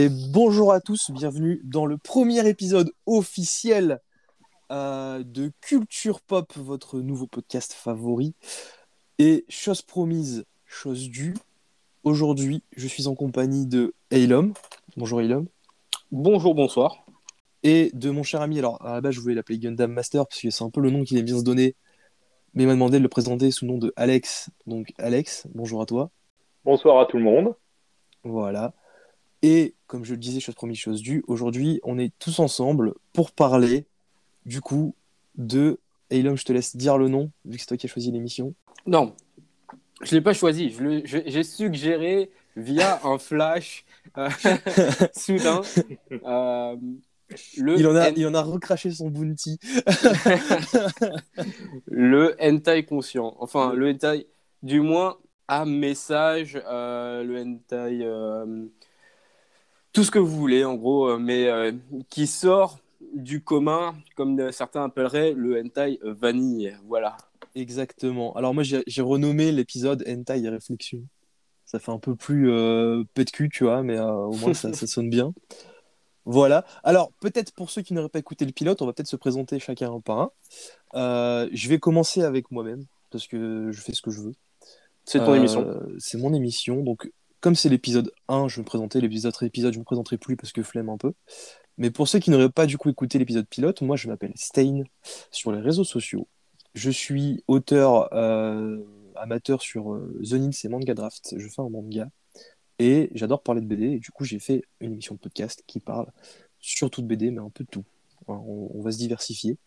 [0.00, 4.00] Et bonjour à tous, bienvenue dans le premier épisode officiel
[4.72, 8.34] euh, de Culture Pop, votre nouveau podcast favori.
[9.18, 11.34] Et chose promise, chose due,
[12.02, 14.54] aujourd'hui je suis en compagnie de Eilom.
[14.96, 15.48] Bonjour Eilom.
[16.10, 17.04] Bonjour, bonsoir.
[17.62, 20.40] Et de mon cher ami, alors à la base je voulais l'appeler Gundam Master parce
[20.40, 21.76] que c'est un peu le nom qu'il aime bien se donner,
[22.54, 24.48] mais il m'a demandé de le présenter sous le nom de Alex.
[24.66, 26.10] Donc Alex, bonjour à toi.
[26.64, 27.54] Bonsoir à tout le monde.
[28.24, 28.72] Voilà.
[29.42, 33.32] Et comme je le disais, chose promise, chose due, aujourd'hui, on est tous ensemble pour
[33.32, 33.86] parler,
[34.46, 34.94] du coup,
[35.36, 35.78] de.
[36.10, 38.54] Eilom, je te laisse dire le nom, vu que c'est toi qui as choisi l'émission.
[38.86, 39.14] Non,
[40.02, 40.74] je ne l'ai pas choisi.
[41.04, 43.84] J'ai suggéré via un flash
[44.18, 44.28] euh,
[45.16, 45.62] soudain.
[46.26, 46.76] euh,
[47.56, 49.58] le, Il en, a, il en a recraché son bounty.
[51.86, 53.36] le hentai conscient.
[53.38, 54.26] Enfin, le hentai,
[54.62, 55.16] du moins,
[55.46, 58.00] à message, euh, le hentai,
[59.92, 61.72] tout ce que vous voulez, en gros, euh, mais euh,
[62.08, 62.78] qui sort
[63.14, 66.76] du commun, comme certains appelleraient le hentai vanille.
[66.86, 67.16] Voilà.
[67.56, 68.32] Exactement.
[68.36, 71.02] Alors, moi, j'ai renommé l'épisode Hentai et Réflexion.
[71.64, 74.72] Ça fait un peu plus euh, de cul, tu vois, mais euh, au moins ça,
[74.72, 75.32] ça sonne bien.
[76.24, 76.64] Voilà.
[76.84, 79.58] Alors, peut-être pour ceux qui n'auraient pas écouté le pilote, on va peut-être se présenter
[79.58, 80.30] chacun un par un.
[80.94, 84.34] Euh, je vais commencer avec moi-même, parce que je fais ce que je veux.
[85.04, 85.80] C'est ton Euh, émission.
[85.98, 86.82] C'est mon émission.
[86.82, 87.10] Donc,
[87.40, 89.00] comme c'est l'épisode 1, je me présenter.
[89.00, 91.12] L'épisode épisode, je me présenterai plus parce que flemme un peu.
[91.78, 94.84] Mais pour ceux qui n'auraient pas du coup écouté l'épisode pilote, moi je m'appelle Stein
[95.30, 96.28] sur les réseaux sociaux.
[96.74, 98.78] Je suis auteur euh,
[99.16, 101.34] amateur sur euh, The Nils et Manga Draft.
[101.36, 102.10] Je fais un manga
[102.78, 103.84] et j'adore parler de BD.
[103.92, 106.06] Et du coup, j'ai fait une émission de podcast qui parle
[106.58, 107.84] surtout de BD, mais un peu de tout.
[108.26, 109.58] On, va se diversifier.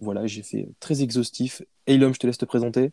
[0.00, 1.62] Voilà, j'ai fait très exhaustif.
[1.86, 2.92] Eilom, je te laisse te présenter.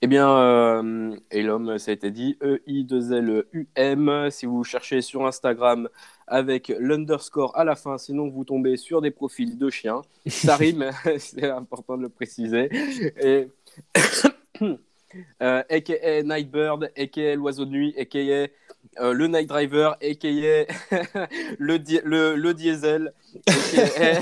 [0.00, 4.30] Eh bien, euh, et l'homme, ça a été dit, E E-I-2-L-U-M.
[4.30, 5.88] Si vous cherchez sur Instagram
[6.26, 10.02] avec l'underscore à la fin, sinon vous tombez sur des profils de chiens.
[10.26, 12.68] Ça rime, c'est important de le préciser.
[13.20, 13.48] Et.
[15.42, 18.46] Euh, aka Nightbird, aka l'oiseau de nuit, aka euh,
[19.14, 20.28] le Night Driver, aka
[21.58, 23.14] le, di- le, le diesel,
[23.46, 24.20] aka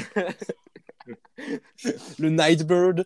[2.19, 3.05] Le Nightbird.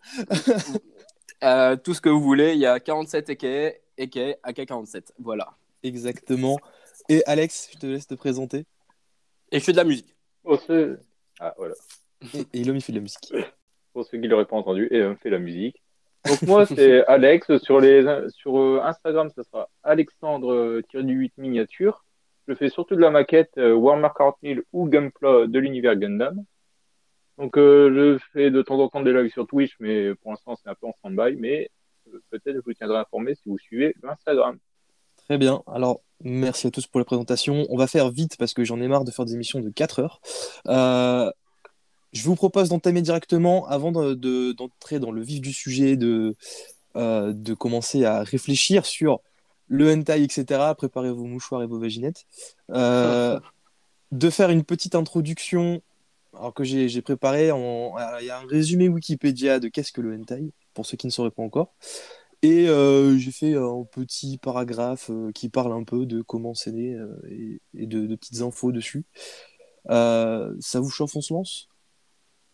[1.44, 2.54] Euh, tout ce que vous voulez.
[2.54, 5.12] Il y a 47 aka, aka AK47.
[5.18, 5.48] Voilà.
[5.82, 6.58] Exactement.
[7.08, 8.64] Et Alex, je te laisse te présenter.
[9.50, 10.14] Et je fais de la musique.
[10.66, 11.00] Ceux...
[11.38, 11.74] Ah, voilà.
[12.34, 13.32] Et, et Eilom, il fait de la musique.
[13.92, 15.82] Pour ceux qui l'auraient pas entendu, et on fait la musique.
[16.26, 17.56] Donc moi, c'est Alex.
[17.58, 18.04] Sur, les...
[18.30, 22.04] sur euh, Instagram, ça sera Alexandre-8 miniature.
[22.46, 26.44] Je fais surtout de la maquette euh, Warhammer 40 000 ou Gunpla de l'univers Gundam.
[27.40, 30.56] Donc euh, je fais de temps en temps des lives sur Twitch, mais pour l'instant
[30.62, 31.36] c'est un peu en stand-by.
[31.36, 31.70] Mais
[32.12, 34.58] euh, peut-être je vous tiendrai informé si vous suivez l'Instagram.
[35.16, 35.62] Très bien.
[35.66, 37.64] Alors, merci à tous pour la présentation.
[37.70, 40.00] On va faire vite parce que j'en ai marre de faire des émissions de 4
[40.00, 40.20] heures.
[40.66, 41.30] Euh,
[42.12, 46.34] je vous propose d'entamer directement, avant de- de- d'entrer dans le vif du sujet, de,
[47.58, 49.20] commencer à réfléchir sur
[49.68, 50.74] le hentai, etc.
[50.76, 52.26] Préparez vos mouchoirs et vos vaginettes.
[52.68, 55.80] De faire une petite introduction
[56.34, 57.50] alors que j'ai préparé.
[57.52, 61.06] en- Il y a un résumé Wikipédia de qu'est-ce que le hentai, pour ceux qui
[61.06, 61.74] ne sauraient pas encore.
[62.42, 66.72] Et euh, j'ai fait un petit paragraphe euh, qui parle un peu de comment c'est
[66.72, 69.04] né euh, et, et de, de petites infos dessus.
[69.90, 71.68] Euh, ça vous chauffe, on se lance?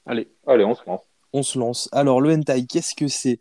[0.07, 0.29] Allez.
[0.47, 1.03] Allez, on se lance.
[1.33, 1.89] On se lance.
[1.93, 3.39] Alors, le hentai, qu'est-ce que c'est?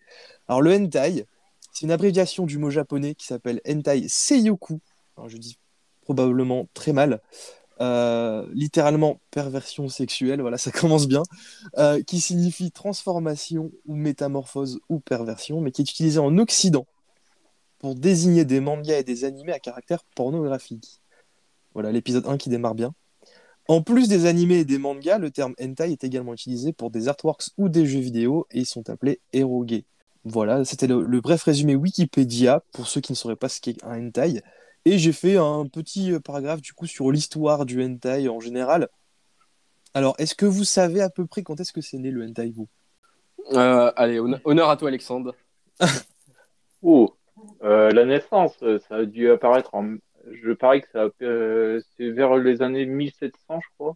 [0.47, 1.25] Alors, le hentai,
[1.71, 4.79] c'est une abréviation du mot japonais qui s'appelle hentai seiyoku.
[5.17, 5.57] Alors, je dis
[6.03, 7.21] probablement très mal.
[7.81, 11.23] Euh, littéralement perversion sexuelle, voilà, ça commence bien,
[11.77, 16.85] euh, qui signifie transformation ou métamorphose ou perversion, mais qui est utilisé en Occident
[17.79, 21.01] pour désigner des mangas et des animés à caractère pornographique.
[21.73, 22.93] Voilà l'épisode 1 qui démarre bien.
[23.67, 27.07] En plus des animés et des mangas, le terme hentai est également utilisé pour des
[27.07, 29.83] artworks ou des jeux vidéo et ils sont appelés eroge.
[30.23, 33.83] Voilà, c'était le, le bref résumé Wikipédia pour ceux qui ne sauraient pas ce qu'est
[33.83, 34.41] un hentai.
[34.85, 38.87] Et j'ai fait un petit euh, paragraphe du coup sur l'histoire du hentai en général.
[39.93, 42.51] Alors, est-ce que vous savez à peu près quand est-ce que c'est né le hentai,
[42.51, 42.67] vous?
[43.53, 45.35] Euh, allez, hon- honneur à toi, Alexandre.
[46.87, 47.15] Oh,
[47.63, 49.95] euh, la naissance, ça a dû apparaître en.
[50.31, 53.95] Je parie que ça a- euh, c'est vers les années 1700, je crois.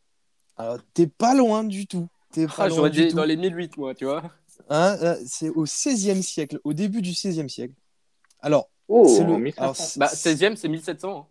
[0.57, 2.07] Alors, t'es pas loin du tout.
[2.31, 3.15] T'es pas Ah, loin J'aurais du dit tout.
[3.18, 4.24] dans les 1008, moi, tu vois.
[4.69, 4.97] Hein,
[5.27, 7.74] c'est au XVIe siècle, au début du XVIe siècle.
[8.39, 9.33] Alors, Oh, c'est le.
[9.33, 9.62] en 1500.
[9.62, 11.18] alors, c'est- Bah, 16e, c'est 1700.
[11.19, 11.25] hein.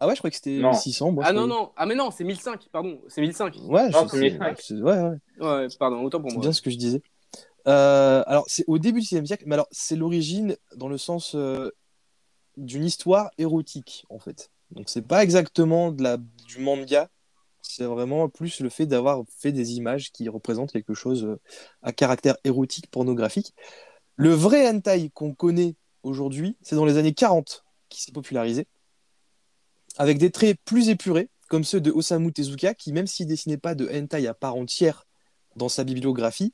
[0.00, 0.72] Ah ouais, je crois que c'était Non.
[0.74, 1.10] 600.
[1.12, 1.72] Moi, ah non, non.
[1.76, 3.00] Ah, mais non, c'est 1005, pardon.
[3.08, 3.56] C'est 1005.
[3.66, 4.60] Ouais, Non, je- c'est 1005.
[4.60, 5.16] c'est- ouais, ouais.
[5.40, 6.42] Ouais, pardon, autant pour C'est moi.
[6.42, 7.02] bien ce que je disais.
[7.66, 11.34] Euh, alors, c'est au début du 6 siècle, mais alors c'est l'origine dans le sens.
[11.34, 11.70] euh,
[12.56, 14.50] d'une histoire érotique, en fait.
[14.72, 17.08] Donc, c'est pas exactement de la, du manga,
[17.62, 21.38] c'est vraiment plus le fait d'avoir fait des images qui représentent quelque chose euh,
[21.82, 23.54] à caractère érotique, pornographique.
[24.16, 25.76] Le vrai hentai qu'on connaît
[26.08, 28.66] aujourd'hui, c'est dans les années 40 qui s'est popularisé,
[29.96, 33.74] avec des traits plus épurés, comme ceux de Osamu Tezuka, qui, même s'il dessinait pas
[33.74, 35.06] de hentai à part entière
[35.56, 36.52] dans sa bibliographie,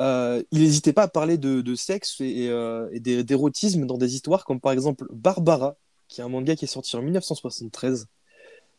[0.00, 4.14] euh, il n'hésitait pas à parler de, sexe et, euh, et d'é- d'érotisme dans des
[4.14, 5.76] histoires comme par exemple Barbara,
[6.08, 8.06] qui est un manga qui est sorti en 1973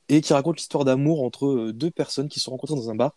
[0.09, 2.95] et qui raconte l'histoire d'amour entre euh, deux personnes qui se sont rencontrées dans un
[2.95, 3.15] bar.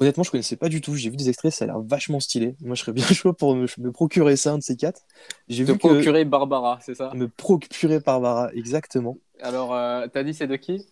[0.00, 0.94] Honnêtement, je connaissais pas du tout.
[0.94, 2.56] J'ai vu des extraits, ça a l'air vachement stylé.
[2.62, 5.02] Moi, je serais bien chaud pour me, me procurer ça, un de ces quatre.
[5.48, 7.12] J'ai Te vu que procurer Barbara, c'est ça?
[7.14, 9.18] Me procurer Barbara, exactement.
[9.42, 10.86] Alors, euh, t'as dit c'est de qui?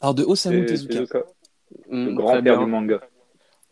[0.00, 1.20] Alors de Osamu Tezuka.
[1.88, 3.00] Hmm, le grand-père du manga.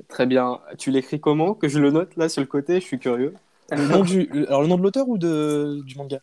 [0.09, 0.61] Très bien.
[0.79, 1.55] Tu l'écris comment?
[1.55, 3.35] Que je le note là sur le côté, je suis curieux.
[3.71, 6.21] Le nom du, alors le nom de l'auteur ou de, du manga?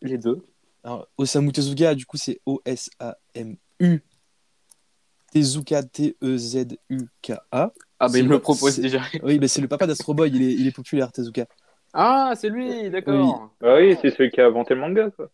[0.00, 0.42] Les deux.
[0.82, 4.00] Alors, Osamu Tezuka, du coup, c'est O-S-A-M-U.
[5.32, 7.72] Tezuka, T-E-Z-U-K-A.
[7.98, 9.02] Ah, bah il me le- propose déjà.
[9.22, 11.46] Oui, mais c'est le papa d'Astro Boy, il est, il est populaire, Tezuka.
[11.92, 13.50] Ah, c'est lui, d'accord.
[13.62, 15.30] Ah oui, c'est celui qui a inventé le manga, quoi.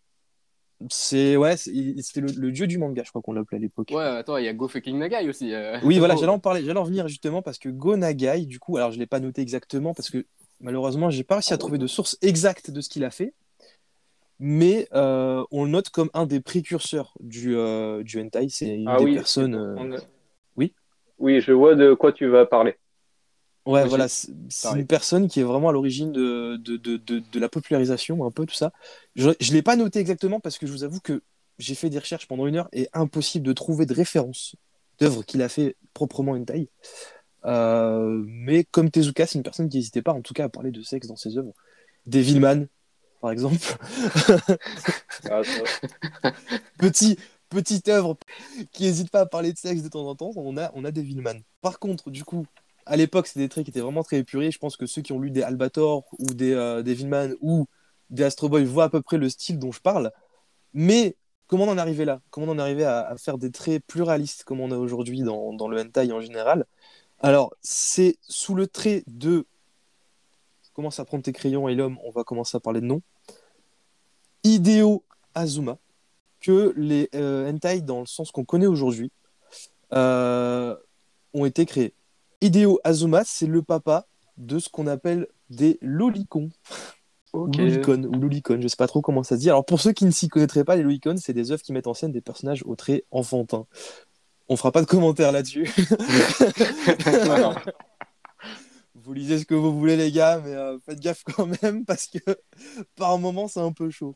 [0.89, 3.91] C'est ouais, c'était le, le dieu du manga, je crois qu'on l'appelait à l'époque.
[3.91, 5.53] Ouais, attends, il y a Go Fucking Nagai aussi.
[5.53, 5.77] euh.
[5.83, 8.75] Oui, voilà, j'allais en parler, j'allais en venir justement parce que Go Nagai, du coup,
[8.77, 10.25] alors je l'ai pas noté exactement parce que
[10.59, 13.33] malheureusement, j'ai pas réussi à trouver de source exacte de ce qu'il a fait,
[14.45, 18.49] mais euh, on le note comme un des précurseurs du, euh, du hentai.
[18.49, 19.13] C'est une Ah des oui.
[19.15, 19.55] personnes.
[19.55, 19.97] euh.
[20.57, 20.73] Oui
[21.17, 22.75] Oui, je vois de quoi tu vas parler.
[23.65, 24.33] Ouais, Moi, voilà, c'est
[24.75, 28.45] une personne qui est vraiment à l'origine de, de, de, de, la popularisation, un peu
[28.45, 28.73] tout ça.
[29.15, 31.21] Je ne l'ai pas noté exactement parce que je vous avoue que
[31.57, 34.57] j'ai fait des recherches pendant une heure et impossible de trouver de référence
[34.99, 36.69] d'œuvres qu'il a fait proprement hentai.
[37.45, 40.71] Euh, mais comme Tezuka, c'est une personne qui n'hésitait pas en tout cas à parler
[40.71, 41.53] de sexe dans ses œuvres.
[42.05, 42.67] Devilman,
[43.23, 43.57] par exemple.
[45.31, 45.41] Ah,
[46.77, 47.17] Petit,
[47.49, 48.17] petite œuvre
[48.73, 50.91] qui n'hésite pas à parler de sexe de temps en temps, on a, on a
[50.91, 51.39] Devilman.
[51.61, 52.45] Par contre, du coup,
[52.85, 54.51] à l'époque, c'était des traits qui étaient vraiment très épurés.
[54.51, 56.83] Je pense que ceux qui ont lu des Albator ou des euh,
[57.39, 57.65] ou
[58.09, 60.11] des Astro Boy voient à peu près le style dont je parle.
[60.73, 61.15] Mais
[61.47, 62.21] comment on en est arrivé là?
[62.31, 64.77] Comment on en est arrivé à, à faire des traits plus réalistes comme on a
[64.77, 66.65] aujourd'hui dans, dans le hentai en général?
[67.19, 69.47] Alors, c'est sous le trait de.
[70.73, 73.01] Commence à prendre tes crayons et l'homme, on va commencer à parler de nom.
[74.43, 75.03] Hideo
[75.35, 75.77] Azuma,
[76.41, 79.11] que les euh, hentai, dans le sens qu'on connaît aujourd'hui,
[79.93, 80.75] euh,
[81.33, 81.93] ont été créés.
[82.41, 84.05] Hideo Azuma, c'est le papa
[84.37, 86.49] de ce qu'on appelle des lolicons.
[87.33, 89.49] Ou lolicon, ou lolicon, je sais pas trop comment ça se dit.
[89.49, 91.87] Alors pour ceux qui ne s'y connaîtraient pas, les lolicons, c'est des œuvres qui mettent
[91.87, 93.65] en scène des personnages au trait enfantin.
[94.49, 95.67] On fera pas de commentaires là-dessus.
[99.03, 102.07] Vous lisez ce que vous voulez les gars, mais euh, faites gaffe quand même parce
[102.07, 102.19] que
[102.95, 104.15] par moment c'est un peu chaud.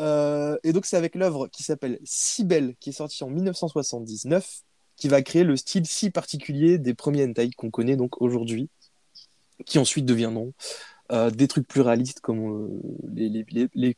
[0.00, 4.62] Euh, et donc c'est avec l'œuvre qui s'appelle Si Belle, qui est sortie en 1979,
[4.96, 8.68] qui va créer le style si particulier des premiers hentai qu'on connaît donc aujourd'hui,
[9.66, 10.52] qui ensuite deviendront
[11.12, 12.80] euh, des trucs plus réalistes comme
[13.12, 13.96] les, les, les, les,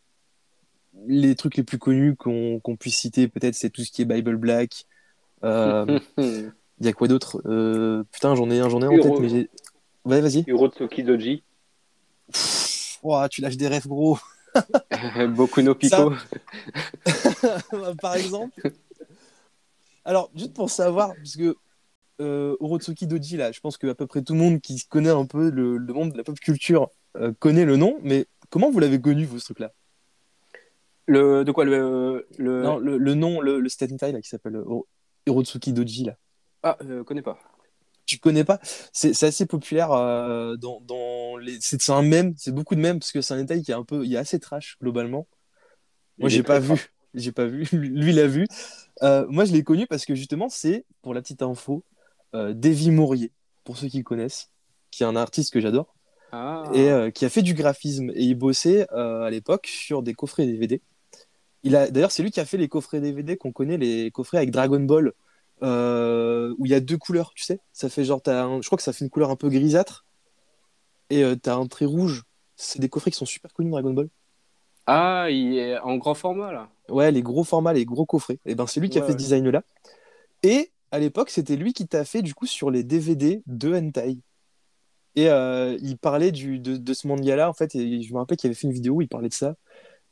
[1.07, 4.37] les trucs les plus connus qu'on puisse citer, peut-être c'est tout ce qui est Bible
[4.37, 4.85] Black.
[6.79, 7.39] Il y a quoi d'autre?
[8.13, 9.49] Putain, j'en ai un, j'en ai en tête, mais j'ai.
[10.07, 10.45] Ouais, vas-y.
[10.47, 11.43] Hirotsuki Doji.
[12.33, 14.19] Pff, ouah, tu lâches des rêves, gros.
[15.37, 16.13] Beaucoup no pico.
[18.01, 18.73] Par exemple.
[20.05, 21.57] Alors, juste pour savoir, parce que
[22.21, 25.11] euh, Orotsuki Doji, là, je pense que à peu près tout le monde qui connaît
[25.11, 28.71] un peu le, le monde de la pop culture euh, connaît le nom, mais comment
[28.71, 29.73] vous l'avez connu, vous, ce truc-là?
[31.07, 32.63] Le, de quoi le, le...
[32.63, 33.69] Non, le, le nom, le, le
[34.13, 34.87] là, qui s'appelle Oro-
[35.29, 36.15] Orotsuki Doji, là.
[36.63, 37.39] Ah, je connais pas.
[38.07, 38.61] Tu connais pas
[38.93, 41.59] C'est assez populaire euh, dans, dans les.
[41.61, 43.83] C'est un mème, c'est beaucoup de mèmes, parce que c'est un hentai qui est un
[43.85, 44.05] peu.
[44.05, 45.27] Il est assez trash, globalement.
[46.19, 46.93] Moi, j'ai pas vu.
[47.15, 47.67] J'ai pas vu.
[47.73, 48.47] Lui, il a vu.
[49.03, 51.85] Euh, moi, je l'ai connu parce que justement, c'est, pour la petite info,
[52.35, 53.33] euh, Davy Maurier,
[53.65, 54.51] pour ceux qui le connaissent,
[54.91, 55.95] qui est un artiste que j'adore,
[56.33, 56.65] Ah.
[56.75, 58.11] et euh, qui a fait du graphisme.
[58.11, 60.81] Et il bossait à l'époque sur des coffrets DVD.
[61.63, 64.39] Il a, d'ailleurs, c'est lui qui a fait les coffrets DVD qu'on connaît, les coffrets
[64.39, 65.13] avec Dragon Ball,
[65.63, 67.61] euh, où il y a deux couleurs, tu sais.
[67.73, 70.07] Ça fait genre, un- je crois que ça fait une couleur un peu grisâtre,
[71.11, 72.23] et euh, t'as un trait rouge.
[72.57, 74.09] C'est des coffrets qui sont super connus, Dragon Ball.
[74.87, 76.69] Ah, il est en grand format là.
[76.89, 78.39] Ouais, les gros formats, les gros coffrets.
[78.47, 79.17] Et ben c'est lui qui a Ouais, fait ce ouais.
[79.17, 79.63] design-là.
[80.43, 84.19] Et à l'époque, c'était lui qui t'a fait du coup sur les DVD de hentai.
[85.17, 88.37] Et euh, il parlait du, de, de ce manga-là, en fait, et je me rappelle
[88.37, 89.57] qu'il avait fait une vidéo où il parlait de ça.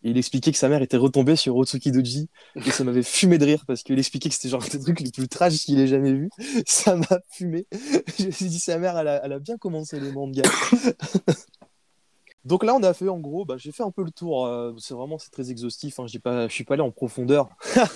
[0.06, 2.28] Il expliquait que sa mère était retombée sur Otsuki Doji.
[2.56, 5.00] Et ça m'avait fumé de rire parce qu'il expliquait que c'était genre un des trucs
[5.00, 6.28] les plus trash qu'il ait jamais vu.
[6.66, 7.66] Ça m'a fumé.
[8.18, 10.42] Je me suis dit, sa mère, elle a, bien commencé les mangas.
[12.44, 14.44] Donc là, on a fait en gros, bah, j'ai fait un peu le tour.
[14.44, 15.98] euh, c'est vraiment c'est très exhaustif.
[15.98, 17.48] Hein, pas, je suis pas allé en profondeur.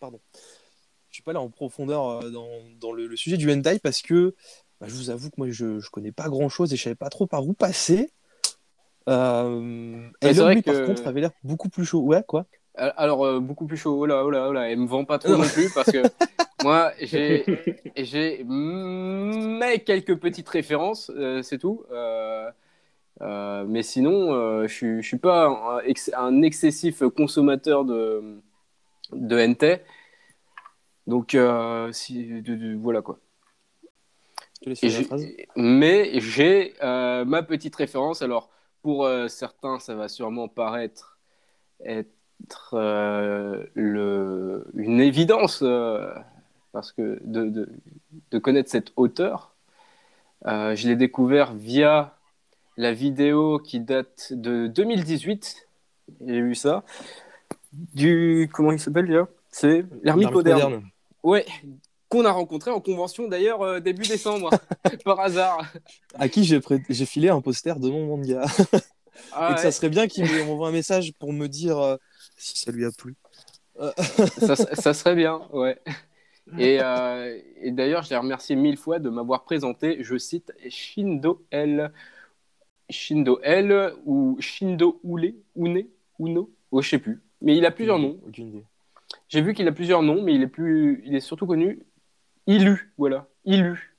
[0.00, 0.20] Pardon.
[1.08, 2.46] Je suis pas allé en profondeur euh, dans,
[2.78, 4.34] dans le, le sujet du hentai parce que
[4.82, 6.94] bah, je vous avoue que moi je, je connais pas grand chose et je savais
[6.94, 8.10] pas trop par où passer.
[9.08, 12.00] Euh, et l'homme, par que- contre, avait l'air beaucoup plus chaud.
[12.00, 12.46] Ouais, quoi.
[12.74, 13.96] Alors, euh, beaucoup plus chaud.
[13.98, 14.70] Oh là, oh là, oh là.
[14.70, 15.44] Elle me vend pas trop Non.
[15.44, 16.02] plus parce que
[16.64, 17.44] moi, j'ai,
[17.96, 21.84] j'ai mais quelques petites références, euh, c'est tout.
[21.92, 22.50] Euh,
[23.66, 28.22] mais sinon, je suis, pas un, ex- un excessif consommateur de,
[29.12, 29.80] de NT.
[31.06, 31.36] Donc,
[31.92, 33.18] si, de- de- voilà quoi.
[34.60, 35.26] Je te laisse Et finir la j'ai- phrase.
[35.56, 36.74] mais j'ai
[37.24, 38.20] ma petite référence.
[38.20, 38.50] Alors,
[38.86, 41.18] pour euh, certains, ça va sûrement paraître
[41.84, 46.08] être euh, le, une évidence, euh,
[46.70, 47.68] parce que de, de,
[48.30, 49.56] de connaître cet auteur,
[50.46, 52.16] euh, je l'ai découvert via
[52.76, 55.66] la vidéo qui date de 2018.
[56.24, 56.84] J'ai vu ça.
[57.72, 58.48] Du.
[58.52, 59.26] Comment il s'appelle déjà?
[59.50, 60.84] C'est l'ermite L'ermite moderne.
[61.24, 61.44] Ouais,
[62.08, 64.50] qu'on a rencontré en convention d'ailleurs euh, début décembre,
[65.04, 65.72] par hasard.
[66.14, 68.44] À qui j'ai prêt- j'ai filé un poster de mon manga.
[69.32, 71.78] Ah et que ouais, ça serait bien qu'il me- m'envoie un message pour me dire
[71.78, 71.96] euh,
[72.36, 73.14] si ça lui a plu.
[74.38, 75.78] ça, ça serait bien, ouais.
[76.58, 81.44] Et, euh, et d'ailleurs, je l'ai remercié mille fois de m'avoir présenté, je cite, Shindo
[81.50, 81.92] L.
[82.88, 85.86] Shindo L ou Shindo Ule, Une,
[86.20, 87.20] Uno, oh, je sais plus.
[87.42, 88.20] Mais il a plusieurs noms.
[89.28, 91.80] J'ai vu qu'il a plusieurs noms, mais il est, plus, il est surtout connu
[92.46, 93.96] Ilu, voilà, Ilu.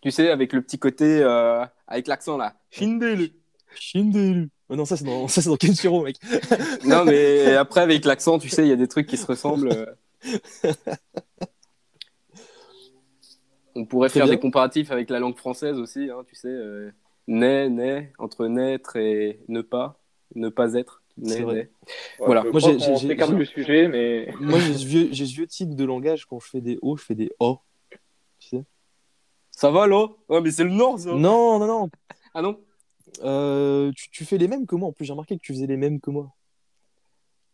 [0.00, 2.54] Tu sais, avec le petit côté, euh, avec l'accent là.
[2.70, 3.32] Shindelu.
[3.74, 4.48] Shindelu.
[4.68, 6.16] Oh non, ça c'est dans, ça, c'est dans Kenshiro, mec.
[6.84, 9.70] Non, mais après, avec l'accent, tu sais, il y a des trucs qui se ressemblent.
[9.72, 9.86] euh.
[13.74, 14.34] On pourrait Très faire bien.
[14.34, 16.48] des comparatifs avec la langue française aussi, hein, tu sais.
[16.48, 16.90] Euh,
[17.28, 20.00] naît, naît, entre naître et ne pas,
[20.34, 21.02] ne pas être.
[21.16, 21.54] Naît, C'est vrai.
[21.54, 21.70] naît.
[22.20, 22.44] Ouais, Voilà.
[22.44, 26.26] Moi, j'ai- du sujet, mais Moi, j'ai ce vieux, vieux tic de langage.
[26.26, 27.58] Quand je fais des O, je fais des O.
[29.58, 30.06] Ça va là?
[30.28, 31.90] Ouais, mais c'est le Nord, ça Non, non, non.
[32.32, 32.60] Ah non?
[33.24, 34.88] Euh, tu, tu fais les mêmes que moi.
[34.88, 36.32] En plus, j'ai remarqué que tu faisais les mêmes que moi.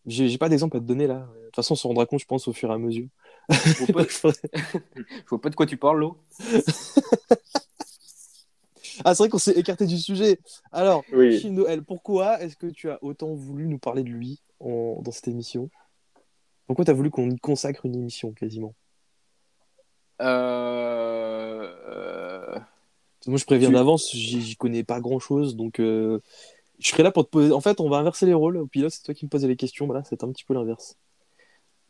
[0.05, 1.21] J'ai pas d'exemple à te donner là.
[1.21, 3.09] De toute façon, on se rendra compte, je pense, au fur et à mesure.
[3.49, 6.11] Je vois pas, je vois pas de quoi tu parles, là.
[9.07, 10.39] ah, c'est vrai qu'on s'est écarté du sujet.
[10.73, 11.43] Alors, oui.
[11.87, 15.71] Pourquoi est-ce que tu as autant voulu nous parler de lui en- dans cette émission?
[16.67, 18.75] Pourquoi tu as voulu qu'on y consacre une émission quasiment?
[20.21, 21.64] Euh...
[21.95, 22.59] euh,
[23.27, 26.21] Moi, je préviens Tu- d'avance, j'y connais pas grand-chose, donc euh,
[26.81, 27.53] je serai là pour te poser.
[27.53, 28.59] En fait, on va inverser les rôles.
[28.59, 29.87] Au pilote, c'est toi qui me posais les questions.
[29.87, 30.99] Voilà, c'est un petit peu l'inverse.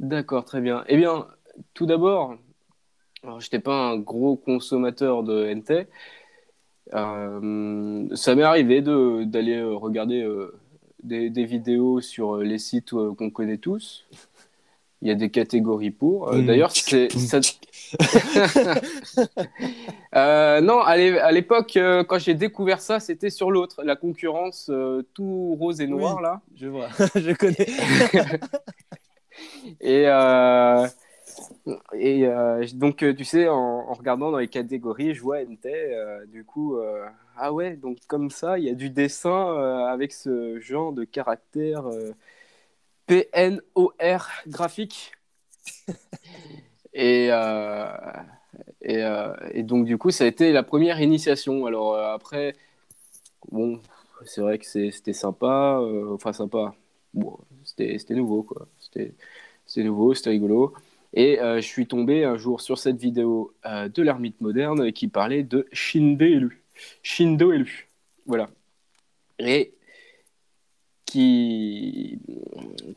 [0.00, 0.84] D'accord, très bien.
[0.88, 1.26] Eh bien,
[1.72, 2.34] tout d'abord,
[3.24, 5.88] alors j'étais pas un gros consommateur de NT.
[6.94, 10.52] Euh, ça m'est arrivé de d'aller regarder euh,
[11.04, 14.06] des, des vidéos sur les sites qu'on connaît tous.
[15.04, 16.28] Il y a des catégories pour.
[16.32, 16.46] Euh, Mmh.
[16.46, 17.38] D'ailleurs, c'est ça-
[20.16, 23.96] Euh, non, à l'é- à l'époque, euh, quand j'ai découvert ça, c'était sur l'autre, la
[23.96, 24.70] concurrence
[25.12, 26.22] tout rose et noir Oui.
[26.22, 26.40] là.
[26.56, 27.66] Je vois, je connais.
[29.80, 30.04] Et,
[31.94, 36.24] et euh, donc, tu sais, en, en regardant dans les catégories, je vois NT, euh,
[36.26, 37.04] du coup, euh,
[37.36, 39.56] ah ouais, donc comme ça, il y a du dessin
[39.88, 41.84] avec ce genre de caractère
[43.06, 45.12] PNOR graphique.
[46.94, 47.86] et, euh,
[48.82, 51.66] et, euh, et donc, du coup, ça a été la première initiation.
[51.66, 52.54] Alors, euh, après,
[53.50, 53.80] bon,
[54.24, 56.74] c'est vrai que c'était sympa, euh, enfin, sympa.
[57.64, 58.68] C'était nouveau, quoi.
[58.78, 59.14] C'était
[59.84, 60.74] nouveau, c'était rigolo.
[61.14, 65.68] Et je suis tombé un jour sur cette vidéo de l'ermite moderne qui parlait de
[65.72, 66.64] Shindo élu.
[67.02, 67.88] Shindo élu.
[68.26, 68.50] Voilà.
[69.38, 69.74] Et
[71.14, 72.18] qui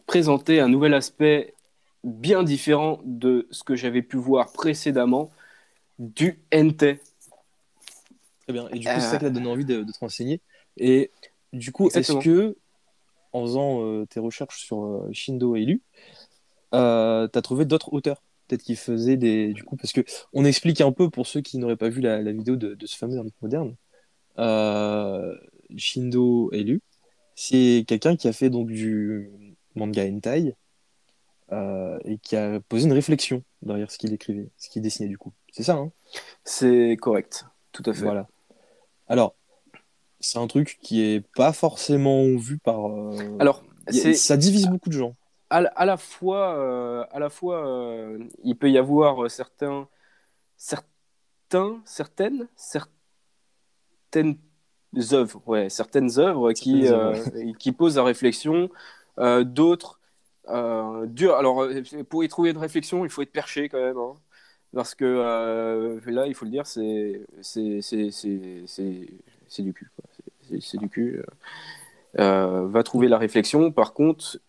[0.07, 1.53] présentait un nouvel aspect
[2.03, 5.29] bien différent de ce que j'avais pu voir précédemment
[6.00, 7.00] du NT.
[8.41, 8.67] Très bien.
[8.69, 9.00] Et du coup, Euh.
[9.00, 10.41] c'est ça qui t'a donné envie de, de te renseigner.
[10.77, 11.12] Et
[11.53, 12.57] du coup, est-ce que,
[13.33, 15.83] en faisant euh, tes recherches sur euh, Shindo et Lu,
[16.71, 19.53] t'as trouvé d'autres auteurs Peut-être qui faisaient des.
[19.53, 20.01] Du coup, parce que
[20.33, 22.86] on explique un peu pour ceux qui n'auraient pas vu la, la vidéo de, de
[22.88, 23.75] ce fameux ermite moderne.
[25.75, 26.81] Shindo Elu,
[27.39, 29.29] c'est quelqu'un qui a fait donc du
[29.75, 30.56] manga hentai
[31.51, 35.20] euh, et qui a posé une réflexion derrière ce qu'il écrivait, ce qu'il dessinait du
[35.20, 35.32] coup.
[35.53, 35.91] C'est ça, hein?
[36.44, 38.01] C'est correct, tout à fait.
[38.01, 38.27] Voilà.
[39.08, 39.36] Alors,
[40.20, 42.88] c'est un truc qui est pas forcément vu par.
[42.89, 45.15] euh, Alors, a- ça divise beaucoup de gens.
[45.51, 49.88] à, la- à la fois, euh, à la fois euh, il peut y avoir certains,
[50.58, 52.48] certains, certaines,
[54.12, 54.38] certaines
[55.12, 57.13] œuvres, ouais, certaines œuvres qui, euh,
[57.60, 58.70] qui posent la réflexion,
[59.20, 60.00] euh, d'autres
[60.50, 61.36] euh, dures.
[61.36, 61.67] Alors,
[62.10, 64.15] pour y trouver une réflexion, il faut être perché quand même, hein.
[64.74, 67.82] parce que euh, là, il faut le dire, c'est c'est
[69.63, 69.89] du cul.
[70.41, 71.22] C'est- C'est du cul.
[72.20, 73.72] Euh, va trouver la réflexion.
[73.72, 74.39] Par contre,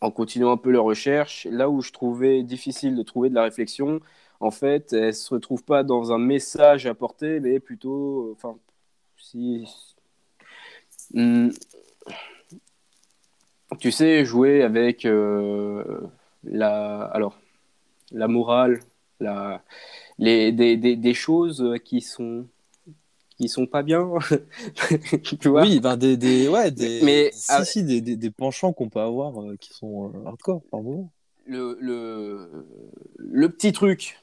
[0.00, 3.42] en continuant un peu leur recherche, là où je trouvais difficile de trouver de la
[3.44, 4.00] réflexion,
[4.40, 8.56] en fait, elle se retrouve pas dans un message à porter, mais plutôt, enfin,
[9.18, 9.64] si,
[11.14, 11.48] Hmm.
[13.80, 16.00] tu sais, jouer avec euh,
[16.44, 17.38] la, alors,
[18.12, 18.80] la morale,
[19.20, 19.62] la,
[20.18, 22.46] les, des, des, des choses qui sont
[23.38, 24.10] qui sont pas bien,
[25.40, 25.62] tu vois.
[25.62, 28.88] Oui, ben des, des, ouais, des, Mais, si, ah, si, des, des, des penchants qu'on
[28.88, 31.12] peut avoir euh, qui sont euh, hardcore par moment.
[31.46, 32.66] le, le,
[33.16, 34.18] le petit truc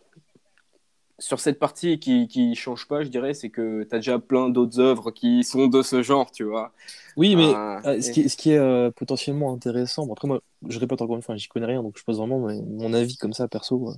[1.19, 4.49] sur cette partie qui qui change pas, je dirais, c'est que tu as déjà plein
[4.49, 6.71] d'autres œuvres qui sont de ce genre, tu vois.
[7.15, 10.27] Oui, mais Ah, euh, ce qui est, ce qui est euh, potentiellement intéressant, bon, après
[10.27, 13.15] moi, je répète encore une fois, j'y connais rien, donc je pose vraiment mon, avis
[13.17, 13.93] comme ça, perso, euh,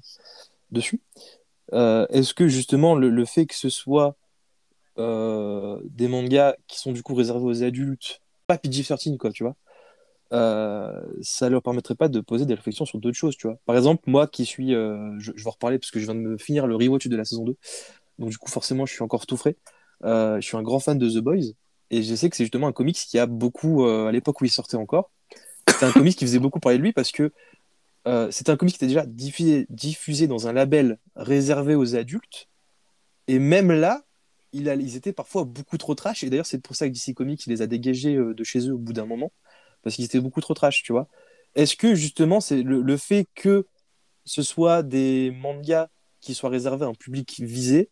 [0.72, 1.02] dessus.
[1.72, 4.16] Est-ce que justement le, le fait que ce soit
[4.98, 9.56] des mangas qui sont du coup réservés aux adultes, pas PG-13, quoi, tu vois,
[10.34, 13.58] euh, ça leur permettrait pas de poser des réflexions sur d'autres choses, tu vois.
[13.66, 16.20] Par exemple, moi qui suis, euh, je, je vais reparler parce que je viens de
[16.20, 17.56] me finir le rewatch de la saison 2,
[18.20, 19.56] donc du coup forcément je suis encore tout frais.
[20.04, 21.54] Euh, je suis un grand fan de The Boys
[21.92, 24.52] et je sais que c'est justement un comics qui a beaucoup, à l'époque où il
[24.52, 25.12] sortait encore,
[25.70, 27.32] c'était un comics qui faisait beaucoup parler de lui parce que
[28.30, 32.50] c'était un comics qui était déjà diffusé, dans un label réservé aux adultes
[33.28, 34.04] et même là,
[34.52, 37.62] ils étaient parfois beaucoup trop trash et d'ailleurs c'est pour ça que DC Comics les
[37.62, 39.32] a dégagés de chez eux au bout d'un moment
[39.88, 41.08] parce qu'ils étaient beaucoup trop trash, tu vois.
[41.56, 43.66] Est-ce que justement c'est le, fait que
[44.26, 45.88] ce soit des mangas
[46.20, 47.90] qui soient réservés à un public visé,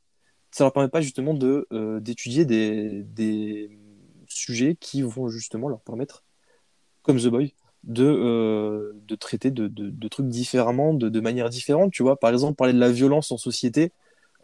[0.51, 3.69] ça leur permet pas justement euh, d'étudier des,
[4.27, 6.25] sujets qui vont justement leur permettre,
[7.01, 7.53] comme The Boy,
[7.85, 12.19] de, euh, traiter de, de- trucs différemment, de, de manière différente, tu vois.
[12.19, 13.93] Par exemple, parler de la violence en société.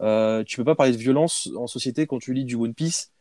[0.00, 3.12] Euh, tu peux pas parler de violence en société quand tu lis du One Piece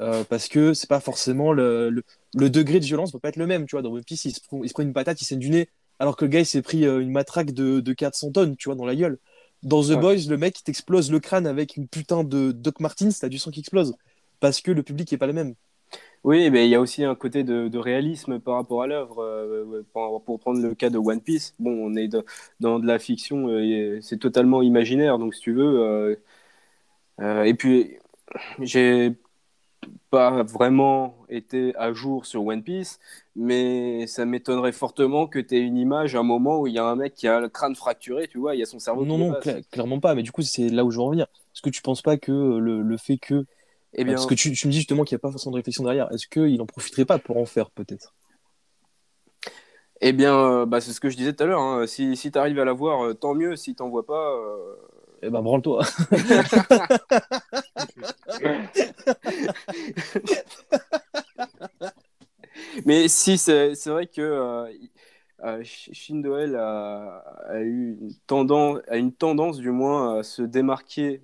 [0.00, 2.02] euh, parce que c'est pas forcément le, le,
[2.34, 3.82] le degré de violence peut pas être le même, tu vois.
[3.82, 5.68] Dans One Piece, il se, prend- il se prend une patate, il saigne du nez,
[5.98, 8.68] alors que le gars il s'est pris euh, une matraque de, de 400 tonnes, tu
[8.68, 9.18] vois, dans la gueule.
[9.62, 9.98] Dans The Ouais.
[9.98, 13.38] Boys, le mec il t'explose le crâne avec une putain de Doc Martens, t'as du
[13.38, 13.94] sang qui explose
[14.40, 15.54] parce que le public est pas le même.
[16.22, 19.22] Oui, mais il y a aussi un côté de, de réalisme par rapport à l'œuvre.
[19.22, 22.24] euh, pour, pour prendre le cas de One Piece, bon, on est de-
[22.60, 26.16] dans de la fiction, euh, c'est totalement imaginaire, donc si tu veux.
[27.20, 27.96] euh, et puis,
[28.60, 29.14] j'ai
[30.10, 32.98] pas vraiment été à jour sur One Piece,
[33.36, 36.78] mais ça m'étonnerait fortement que tu aies une image à un moment où il y
[36.78, 39.04] a un mec qui a le crâne fracturé, tu vois, il y a son cerveau
[39.04, 39.34] Non, non,
[39.70, 40.14] clairement pas.
[40.14, 41.26] Mais du coup, c'est là où je veux en venir.
[41.54, 43.44] Est-ce que tu penses pas que euh, le, le fait que.
[43.94, 45.56] Eh bien, Parce que tu, tu me dis justement qu'il n'y a pas forcément de
[45.56, 46.10] réflexion derrière.
[46.12, 48.14] Est-ce qu'il en profiterait pas pour en faire, peut-être?
[50.00, 51.60] Eh bien euh, bah, c'est ce que je disais tout à l'heure.
[51.60, 51.86] hein.
[51.86, 53.56] Si, si tu arrives à la voir, euh, tant mieux.
[53.56, 54.76] Si t'en vois pas, euh,
[55.22, 55.84] Eh ben, branle-toi.
[62.86, 64.72] Mais si, c'est vrai que euh,
[65.44, 71.22] euh, Shin Doel a, eu une tendance, une tendance du moins à se démarquer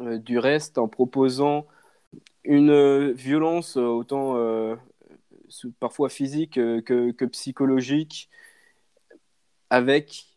[0.00, 1.66] euh, du reste en proposant
[2.44, 4.36] une euh, violence autant
[5.80, 8.30] parfois physique que, que psychologique
[9.70, 10.27] avec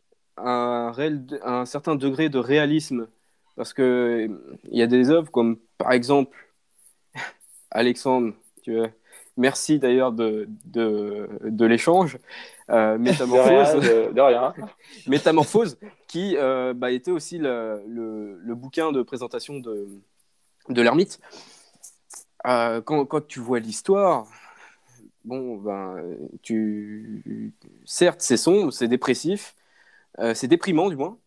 [0.43, 3.07] un, réel, un certain degré de réalisme.
[3.55, 6.37] Parce que euh, il y a des œuvres comme par exemple
[7.71, 8.89] Alexandre, tu vois,
[9.37, 12.17] merci d'ailleurs de, de, de l'échange.
[12.69, 12.97] Euh,
[13.31, 14.53] De rien, Métamorphose, de, de rien.
[15.07, 15.77] Métamorphose,
[16.07, 19.87] qui euh, bah, était aussi le, le, le bouquin de présentation de,
[20.69, 21.19] de l'ermite.
[22.47, 24.27] Euh, quand, quand tu vois l'histoire,
[25.23, 25.97] bon, ben,
[26.41, 27.53] tu...
[27.85, 29.60] certes, c'est sombre, c'est dépressif, euh,
[30.33, 31.17] c'est déprimant du moins.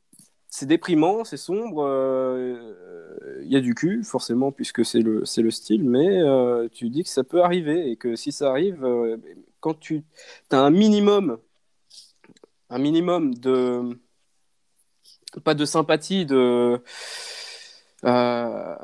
[0.50, 5.42] C'est déprimant, c'est sombre, euh, il y a du cul, forcément, puisque c'est le, c'est
[5.42, 8.84] le style, mais euh, tu dis que ça peut arriver et que si ça arrive,
[8.84, 9.16] euh,
[9.60, 10.04] quand tu
[10.52, 11.38] as un minimum,
[12.70, 13.98] un minimum de.
[15.44, 16.80] pas de sympathie, de.
[18.04, 18.76] euh,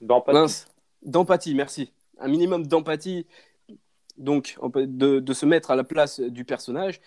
[0.00, 0.34] D'empathie.
[0.40, 0.68] mince,
[1.02, 1.92] d'empathie, merci.
[2.18, 3.26] Un minimum d'empathie,
[4.16, 7.00] donc de se mettre à la place du personnage,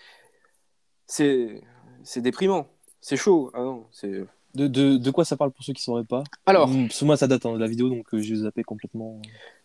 [1.12, 1.60] c'est
[2.04, 2.66] c'est déprimant,
[3.00, 3.50] c'est chaud.
[3.54, 4.24] Ah non, c'est...
[4.54, 7.00] De, de, de quoi ça parle pour ceux qui ne sauraient pas Alors, Mm, Parce
[7.00, 9.18] que moi, ça date hein, de la vidéo, donc euh, j'ai zappé complètement.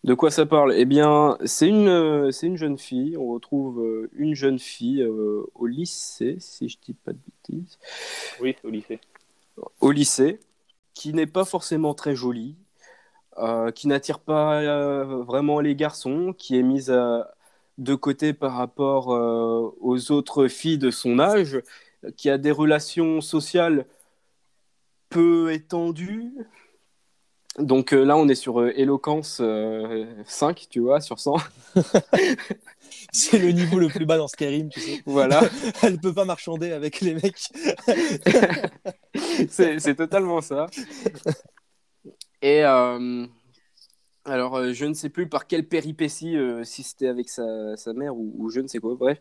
[0.06, 0.74] de quoi ça parle?
[0.78, 5.02] Eh bien, c'est une, euh, c'est une jeune fille, on retrouve euh, une jeune fille
[5.02, 7.78] euh, au lycée, si je dis pas de bêtises,
[8.40, 9.00] Oui, au lycée.
[9.82, 10.40] au lycée,
[10.94, 12.56] qui n'est pas forcément très jolie,
[13.40, 16.90] euh, qui n'attire pas euh, vraiment les garçons, qui est mise
[17.78, 21.62] de côté par rapport aux autres filles de son âge,
[22.16, 23.86] qui a des relations sociales
[25.10, 26.34] peu étendues.
[27.60, 29.42] Donc là, on est sur éloquence
[30.26, 31.38] 5, tu vois, sur 100.
[33.12, 35.02] c'est le niveau le plus bas dans Skyrim, tu sais.
[35.06, 35.42] Voilà.
[35.82, 37.50] Elle peut pas marchander avec les mecs.
[39.50, 40.68] c'est totalement ça.
[42.42, 43.26] Et euh,
[44.28, 47.94] alors, euh, je ne sais plus par quelle péripétie, euh, si c'était avec sa, sa
[47.94, 49.20] mère ou, je ne sais quoi, bref,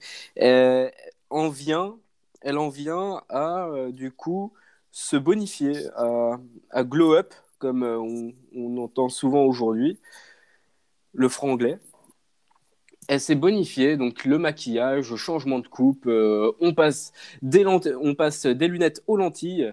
[1.31, 1.97] en vient,
[2.43, 4.53] elle en vient à, du coup,
[4.93, 6.39] se bonifier, à,
[6.71, 9.99] à glow up, comme on, entend souvent aujourd'hui,
[11.13, 11.79] le franglais.
[13.09, 18.15] Elle s'est bonifiée, donc le maquillage, le changement de coupe, euh, on, passe des on
[18.15, 19.71] passe des lunettes aux lentilles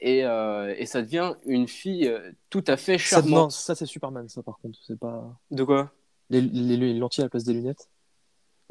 [0.00, 3.52] et, euh, et ça devient une fille euh, tout à fait charmante.
[3.52, 5.34] Ça, ça c'est Superman, ça par contre, c'est pas.
[5.50, 5.92] De quoi?
[6.30, 7.88] Les, les, lentilles à la place des lunettes.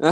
[0.00, 0.10] et,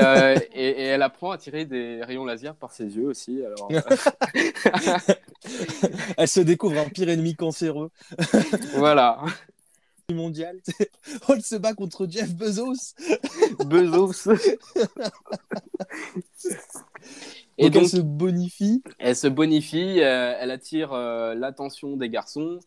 [0.00, 3.40] euh, et, et, elle apprend à tirer des rayons laser par ses yeux aussi.
[3.44, 3.70] Alors...
[6.16, 7.90] elle se découvre un pire ennemi cancéreux.
[8.74, 9.22] voilà
[10.14, 10.58] mondial.
[11.28, 12.94] On se bat contre Jeff Bezos.
[13.66, 14.28] Bezos.
[17.58, 18.82] Et donc, elle se bonifie.
[18.98, 22.60] Elle se bonifie, euh, elle attire euh, l'attention des garçons.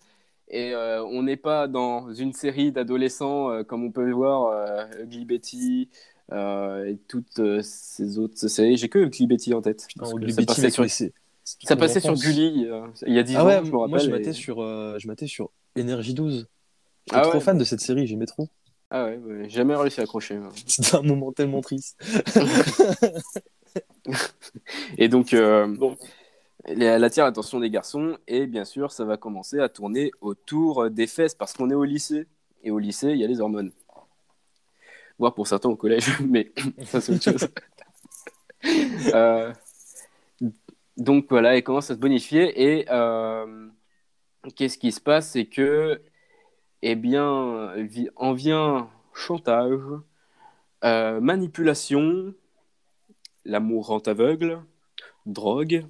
[0.49, 4.53] Et euh, on n'est pas dans une série d'adolescents comme on peut voir
[5.01, 5.89] Ugly Betty
[6.33, 8.75] et toutes ces autres séries.
[8.75, 9.87] J'ai que Ugly Betty en tête.
[9.97, 12.67] ça passait sur, ça passait sur Gulli
[13.07, 13.89] il y a 10 ah ans, ouais, je me rappelle.
[13.89, 16.47] Moi, je m'étais sur, je sur Énergie 12.
[17.07, 18.49] Je suis ah trop fan de cette série, j'aimais trop.
[18.89, 20.37] Ah ouais, j'ai jamais réussi à accrocher.
[20.67, 21.97] C'était un moment tellement triste.
[24.97, 25.75] et donc, euh,
[26.63, 31.07] elle attire l'attention des garçons et bien sûr, ça va commencer à tourner autour des
[31.07, 32.27] fesses parce qu'on est au lycée.
[32.63, 33.71] Et au lycée, il y a les hormones.
[35.17, 36.51] Voire pour certains au collège, mais
[36.85, 37.47] ça c'est autre chose.
[39.15, 39.51] Euh,
[40.97, 43.67] donc voilà, elle commence à se bonifier et euh,
[44.55, 45.99] qu'est-ce qui se passe C'est que
[46.83, 47.73] eh bien,
[48.17, 49.79] en vient chantage,
[50.83, 52.33] euh, manipulation,
[53.45, 54.61] l'amour rend aveugle,
[55.25, 55.85] drogue.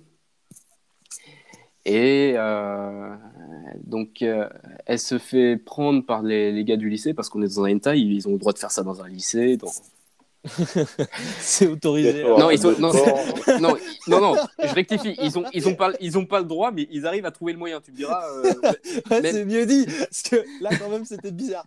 [1.86, 3.16] Et euh,
[3.84, 4.48] donc, euh,
[4.86, 7.76] elle se fait prendre par les, les, gars du lycée parce qu'on est dans un
[7.76, 9.58] hentai, ils ont le droit de faire ça dans un lycée.
[9.58, 9.72] Dans,
[11.40, 12.24] c'est autorisé.
[12.24, 12.92] Non, ils non,
[13.60, 13.78] non,
[14.08, 15.16] non, non, je rectifie.
[15.22, 17.54] Ils ont, ils ont pas, ils ont pas le droit, mais ils arrivent à trouver
[17.54, 17.80] le moyen.
[17.80, 18.24] Tu me diras.
[18.28, 18.54] Euh,
[19.22, 21.66] c'est mieux dit, parce que là, quand même, c'était bizarre.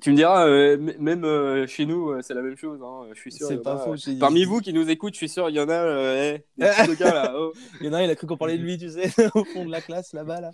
[0.00, 2.80] tu me diras, euh, même euh, chez nous, c'est la même chose.
[2.82, 3.48] Hein, je suis sûr.
[3.48, 3.94] C'est pas faux.
[4.18, 5.84] Parmi vous qui nous écoutent, je suis sûr, il y en a
[6.16, 7.34] eh, des gars là.
[7.36, 7.52] Oh.
[7.80, 9.66] Il y en a, il a cru qu'on parlait de lui, tu sais, au fond
[9.66, 10.50] de la classe là-bas là.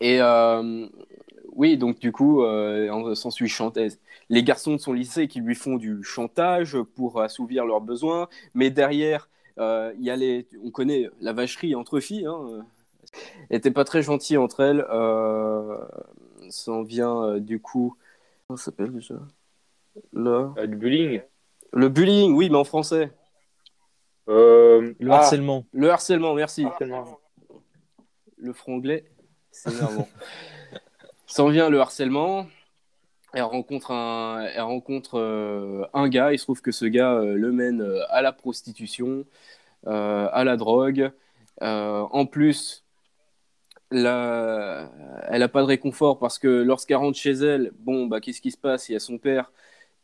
[0.00, 0.20] Et
[1.54, 4.00] oui, donc du coup, euh, s'ensuit chantaise.
[4.28, 8.70] Les garçons de son lycée qui lui font du chantage pour assouvir leurs besoins, mais
[8.70, 12.26] derrière, euh, il y a les, on connaît la vacherie entre filles.
[12.26, 12.66] Hein,
[13.50, 14.84] n'étaient pas très gentilles entre elles.
[14.90, 15.78] Euh,
[16.48, 17.96] ça en vient euh, du coup.
[18.46, 19.14] Comment ça s'appelle déjà?
[20.12, 20.48] Le...
[20.56, 21.22] Le bullying.
[21.72, 23.10] Le bullying, oui, mais en français.
[24.26, 25.14] le ah.
[25.14, 25.66] harcèlement.
[25.72, 26.66] Le harcèlement, merci.
[28.36, 29.04] Le franglais,
[29.50, 30.08] c'est énervant.
[31.34, 32.46] S'en vient le harcèlement.
[33.32, 36.32] Elle rencontre un, elle rencontre euh, un gars.
[36.32, 39.24] Il se trouve que ce gars euh, le mène euh, à la prostitution,
[39.84, 41.10] à la drogue.
[41.60, 42.84] en plus,
[43.90, 44.92] la...
[45.26, 48.52] elle n'a pas de réconfort parce que lorsqu'elle rentre chez elle, bon, bah, qu'est-ce qui
[48.52, 48.88] se passe?
[48.88, 49.50] Il y a son père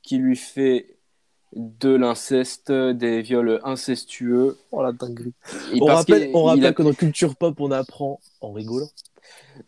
[0.03, 0.97] qui lui fait
[1.55, 4.59] de l'inceste, des viols incestueux.
[4.73, 5.35] Oh la dinguerie.
[5.81, 8.89] on rappelle, on rappelle que dans culture pop, on apprend en rigolant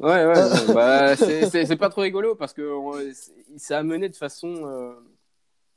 [0.00, 2.64] Ouais, ouais, bah, c'est pas trop rigolo parce que
[3.56, 4.94] ça a mené de façon,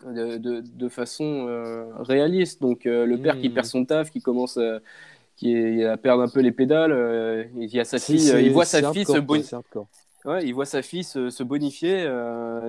[0.06, 2.62] euh, de, de, façon euh, réaliste.
[2.62, 3.70] Donc, euh, le père qui perd hmm.
[3.70, 4.60] son taf, qui commence
[5.36, 8.92] qui à perdre un peu les pédales, il, y a sa fille, il voit sa
[8.92, 9.58] fille se bonifier.
[10.24, 12.04] Ouais, il voit sa fille se, bonifier,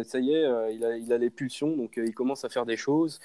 [0.04, 2.76] ça y est, il, a, il a les pulsions, donc il commence à faire des
[2.76, 3.20] choses.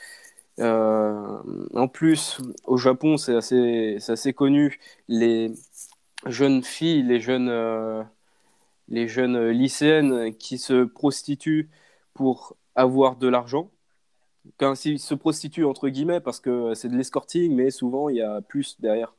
[0.59, 5.51] en plus, au Japon, c'est assez, assez connu, les,
[6.25, 8.03] jeunes filles, les jeunes, euh,
[8.89, 11.69] les jeunes lycéennes qui se prostituent
[12.13, 13.69] pour avoir de l'argent.
[14.57, 18.21] Quand ils se prostituent entre guillemets parce que c'est de l'escorting, mais souvent il y
[18.21, 19.13] a plus derrière.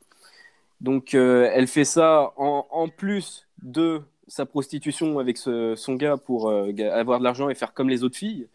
[0.81, 6.71] Donc euh, elle fait ça en, plus de sa prostitution avec son gars pour euh,
[6.91, 8.47] avoir de l'argent et faire comme les autres filles.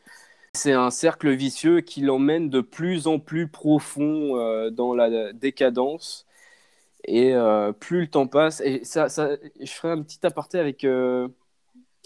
[0.52, 6.27] C'est un cercle vicieux qui l'emmène de plus en plus profond dans la décadence
[7.10, 10.84] Et euh, plus le temps passe, et ça, ça, je ferai un petit aparté avec
[10.84, 11.26] euh,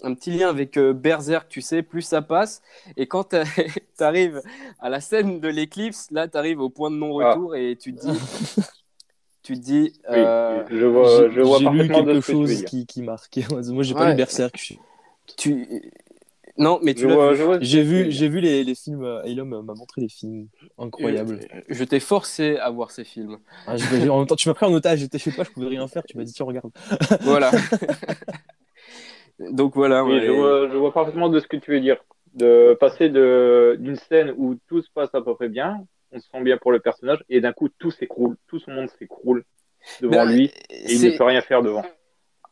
[0.01, 2.61] un petit lien avec euh, Berserk, tu sais, plus ça passe.
[2.95, 3.37] Et quand tu
[3.99, 4.41] arrives
[4.79, 7.99] à la scène de l'éclipse, là, tu arrives au point de non-retour et tu te
[8.05, 8.19] dis.
[9.43, 9.93] tu te dis.
[10.09, 10.17] Oui,
[10.71, 13.39] je vois, je vois parfaitement de quelque chose qui, qui marque.
[13.51, 14.11] Moi, j'ai pas Ouais.
[14.11, 14.57] lu Berserk.
[14.57, 14.75] je-
[15.37, 15.91] tu...
[16.57, 17.07] Non, mais tu
[17.61, 19.03] J'ai tu vu, j'ai vu les, les films.
[19.03, 21.39] euh, Eilom m'a montré les films incroyables.
[21.67, 23.39] Je, t'ai forcé à voir ces films.
[23.65, 24.99] Ah, je- en même temps, tu m'as pris en otage.
[24.99, 26.03] J'étais chez toi, je pouvais rien faire.
[26.03, 26.71] Tu m'as dit, tiens, regarde.
[27.21, 27.49] Voilà.
[29.39, 30.05] Donc voilà.
[30.05, 30.25] Ouais.
[30.25, 31.97] je vois, je vois parfaitement de ce que tu veux dire.
[32.35, 36.27] De passer de d'une scène où tout se passe à peu près bien, on se
[36.29, 39.43] sent bien pour le personnage, et d'un coup tout s'écroule, tout son monde s'écroule
[40.01, 41.83] devant Ben, lui, et il ne peut rien faire devant.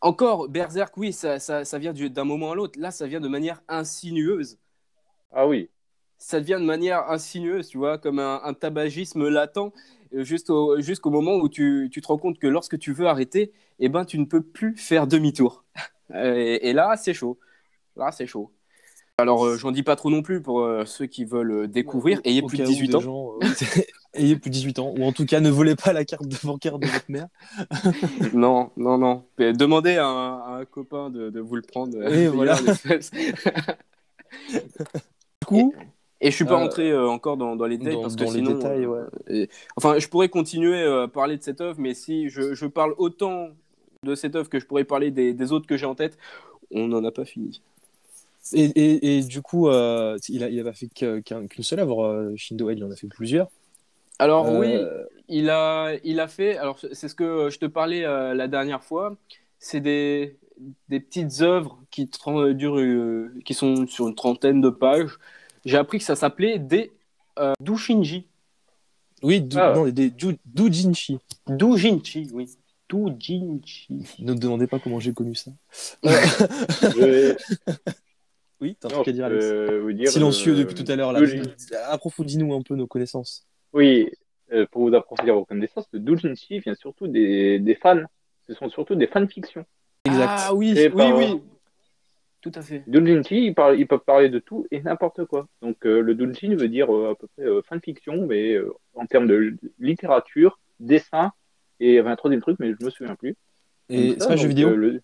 [0.02, 2.80] Encore, Berserk, oui, ça, ça, ça vient du- d'un moment à l'autre.
[2.80, 4.58] Là, ça vient de manière insinueuse.
[5.32, 5.70] Ah oui,
[6.18, 9.74] Ça vient de manière insinueuse, tu vois, comme un, un tabagisme latent,
[10.14, 13.52] euh, jusqu'au jusqu'au moment où tu, tu te rends compte que lorsque tu veux arrêter,
[13.80, 15.64] eh ben, tu ne peux plus faire demi-tour.
[16.14, 17.40] Euh, Et, et là, c'est chaud.
[17.96, 18.52] Là, c'est chaud.
[19.18, 22.22] Alors, euh, j'en dis pas trop non plus pour euh, ceux qui veulent euh, découvrir.
[22.26, 23.02] Ayez Au plus de cas où 18 des ans.
[23.02, 23.40] gens, euh,
[24.14, 24.94] ayez plus de 18 ans.
[24.98, 27.28] Ou en tout cas, ne volez pas la carte de bancaire de votre mère.
[28.34, 29.24] Non, non, non.
[29.38, 31.98] Mais Demandez à un, à un copain de, de vous le prendre.
[31.98, 32.56] euh, Oui, voilà.
[32.60, 32.72] Du
[35.46, 35.74] coup,
[36.22, 38.24] Et je suis pas Euh, rentré euh, encore dans, dans les détails dans- parce que
[38.24, 39.44] les sinon, détails, euh, ouais.
[39.44, 42.94] et- enfin, je pourrais continuer à parler de cette œuvre, mais si je, je parle
[42.98, 43.50] autant
[44.04, 46.18] de cette œuvre que je pourrais parler des, des autres que j'ai en tête,
[46.72, 47.62] on n'en a pas fini.
[48.54, 52.34] et, et, et du coup, euh, il a, il a pas fait qu'une seule œuvre.
[52.38, 53.50] Shindo il en a fait plusieurs.
[54.20, 54.78] Alors Euh, oui,
[55.28, 56.58] il a, il a fait.
[56.58, 59.16] Alors c'est ce que je te parlais euh, la dernière fois.
[59.60, 60.38] C'est des,
[60.90, 62.10] des petites œuvres qui
[62.56, 65.18] durent, euh, qui sont sur une trentaine de pages.
[65.66, 66.92] J'ai appris que ça s'appelait des
[67.40, 68.26] euh, dushinji.
[69.24, 69.74] Oui, Ah.
[69.76, 71.20] non, des dou- doujinshi.
[71.48, 72.50] Doujinshi, oui.
[72.90, 73.88] Doujinshi.
[74.20, 75.52] Ne me demandez pas comment j'ai connu ça.
[76.04, 77.36] je,
[78.60, 80.12] Oui, t'as un truc à je dire, Alex.
[80.12, 81.14] Silencieux euh, depuis tout à l'heure.
[81.90, 83.46] Approfondis-nous un peu nos connaissances.
[83.74, 84.10] Oui,
[84.52, 88.04] euh, pour vous approfondir vos connaissances, le doujinshi vient surtout des, des fans.
[88.48, 89.66] Ce sont surtout des fanfictions.
[90.06, 90.30] Exact.
[90.30, 91.42] Ah oui, oui, par- oui.
[92.42, 92.84] Tout à fait.
[92.88, 95.48] Doujinshi, ils, parlent- ils peuvent parler de tout et n'importe quoi.
[95.62, 99.06] Donc euh, le doujin veut dire euh, à peu près euh, fanfiction, mais euh, en
[99.06, 101.32] termes de littérature, dessin,
[101.80, 103.36] et il y avait un troisième truc, mais je me souviens plus.
[103.90, 105.02] Et c'est ça, pas jeu donc, vidéo euh, le-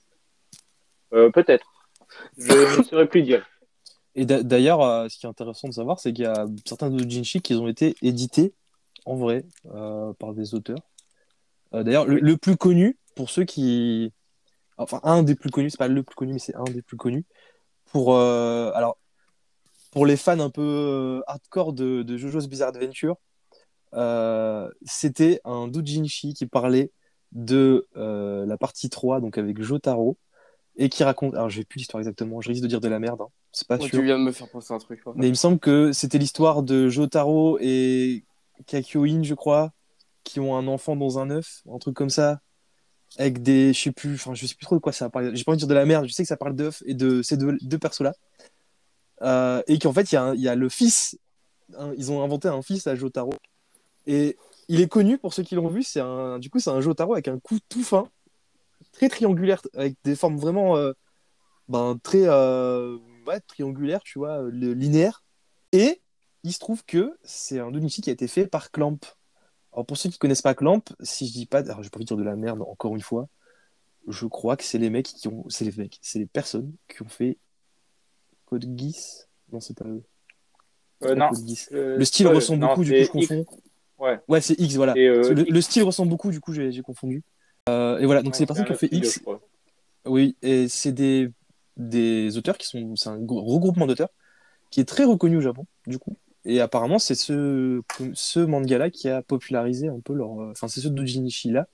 [1.13, 1.67] Euh, Peut-être.
[2.37, 3.45] Je ne saurais plus dire.
[4.17, 6.89] Et d'a- d'ailleurs, euh, ce qui est intéressant de savoir, c'est qu'il y a certains
[6.89, 8.53] doujinshi qui ont été édités
[9.05, 10.79] en vrai euh, par des auteurs.
[11.75, 14.11] Euh, d'ailleurs, le, plus connu, pour ceux qui.
[14.77, 16.97] Enfin, un des plus connus, c'est pas le plus connu, mais c'est un des plus
[16.97, 17.25] connus.
[17.85, 18.97] Pour, alors,
[19.91, 23.17] pour les fans un peu hardcore de, JoJo's Bizarre Adventure,
[24.85, 26.91] c'était un doujinshi qui parlait
[27.31, 30.17] de la partie 3, donc avec Jotaro,
[30.75, 31.35] et qui raconte.
[31.35, 33.79] Alors, j'ai plus l'histoire exactement, je risque de dire de la merde, hein, c'est pas
[33.79, 33.89] sûr.
[33.89, 35.03] tu viens de me faire penser à un truc.
[35.03, 35.13] quoi.
[35.15, 38.23] Mais il me semble que c'était l'histoire de Jotaro et
[38.67, 39.71] Kakyoin, je crois,
[40.23, 42.39] qui ont un enfant dans un œuf, un truc comme ça,
[43.17, 45.35] avec des, je sais plus, enfin je sais plus trop de quoi ça parle.
[45.35, 46.93] J'ai pas envie de dire de la merde, je sais que ça parle d'œuf et
[46.93, 48.13] de ces deux, deux persos-là,
[49.23, 51.17] Euh, et qu'en fait il y, a un- y a le fils,
[51.75, 53.33] un- ils ont inventé un fils à Jotaro,
[54.05, 56.81] et il est connu pour ceux qui l'ont vu, c'est un, du coup c'est un
[56.81, 58.07] Jotaro avec un cou tout fin,
[58.91, 60.93] très triangulaire, avec des formes vraiment, euh,
[61.67, 65.23] ben très, euh, ouais, triangulaires, tu vois, euh, le- linéaires.
[65.71, 66.01] Et
[66.43, 68.99] il se trouve que c'est un Donichi qui a été fait par Clamp.
[69.73, 71.99] Alors pour ceux qui connaissent pas Clamp, si je dis pas, alors je vais pas
[71.99, 73.27] dire de la merde encore une fois,
[74.07, 77.01] je crois que c'est les mecs qui ont, c'est les mecs, c'est les personnes qui
[77.03, 77.37] ont fait
[78.45, 79.27] Code Geass.
[79.51, 80.03] Non, c'est pas eux.
[81.03, 81.29] Euh, non.
[81.73, 83.09] Euh, Le style ressemble non, beaucoup, du coup je X.
[83.09, 83.45] confonds.
[83.99, 84.19] Ouais.
[84.27, 84.93] Ouais, c'est X, voilà.
[84.95, 85.49] Le, X.
[85.51, 87.23] le style ressemble beaucoup, du coup j'ai confondu.
[87.67, 89.21] Et voilà, donc c'est les personnes qui ont fait X
[90.07, 91.29] oui, et c'est des,
[91.77, 92.95] des auteurs qui sont.
[92.95, 94.09] C'est un regroupement d'auteurs
[94.71, 96.17] qui est très reconnu au Japon, du coup.
[96.45, 97.81] Et apparemment, c'est ce,
[98.13, 100.41] ce manga-là qui a popularisé un peu leur.
[100.41, 101.67] euh, Enfin, c'est ce doujinshi-là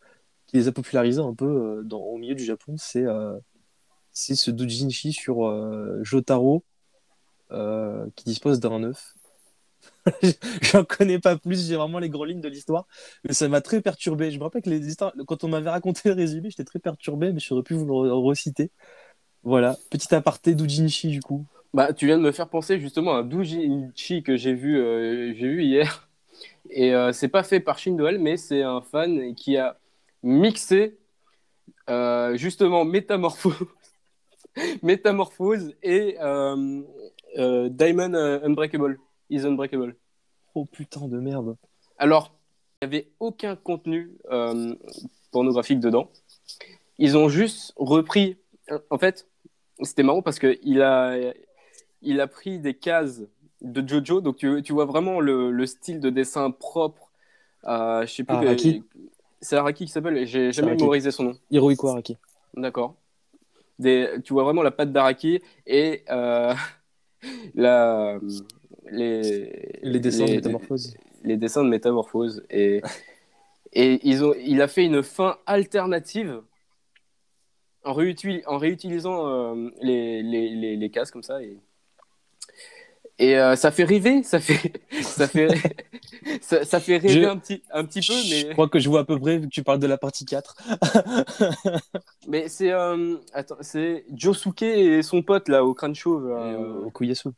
[0.48, 2.76] qui les a popularisés un peu euh, au milieu du Japon.
[2.78, 3.38] C'est euh,
[4.12, 6.66] c'est ce doujinshi sur euh, Jotaro
[7.52, 9.16] euh, qui dispose d'un œuf.
[10.62, 12.88] J'en connais pas plus, j'ai vraiment les grandes lignes de l'histoire,
[13.24, 14.32] mais ça m'a très perturbé.
[14.32, 17.32] Je me rappelle que les histoires, quand on m'avait raconté le résumé, j'étais très perturbé,
[17.34, 18.72] mais j'aurais pu vous le re- reciter.
[19.44, 21.46] Voilà, petit aparté d'Ujinshi du coup.
[21.74, 25.34] Bah, tu viens de me faire penser justement à un doujinshi que j'ai vu, euh,
[25.34, 26.08] j'ai vu hier.
[26.70, 29.78] Et euh, c'est pas fait par Shindoel, mais c'est un fan qui a
[30.22, 30.98] mixé
[31.90, 33.56] euh, justement Métamorphose,
[34.84, 39.00] Métamorphose et euh, Diamond Unbreakable.
[39.30, 39.96] Is Unbreakable.
[40.54, 41.56] Oh putain de merde.
[41.98, 42.36] Alors,
[42.82, 44.18] il n'y avait aucun contenu
[45.32, 46.12] pornographiques dedans.
[47.00, 48.38] Ils ont juste repris.
[48.92, 49.28] En fait,
[49.82, 51.18] c'était marrant parce que il a,
[52.02, 53.22] il a pris des cases
[53.62, 54.22] de Jojo.
[54.22, 57.12] Donc tu, tu vois vraiment le, le style de dessin propre.
[57.66, 58.36] Euh, je sais plus.
[58.36, 58.84] Araki.
[59.42, 60.26] C'est Araki qui s'appelle.
[60.28, 60.84] J'ai jamais Araki.
[60.84, 61.34] mémorisé son nom.
[61.52, 62.18] Hirohiko Araki.
[62.56, 62.96] D'accord.
[63.80, 66.54] Des, tu vois vraiment la patte d'Araki et euh,
[67.56, 68.20] la,
[68.92, 70.94] les, Les dessins de métamorphose.
[71.24, 72.44] les dessins de métamorphose.
[72.50, 72.82] Et,
[73.74, 76.42] et ils ont, il a fait une fin alternative
[77.84, 81.42] en, réutil- en réutilisant euh, les, les, les, les cases comme ça.
[81.42, 81.58] Et,
[83.20, 85.48] et euh, ça fait rêver, ça fait, ça fait,
[86.42, 88.90] ça, ça fait rêver Je- un, petit, un petit peu, Je mais, crois que je
[88.90, 90.56] vois à peu près, vu que tu parles de la partie 4.
[92.28, 93.18] mais c'est euh,
[93.62, 96.26] c'est Josuke et son pote là au crâne chauve.
[96.86, 97.30] au Kuyasu.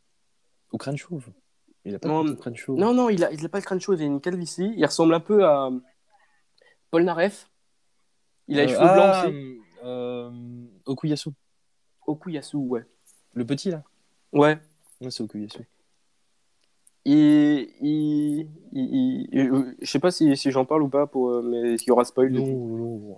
[0.71, 1.25] Au crâne chauve.
[1.84, 2.77] Il a pas Non, de crâne chauve.
[2.79, 4.73] Non, non, il a, il a pas le crâne chauve, il a une calvitie.
[4.75, 5.69] Il ressemble un peu à
[6.89, 7.49] Paul Naref.
[8.47, 9.58] Il a les Euh, cheveux blancs ah, aussi.
[9.86, 10.32] Euh,
[10.86, 11.30] Okuyasu.
[12.08, 12.86] Okuyasu, ouais.
[13.34, 13.84] Le petit là?
[14.34, 14.58] Ouais.
[15.02, 15.67] Ouais, c'est Okuyasu.
[17.08, 17.67] Il-
[18.71, 21.88] il- euh, je sais pas si, si j'en parle ou pas, pour, euh, mais il
[21.88, 22.32] y aura spoil.
[22.32, 23.17] Non, non.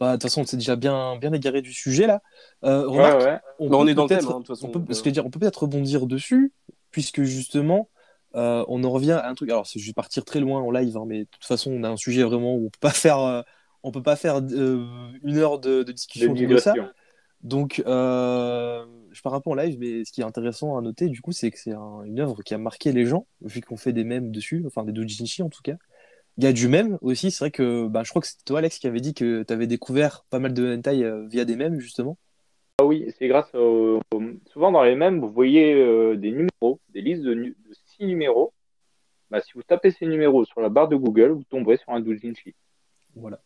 [0.00, 2.20] Bah, De toute façon, on s'est déjà bien, bien égaré du sujet là.
[2.64, 3.38] Euh, Ouais, remarque, ouais.
[3.60, 4.66] on, Bah, on est dans le thème, hein, de toute façon.
[4.66, 6.52] on peut, je dire, on peut-être rebondir dessus,
[6.90, 7.88] puisque justement,
[8.34, 9.50] euh, on en revient à un truc.
[9.50, 11.88] Alors, c'est juste partir très loin en live, hein, mais de toute façon, on a
[11.88, 13.44] un sujet vraiment où on peut pas faire,
[13.86, 14.84] on peut pas faire euh,
[15.22, 16.74] une heure de, discussion de ça.
[17.42, 21.08] Donc, euh, je pars un peu en live, mais ce qui est intéressant à noter,
[21.08, 23.76] du coup, c'est que c'est un- une œuvre qui a marqué les gens, vu qu'on
[23.76, 25.76] fait des mèmes dessus, enfin des doujinshi en tout cas.
[26.38, 28.58] Il y a du mème aussi, c'est vrai que bah, je crois que c'était toi,
[28.58, 31.56] Alex, qui avait dit que tu avais découvert pas mal de hentai euh, via des
[31.56, 32.18] mèmes, justement.
[32.78, 34.00] Ah oui, c'est grâce au...
[34.52, 38.04] Souvent dans les mêmes, vous voyez euh, des numéros, des listes de, nu- de six
[38.04, 38.52] numéros.
[39.30, 42.00] Bah, si vous tapez ces numéros sur la barre de Google, vous tomberez sur un
[42.00, 42.54] doujinshi.
[43.14, 43.40] Voilà.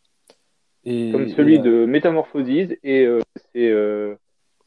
[0.85, 2.49] Et, Comme celui et, euh, de Métamorphoses,
[2.83, 3.21] et euh,
[3.53, 4.15] c'est euh,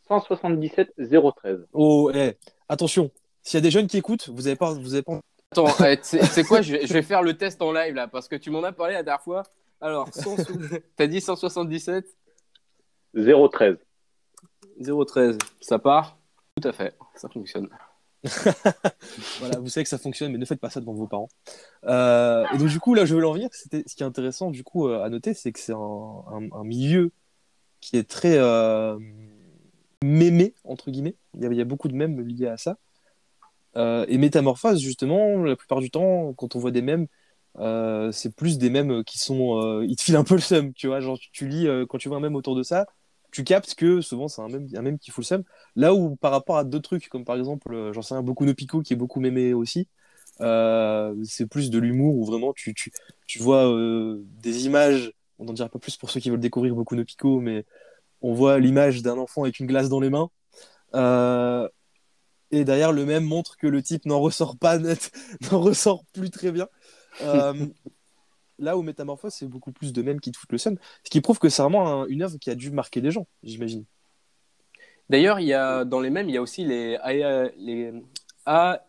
[0.08, 1.66] 177 013.
[1.72, 2.34] Oh, eh,
[2.68, 3.10] attention,
[3.42, 5.20] s'il y a des jeunes qui écoutent, vous avez pas, vous avez pas.
[5.50, 8.06] Attends, eh, tu sais quoi, je vais, je vais faire le test en live là,
[8.06, 9.42] parce que tu m'en as parlé la dernière fois.
[9.80, 10.36] Alors, 100
[10.96, 12.06] t'as dit 177
[13.14, 13.76] 013.
[14.80, 16.16] 013, ça part?
[16.56, 17.68] Tout à fait, ça fonctionne.
[19.40, 21.28] Voilà, vous savez que ça fonctionne, mais ne faites pas ça devant vos parents.
[21.84, 23.50] Euh, et donc, du coup, là, je veux en venir.
[23.52, 27.12] Ce qui est intéressant, du coup, euh, à noter, c'est que c'est un, milieu
[27.80, 28.98] qui est très euh,
[30.02, 31.16] mémé, entre guillemets.
[31.34, 32.78] Il y, a, beaucoup de mèmes liés à ça.
[33.76, 37.06] Et Métamorphose, justement, la plupart du temps, quand on voit des mèmes,
[38.12, 39.82] c'est plus des mèmes qui sont.
[39.82, 41.00] ils te filent un peu le seum, tu vois.
[41.00, 42.86] Genre, tu, tu lis, quand tu vois un mème autour de ça,
[43.34, 45.44] tu captes que souvent, c'est un mème qui fout le seum.
[45.74, 48.44] Là où, par rapport à d'autres trucs, comme par exemple, euh, j'en sais un, beaucoup
[48.44, 49.88] no Pico, qui est beaucoup mémé aussi,
[50.40, 52.92] euh, c'est plus de l'humour où vraiment tu, tu,
[53.26, 56.76] tu vois euh, des images, on n'en dira pas plus pour ceux qui veulent découvrir
[56.76, 57.64] beaucoup no Pico, mais
[58.22, 60.30] on voit l'image d'un enfant avec une glace dans les mains.
[62.52, 65.10] Et derrière, le même montre que le type n'en ressort pas net,
[65.50, 66.68] n'en ressort plus très bien.
[68.58, 70.76] Là où Métamorphose, c'est beaucoup plus de mèmes qui te foutent le seum.
[71.02, 73.26] Ce qui prouve que c'est vraiment un- une œuvre qui a dû marquer les gens,
[73.42, 73.84] j'imagine.
[75.10, 77.92] D'ailleurs, il y a, dans les mêmes, il y a aussi les, A- les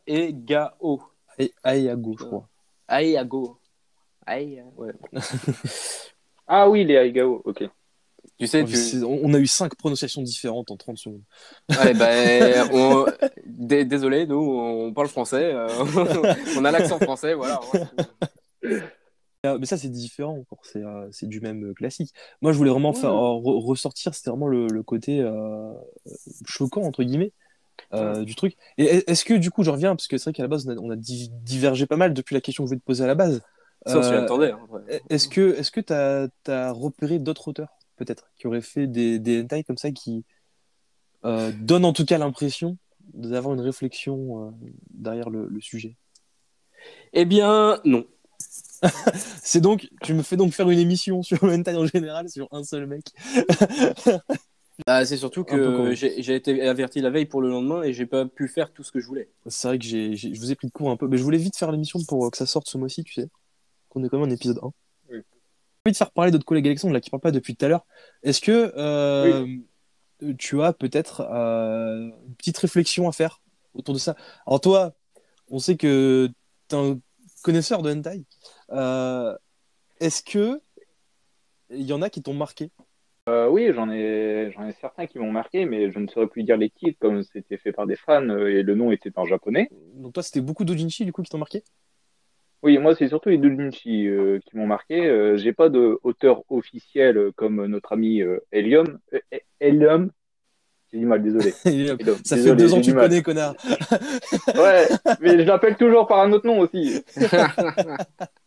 [0.08, 1.02] Aegao.
[1.38, 2.48] Et Ayago, je crois.
[2.88, 3.58] Aeago.
[4.28, 4.94] Ae- ouais.
[6.48, 7.64] Ah oui, les Aigao, ok.
[8.38, 8.76] Tu sais, tu...
[8.76, 11.22] C'est- On on a eu cinq prononciations différentes en 30 secondes.
[11.72, 13.06] Ouais, ben, on-
[13.46, 15.52] dé- Désolé, nous, on parle français.
[15.54, 15.68] euh,
[16.58, 17.60] on a l'accent français, voilà.
[19.46, 20.60] Euh, Mais ça, c'est différent encore.
[20.64, 22.14] C'est euh, c'est du même euh, classique.
[22.42, 23.00] Moi, je voulais vraiment Ouais.
[23.00, 25.74] faire re- ressortir, c'était vraiment le, le côté euh,
[26.46, 27.32] choquant, entre guillemets,
[27.94, 28.56] euh, du truc.
[28.78, 30.68] Et est- est-ce que, du coup, je reviens, parce que c'est vrai qu'à la base,
[30.68, 32.86] on a, on a di- divergé pas mal depuis la question que je voulais te
[32.86, 33.42] poser à la base.
[33.86, 34.52] Ça, on s'y attendait.
[34.52, 35.02] hein, ouais.
[35.10, 39.78] Est-ce que tu as, repéré d'autres auteurs, peut-être, qui auraient fait des, des hentai comme
[39.78, 40.24] ça qui
[41.24, 42.78] donnent en tout cas l'impression
[43.14, 44.54] d'avoir une réflexion
[44.92, 45.96] derrière le, le sujet?
[47.14, 48.06] Eh bien, non.
[49.44, 52.48] C'est donc, tu me fais donc faire une émission sur le hentai en général, sur
[52.52, 53.06] un seul mec.
[54.88, 58.26] Ah, c'est surtout que j'ai été averti la veille pour le lendemain et j'ai pas
[58.26, 59.30] pu faire tout ce que je voulais.
[59.48, 61.56] C'est vrai que je vous ai pris de court un peu, mais je voulais vite
[61.56, 63.30] faire l'émission pour que ça sorte ce mois-ci, tu sais.
[63.88, 64.66] Qu'on est quand même en épisode 1.
[64.66, 64.72] Oui.
[65.12, 65.20] J'ai
[65.86, 67.86] envie de faire parler d'autres collègues Alexandre là, qui parlent pas depuis tout à l'heure.
[68.22, 69.48] Est-ce que euh,
[70.38, 73.42] tu as peut-être euh, une petite réflexion à faire
[73.76, 74.18] autour de ça?
[74.46, 74.94] Alors toi,
[75.50, 76.30] on sait que
[76.68, 77.00] tu es un
[77.44, 78.26] connaisseur de hentai.
[78.72, 79.36] Euh,
[80.00, 80.60] Est-ce que
[81.70, 82.70] il y en a qui t'ont marqué?
[83.28, 86.44] Euh, oui, j'en ai, j'en ai certains qui m'ont marqué, mais je ne saurais plus
[86.44, 89.26] dire les titres comme c'était fait par des fans euh, et le nom était en
[89.26, 89.68] japonais.
[89.96, 91.64] Donc toi, c'était beaucoup d'Ojinshi du coup qui t'ont marqué?
[92.62, 95.06] Oui, moi, c'est surtout les doujinshi euh, qui m'ont marqué.
[95.06, 99.00] Euh, j'ai pas de auteur officiel comme notre ami Helium.
[99.32, 100.10] He- Helium,
[100.92, 101.54] j'ai du mal, désolé.
[101.66, 103.56] Helium, Ça fait désolé, deux ans que tu connais, connard.
[104.56, 104.88] Ouais,
[105.20, 107.04] mais je l'appelle toujours par un autre nom aussi.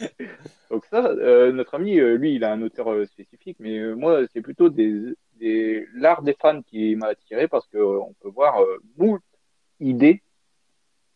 [0.70, 4.22] Donc ça, euh, notre ami, euh, lui, il a un auteur euh, spécifique, mais moi,
[4.32, 8.58] c'est plutôt des, des, l'art des fans qui m'a attiré parce que on peut voir
[8.96, 9.22] moult
[9.80, 10.22] idées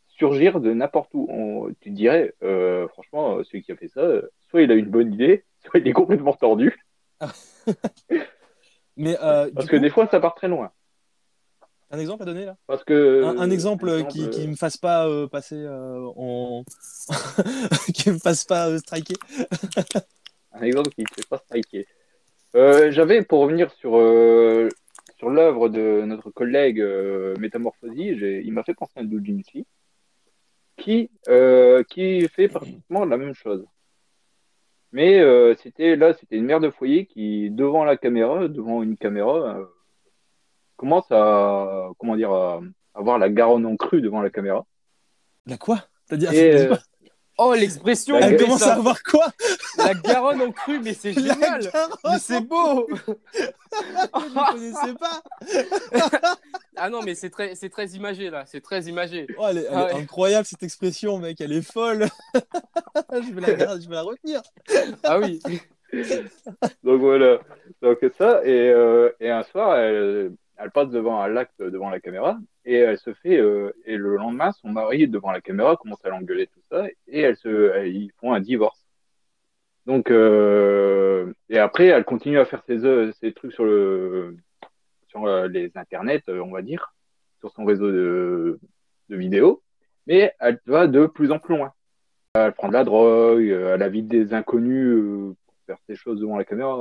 [0.09, 1.27] surgir de n'importe où.
[1.29, 4.91] On, tu te dirais, euh, franchement, celui qui a fait ça, soit il a une
[4.91, 6.77] bonne idée, soit il est complètement tordu,
[8.97, 10.71] Mais euh, parce que coup, des fois, ça part très loin.
[11.95, 12.57] Un exemple à donner là?
[12.67, 15.57] Parce que un, un exemple un euh, qui, exemple, qui me fasse pas euh, passer
[15.57, 16.65] euh, en.
[17.95, 19.15] qui me fasse pas euh, striker.
[20.53, 21.87] Un exemple qui ne fait pas striker.
[22.55, 24.69] Euh, J'avais, pour revenir sur, euh,
[25.19, 28.09] sur l'œuvre de notre collègue euh, Métamorphosie,
[28.45, 29.67] il m'a fait penser à doujinshi
[30.77, 33.65] qui, euh, qui fait pratiquement la même chose.
[34.93, 38.97] Mais euh, c'était là, c'était une mère de foyer qui, devant la caméra, devant une
[38.97, 39.65] caméra, euh,
[40.77, 42.61] commence à, comment dire, à
[42.95, 44.65] avoir la Garonne en crue devant la caméra.
[45.47, 45.81] La quoi?
[46.09, 46.77] T'as dit vas-y euh.
[47.37, 49.27] Oh, l'expression, Elle commence ça- à avoir quoi?
[49.77, 51.69] la Garonne en cru, mais c'est génial.
[52.05, 52.87] Mais c'est beau.
[52.97, 55.21] Je ne connaissais pas.
[56.77, 59.27] Ah non, mais c'est très, c'est très imagé là, c'est très imagé.
[59.37, 59.95] Oh, elle est, elle est Ah ouais.
[60.01, 61.41] incroyable cette expression, mec.
[61.41, 62.07] Elle est folle.
[63.13, 64.41] je, vais la, garder, je vais la retenir.
[65.03, 65.41] Ah oui.
[66.85, 67.39] Donc voilà,
[67.83, 72.01] donc ça, et, euh, et un soir, elle, elle passe devant un lac devant la
[72.01, 76.05] caméra, et elle se fait, euh, et le lendemain, son mari devant la caméra commence
[76.05, 78.85] à l'engueuler, tout ça, et elle se, ils font un divorce.
[79.87, 82.81] Donc, euh, et après, elle continue à faire ses,
[83.21, 84.37] ses trucs sur le,
[85.09, 86.95] sur euh, les internets, euh, on va dire,
[87.41, 88.59] sur son réseau de,
[89.11, 89.63] vidéos,
[90.07, 91.73] mais elle va de plus en plus loin.
[92.35, 96.21] Elle prend de la drogue, euh, elle invite des inconnus euh, pour faire ses choses
[96.21, 96.77] devant la caméra.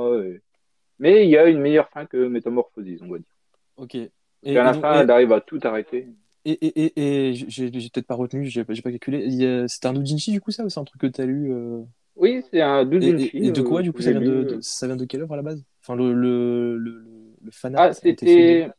[0.98, 3.33] Mais il y a une meilleure fin que Métamorphosis, on va dire.
[3.76, 3.94] Ok.
[3.96, 4.10] Et,
[4.44, 6.08] Et, à la fin, elle arrive à tout arrêter.
[6.44, 9.26] et, et, et, j'ai peut-être pas retenu, j'ai pas calculé.
[9.26, 11.82] Y C'était un doujinshi du coup, ça, ou c'est un truc que t'as lu euh,
[12.16, 13.38] Oui, c'est un doujinshi.
[13.38, 15.22] et, de quoi, euh, du coup, que ça vient de, de- ça vient de quelle
[15.22, 15.64] œuvre à la base?
[15.82, 18.70] Enfin, le, le, le, le, le fan Ah, c'était.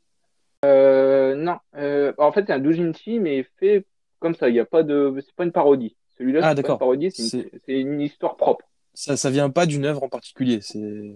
[0.63, 3.85] Euh, non, euh, en fait, c'est un doujinshi, mais fait
[4.19, 4.49] comme ça.
[4.49, 5.13] Il n'y a pas de.
[5.25, 5.95] C'est pas une parodie.
[6.17, 7.59] Celui-là, Ah, c'est pas une parodie, c'est C'est- une...
[7.65, 8.65] c'est une histoire propre.
[8.93, 10.59] ça, ça vient pas d'une œuvre en particulier.
[10.61, 11.15] C'est.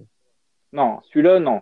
[0.71, 1.61] Non, celui-là, non.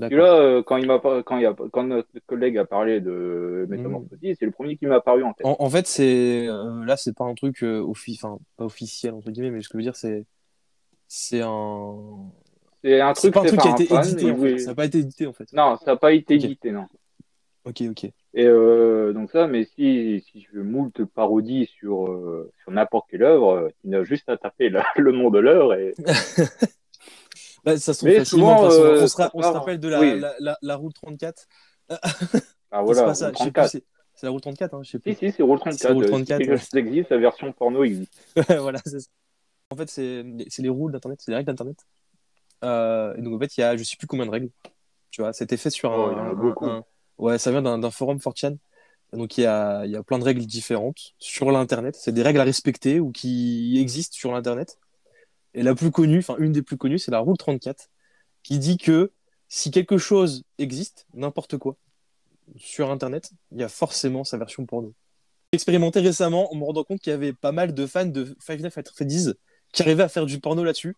[0.00, 0.10] D'accord.
[0.10, 1.54] Celui-là, euh, quand, il m'a quand, il a...
[1.72, 3.70] quand notre collègue a parlé de Hmm.
[3.70, 5.46] Métamorphosis, c'est le premier qui m'est apparu en tête.
[5.46, 9.14] En, en fait, c'est euh, là, c'est pas un truc euh, offi- enfin pas officiel
[9.14, 10.24] entre guillemets, mais ce que je veux dire, c'est
[11.06, 12.30] c'est un
[12.82, 14.26] C'est un c'est truc pas un fait truc qui a été fan, édité.
[14.26, 14.60] et oui.
[14.60, 15.52] Ça n'a pas été édité en fait.
[15.52, 16.86] Non, ça n'a pas été édité, non.
[17.64, 18.04] Ok, ok.
[18.32, 22.06] Et euh, donc ça, mais si, si je veux moult parodies sur,
[22.62, 25.94] sur n'importe quelle œuvre, tu n'as juste à taper la- le nom de l'œuvre et
[27.64, 28.80] Bah, ça se trouve Mais souvent, façon.
[28.82, 30.18] euh, on se, ra- ça on se part- rappelle de la, oui.
[30.20, 31.46] la, la, la route 34.
[32.70, 33.26] ah voilà, pas ça.
[33.26, 33.52] Roule Je sais plus.
[33.52, 33.70] 34.
[34.14, 34.74] C'est la route 34.
[34.74, 35.14] Hein, je sais Si, plus.
[35.14, 35.92] si, c'est Roule C'est 34.
[35.94, 36.58] Roule euh, 34, Si quelque ouais.
[36.58, 38.12] chose existe, la version porno existe.
[38.58, 39.08] voilà, c'est ça.
[39.70, 40.22] En fait, c'est
[40.62, 41.78] les rules d'internet, c'est les règles d'internet.
[42.64, 44.50] Euh, et donc en fait, il y a je sais plus combien de règles.
[45.10, 46.66] Tu vois, c'était fait sur Oh, un, il y en a un- beaucoup.
[46.66, 46.84] un-
[47.18, 48.56] ouais, ça vient d'un forum 4chan.
[49.12, 51.96] Et Donc il y a, il y a plein de règles différentes sur l'internet.
[51.96, 54.78] C'est des règles à respecter ou qui existent sur l'internet.
[55.54, 57.88] Et la plus connue, enfin une des plus connues, c'est la rule 34,
[58.42, 59.10] qui dit que
[59.48, 61.76] si quelque chose existe, n'importe quoi,
[62.56, 64.92] sur internet, il y a forcément sa version porno.
[65.52, 68.36] J'ai expérimenté récemment en me rendant compte qu'il y avait pas mal de fans de
[68.40, 69.34] Five Nights at Freddy's
[69.72, 70.96] qui arrivaient à faire du porno là-dessus.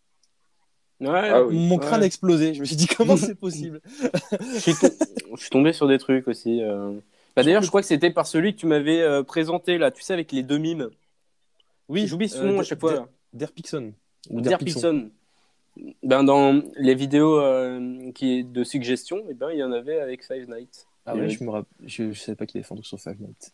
[1.01, 1.31] Ouais.
[1.31, 1.57] Ah oui.
[1.57, 2.05] Mon crâne Ouais.
[2.05, 2.55] a explosé.
[2.55, 3.81] Je me suis dit comment c'est possible?
[4.55, 4.89] Je suis, to-
[5.35, 6.63] je suis tombé sur des trucs aussi.
[6.63, 6.93] euh.
[7.35, 10.03] Bah, D'ailleurs, je crois que c'était par celui que tu m'avais euh, présenté là, tu
[10.03, 10.91] sais, avec les deux mimes.
[11.89, 13.09] Oui, J'oublie son euh, nom à chaque fois.
[13.33, 13.95] Derpixon.
[14.31, 15.11] Ou Der Pixon.
[16.03, 19.99] Ben, dans les vidéos euh, qui est de suggestions, eh ben, il y en avait
[20.01, 20.87] avec Five Nights.
[21.07, 23.53] Ah ouais, je me rapp- je, je savais pas qu'il avait truc sur Five Nights.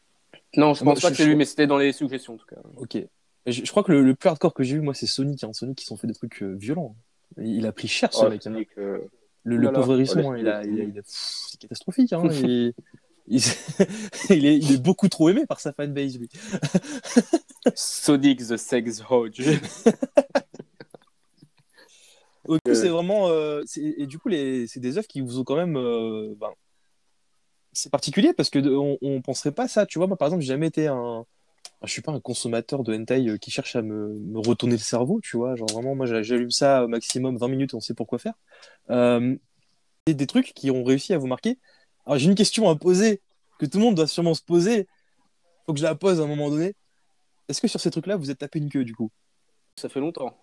[0.56, 2.34] Non, je Moi, pense pas je- que c'est lui, je- mais c'était dans les suggestions
[2.34, 2.56] en tout cas.
[2.76, 2.96] Ok.
[3.46, 5.44] Je, je crois que le, le plus hardcore que j'ai vu, moi, c'est Sonic.
[5.44, 5.52] Hein.
[5.52, 6.96] Sonic, qui sont fait des trucs euh, violents.
[7.38, 8.44] Il, il a pris cher, ce Oh, mec.
[8.46, 8.54] hein.
[8.78, 8.98] Euh,
[9.44, 9.78] Le, le Oulala.
[9.78, 10.74] pauvre hérisson, Oh, hein, il a, tomber.
[10.74, 12.12] il a- il a- pff, c'est catastrophique.
[12.12, 12.24] Hein.
[12.32, 12.74] il,
[13.28, 13.40] il,
[14.30, 16.28] il est, il est beaucoup trop aimé par sa fanbase, lui.
[17.74, 19.40] Sonic the Sex Hodge.
[22.48, 22.74] Du coup, Euh.
[22.74, 23.28] c'est vraiment.
[23.28, 25.76] euh, et du coup, c'est des œuvres qui vous ont quand même.
[25.76, 26.50] euh, ben,
[27.72, 29.86] c'est particulier parce que de- on, on penserait pas ça.
[29.86, 31.24] Tu vois, moi, par exemple, j'ai jamais été un.
[31.84, 35.20] Je suis pas un consommateur de hentai qui cherche à me, me retourner le cerveau,
[35.22, 35.54] tu vois.
[35.54, 38.34] Genre, vraiment, moi, j'a- j'allume ça au maximum 20 minutes et on sait pourquoi faire.
[38.90, 39.36] Euh,
[40.06, 41.58] et des trucs qui ont réussi à vous marquer.
[42.06, 43.20] Alors, j'ai une question à poser
[43.60, 44.88] que tout le monde doit sûrement se poser.
[45.66, 46.74] Faut que je la pose à un moment donné.
[47.48, 49.10] est-ce que sur ces trucs-là, vous êtes tapé une queue du coup?
[49.76, 50.36] Ça fait longtemps.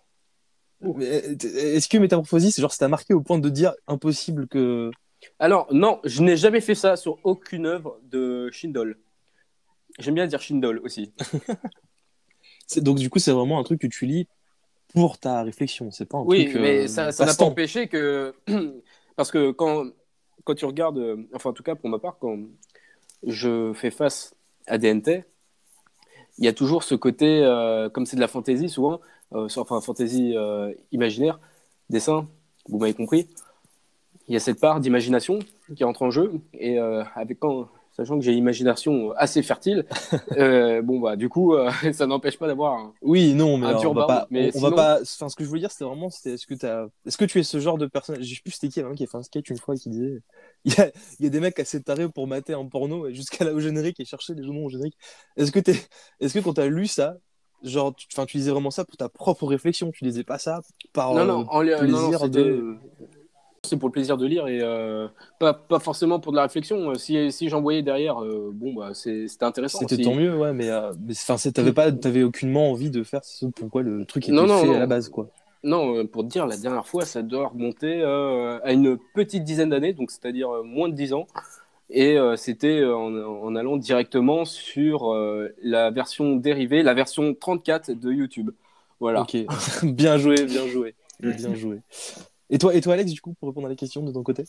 [0.82, 1.36] Mais, euh,
[1.76, 4.92] Est-ce que Métamorphosis, genre, ça t'a marqué au point de dire impossible que.
[5.40, 8.98] Alors, non, je n'ai jamais fait ça sur aucune œuvre de Shindol.
[10.00, 11.14] J'aime bien dire Shindol aussi.
[12.78, 14.28] Donc, du coup, c'est vraiment un truc que tu lis
[14.94, 15.92] pour ta réflexion.
[15.92, 16.62] C'est pas un Oui, truc.
[16.62, 18.34] mais euh, ça ça n'a pas empêché que.
[19.16, 19.86] Parce que quand,
[20.44, 20.98] quand tu regardes.
[20.98, 22.38] euh, Enfin, en tout cas, pour ma part, quand
[23.26, 24.36] je fais face
[24.68, 25.24] à DNT,
[26.38, 27.42] il y a toujours ce côté.
[27.44, 29.00] euh, comme c'est de la fantaisie, souvent.
[29.34, 31.40] Euh, enfin, fantaisie euh, imaginaire,
[31.90, 32.28] dessin,
[32.68, 33.28] vous m'avez compris.
[34.28, 35.40] Il y a cette part d'imagination
[35.76, 36.34] qui entre en jeu.
[36.54, 37.68] Et euh, avec quand.
[37.98, 39.86] Sachant que j'ai une imagination assez fertile,
[40.38, 43.86] euh, bon bah du coup euh, ça n'empêche pas d'avoir un, Oui, non, mais alors,
[43.90, 44.28] on va pas.
[44.30, 45.00] mais on, on va sinon- pas.
[45.02, 47.44] Enfin, ce que je voulais dire, c'était vraiment, est-ce que t'as, est-ce que tu es
[47.44, 49.58] ce genre de personne Je sais plus c'était qui, qui a fait un sketch une
[49.60, 50.22] fois qui disait,
[50.66, 53.46] il y a, il y a des mecs assez tarés pour mater un porno jusqu'à
[53.46, 54.98] là au générique et chercher les noms au générique.
[55.38, 55.78] Est-ce que t'es,
[56.20, 57.16] est-ce que quand t'as lu ça,
[57.66, 60.62] genre, tu, tu lisais vraiment ça pour ta propre réflexion, tu lisais pas ça
[60.94, 62.76] par Non, euh, non, en li- non, non, plaisir de.
[63.64, 65.08] C'est pour le plaisir de lire et euh,
[65.40, 66.92] pas, pas forcément pour de la réflexion.
[66.92, 69.80] Euh, Si, si j'en voyais derrière, euh, bon, bah, c'est- c'était intéressant.
[69.80, 71.16] C'était Si- tant mieux, ouais, mais, euh, mais
[71.52, 74.68] t'avais pas, t'avais aucunement envie de faire ce pourquoi le truc était Non, non, fait
[74.68, 74.76] non.
[74.76, 75.30] à la base, quoi.
[75.64, 79.94] Non, pour te dire, la dernière fois, ça doit remonter à une petite dizaine d'années,
[79.94, 81.26] donc c'est-à-dire moins de 10 ans.
[81.90, 87.34] Et euh, c'était euh, en, en allant directement sur euh, la version dérivée, la version
[87.34, 88.52] 34 de YouTube.
[89.00, 89.22] Voilà.
[89.22, 89.38] Ok,
[89.84, 91.80] bien joué, bien joué, bien joué.
[92.50, 94.46] Et toi, et toi, Alex, du coup, pour répondre à la question de ton côté?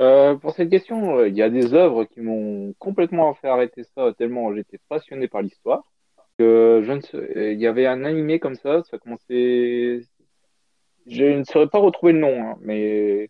[0.00, 3.82] Euh, pour cette question, euh, il y a des œuvres qui m'ont complètement fait arrêter
[3.96, 5.84] ça tellement j'étais passionné par l'histoire.
[6.38, 10.02] Que je ne sais- il y avait un animé comme ça, ça commençait.
[11.08, 13.28] Je ne saurais pas retrouver le nom, hein, mais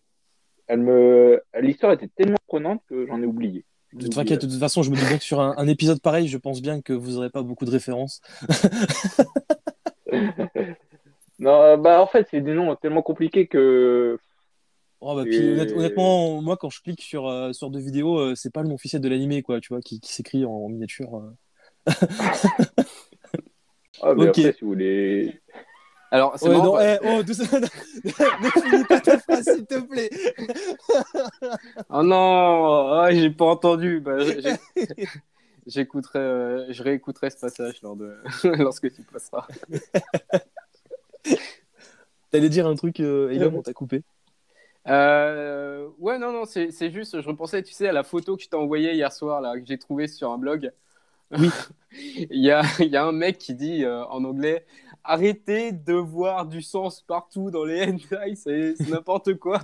[0.69, 3.65] elle me, l'histoire était tellement prenante que j'en ai oublié.
[3.91, 6.61] De toute façon, je me dis bien que sur un, un épisode pareil, je pense
[6.61, 8.21] bien que vous aurez pas beaucoup de références.
[11.41, 14.19] Non, euh, bah en fait, c'est des noms tellement compliqués que
[15.01, 18.51] Oh, bah, puis, honnêtement, moi, quand je clique sur, euh, sur deux vidéos, euh, c'est
[18.51, 21.15] pas le nom officiel de l'animé, quoi, tu vois, qui, qui s'écrit en miniature.
[21.15, 21.31] euh.
[24.01, 25.38] Ah, mais après, si vous voulez.
[26.11, 29.79] Alors, c'est Ouais, marrant, non, bah- eh, oh, ne finis pas ta phrase, s'il te
[29.79, 30.09] plaît.
[31.89, 33.99] Oh non, ah, j'ai pas entendu.
[33.99, 34.17] Bah,
[35.67, 38.17] J'écouterai, euh, je réécouterai ce passage lors de...
[38.57, 39.47] lorsque tu passeras.
[42.31, 44.03] T'allais dire un truc, euh, on t'a coupé.
[44.87, 48.49] Euh, ouais, non, non, c'est juste, je repensais, tu sais, à la photo que je
[48.49, 50.71] t'ai envoyée hier soir, là, que j'ai trouvée sur un blog.
[51.37, 51.49] Oui.
[51.91, 54.65] il, y a, il y a un mec qui dit euh, en anglais
[55.03, 59.61] Arrêtez de voir du sens partout dans les hentai, c'est n'importe quoi.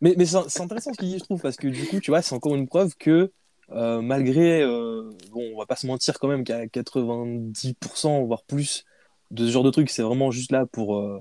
[0.00, 2.22] Mais, mais c'est intéressant ce qu'il dit, je trouve, parce que du coup, tu vois,
[2.22, 3.30] c'est encore une preuve que
[3.72, 8.84] euh, malgré, euh, bon, on va pas se mentir quand même qu'à 90%, voire plus,
[9.30, 11.20] de ce genre de truc, c'est vraiment juste là pour, euh,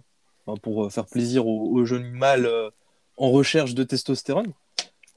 [0.62, 2.70] pour faire plaisir aux, aux jeunes mâles euh,
[3.18, 4.52] en recherche de testostérone.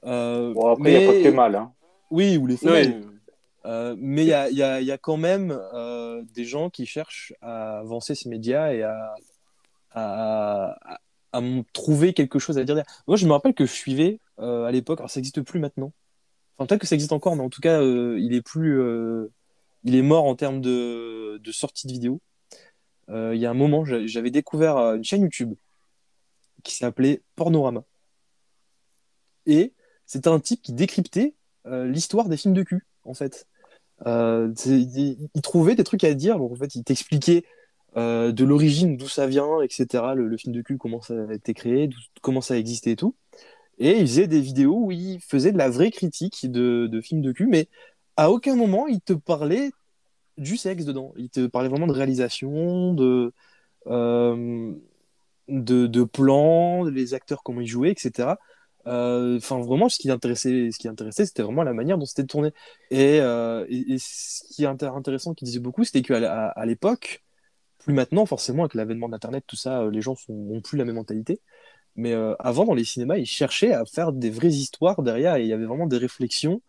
[0.05, 1.55] Euh, Bon, après, il n'y a pas mais- que mal.
[1.55, 1.71] Hein.
[2.11, 2.87] Oui, ou les femelles.
[3.01, 3.01] Ouais.
[3.65, 8.29] Euh, mais il y a, quand même euh, des gens qui cherchent à avancer ces
[8.29, 9.15] médias et à,
[11.73, 12.81] trouver quelque chose à dire.
[13.07, 15.93] Moi, je me rappelle que je suivais euh, à l'époque, alors ça n'existe plus maintenant.
[16.57, 18.81] Enfin, peut-être que ça existe encore, mais en tout cas, il est plus.
[19.83, 22.21] il est mort en termes de, de sortie de vidéos.
[23.09, 25.55] Il y a un moment, j'a- j'avais découvert une chaîne YouTube
[26.63, 27.83] qui s'appelait Pornorama.
[29.45, 29.73] Et
[30.05, 31.35] c'était un type qui décryptait
[31.65, 33.47] l'histoire des films de cul, en fait.
[34.07, 37.43] Euh, il, trouvait des trucs à dire, donc en fait, il t'expliquait
[37.97, 40.13] euh, de l'origine, d'où ça vient, etc.
[40.15, 41.89] Le, film de cul, comment ça a été créé,
[42.21, 43.15] comment ça a existé et tout.
[43.79, 47.21] Et il faisait des vidéos où il faisait de la vraie critique de, de films
[47.21, 47.67] de cul, mais
[48.17, 49.71] à aucun moment il te parlait
[50.37, 51.13] du sexe dedans.
[51.17, 53.33] Il te parlait vraiment de réalisation, de,
[53.87, 54.73] euh,
[55.47, 58.35] de, de plans, les acteurs, comment ils jouaient, etc.
[58.87, 62.25] Euh, Enfin, vraiment, ce qui intéressait, ce qui intéressait, c'était vraiment la manière dont c'était
[62.25, 62.51] tourné.
[62.91, 63.65] Et, euh,
[63.99, 67.23] ce qui est intér- intéressant, qu'il disait beaucoup, c'était qu'à à, l'époque,
[67.79, 70.95] plus maintenant, forcément, avec l'avènement d'Internet, tout ça, euh, les gens n'ont plus la même
[70.95, 71.41] mentalité.
[71.95, 75.47] Mais avant, dans les cinémas, ils cherchaient à faire des vraies histoires derrière, et il
[75.47, 76.61] y avait vraiment des réflexions.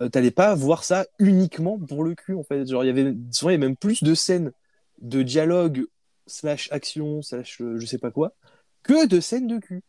[0.00, 2.66] Euh, T'allais pas voir ça uniquement pour le cul, en fait.
[2.66, 4.52] Genre, il y avait, souvent, il même plus de scènes
[5.00, 5.86] de dialogue
[6.26, 8.34] slash action slash je sais pas quoi
[8.82, 9.82] que de scènes de cul.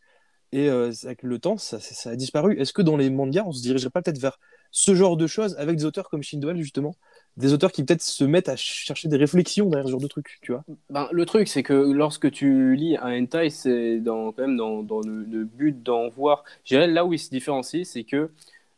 [0.52, 1.78] Et euh, avec le temps, ça,
[2.10, 2.58] a disparu.
[2.58, 4.38] Est-ce que dans les mangas, on se dirigerait pas peut-être vers
[4.72, 6.94] ce genre de choses avec des auteurs comme Shindwell, justement?
[7.36, 10.38] Des auteurs qui peut-être se mettent à chercher des réflexions derrière ce genre de trucs,
[10.42, 10.64] tu vois?
[10.90, 15.44] Ben, le truc, c'est que lorsque tu lis un hentai, c'est quand même dans, le,
[15.44, 16.42] but d'en voir.
[16.66, 18.30] Dirais là où il se différencie, c'est que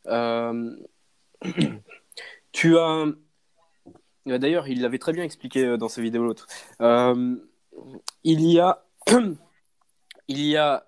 [0.09, 0.77] euh,
[2.53, 3.07] tu as
[4.29, 6.47] Euh, D'ailleurs, il l'avait très bien expliqué dans sa vidéo l'autre.
[8.25, 8.85] Il y a,
[10.29, 10.85] il y a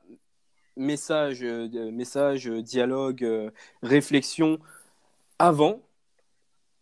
[0.77, 3.51] message, euh, message, euh, dialogue, euh,
[3.83, 4.59] réflexion
[5.39, 5.81] avant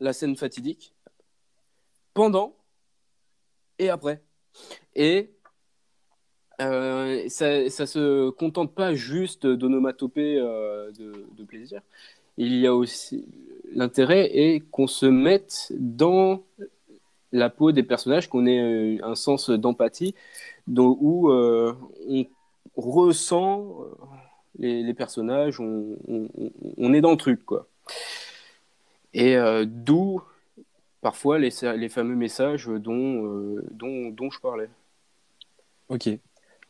[0.01, 0.95] la scène fatidique,
[2.15, 2.55] pendant
[3.79, 4.23] et après.
[4.95, 5.31] Et
[6.59, 11.83] ça, ça se contente pas juste d'onomatopée euh, de, de plaisir.
[12.37, 13.27] Il y a aussi
[13.75, 16.45] l'intérêt est qu'on se mette dans
[17.33, 20.15] la peau des personnages, qu'on ait un sens d'empathie,
[20.69, 22.27] où on
[22.77, 23.95] ressent euh,
[24.59, 27.67] les, les personnages, on, on- on- on est dans le truc, quoi.
[29.15, 30.23] Et euh, d'où
[31.01, 34.71] parfois les, les fameux messages dont, euh, dont, dont je parlais.
[35.89, 36.09] Ok.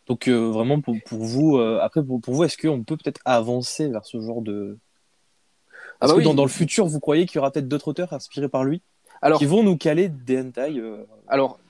[0.08, 3.88] Donc euh, vraiment pour, pour vous, après pour, pour vous, est-ce qu'on peut peut-être avancer
[3.88, 4.76] vers ce genre de...
[6.00, 6.24] Ah bah que oui.
[6.24, 8.82] dans, dans le futur, vous croyez qu'il y aura peut-être d'autres auteurs inspirés par lui
[9.20, 10.82] Alors, qui vont nous caler des hentai
[11.28, 11.60] Alors,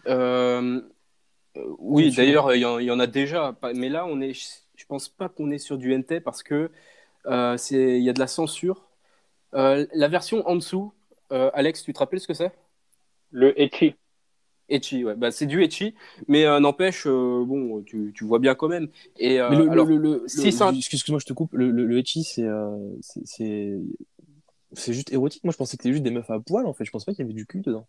[1.57, 4.33] euh, oui, d'ailleurs, il y, en- il y en a déjà, mais là, on est,
[4.77, 6.71] je pense pas qu'on est sur du NT parce que
[7.27, 8.89] euh, c'est, il y a de la censure.
[9.55, 10.93] Euh, la version en dessous,
[11.33, 12.53] euh, Alex, tu te rappelles ce que c'est?
[13.33, 13.97] Le Echi.
[14.69, 15.95] Etchi, ouais, bah, c'est du Etchi,
[16.29, 18.89] mais euh, n'empêche, euh, bon, tu, tu vois bien quand même.
[19.19, 21.53] Et euh, Mais le, le- alors, le- le- si excuse-moi, je te coupe.
[21.55, 23.79] Le, le, c'est euh, c'est- c'est
[24.75, 25.45] c'est juste érotique.
[25.45, 26.67] Moi, je pensais que c'était juste des meufs à poil.
[26.67, 27.87] En fait, je pense pas qu'il y avait du cul dedans.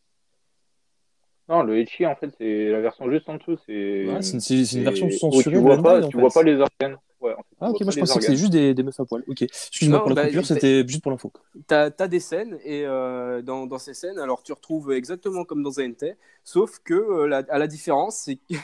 [1.49, 3.57] Non, le Echi, en fait, c'est la version juste en dessous.
[3.65, 6.97] C'est Ouais, c'est une- version censurée Tu vois pas, tu vois pas les organes.
[7.19, 9.05] Ouais, en fait, Ah ok, moi je pensais que c'était juste des, des meufs à
[9.05, 9.23] poil.
[9.27, 11.31] Ok, excuse-moi pour la bah, coupure, c'était juste pour l'info.
[11.67, 15.63] T'as as des scènes et euh, dans, dans ces scènes, alors tu retrouves exactement comme
[15.63, 18.55] dans un NT, sauf que euh, la, à la différence, c'est que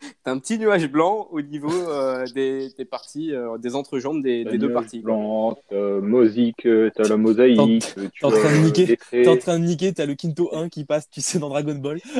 [0.24, 4.44] t'as un petit nuage blanc au niveau euh, des, des parties, euh, des entrejambes des,
[4.44, 5.00] des deux parties.
[5.00, 7.94] Blanc, t'as mosaïque, euh, t'as la mosaïque.
[7.96, 8.98] tu t'es en train de niquer-.
[9.10, 11.74] T'es en train de niquer, t'as le Quinto 1 qui passe, tu sais, dans Dragon
[11.74, 12.00] Ball.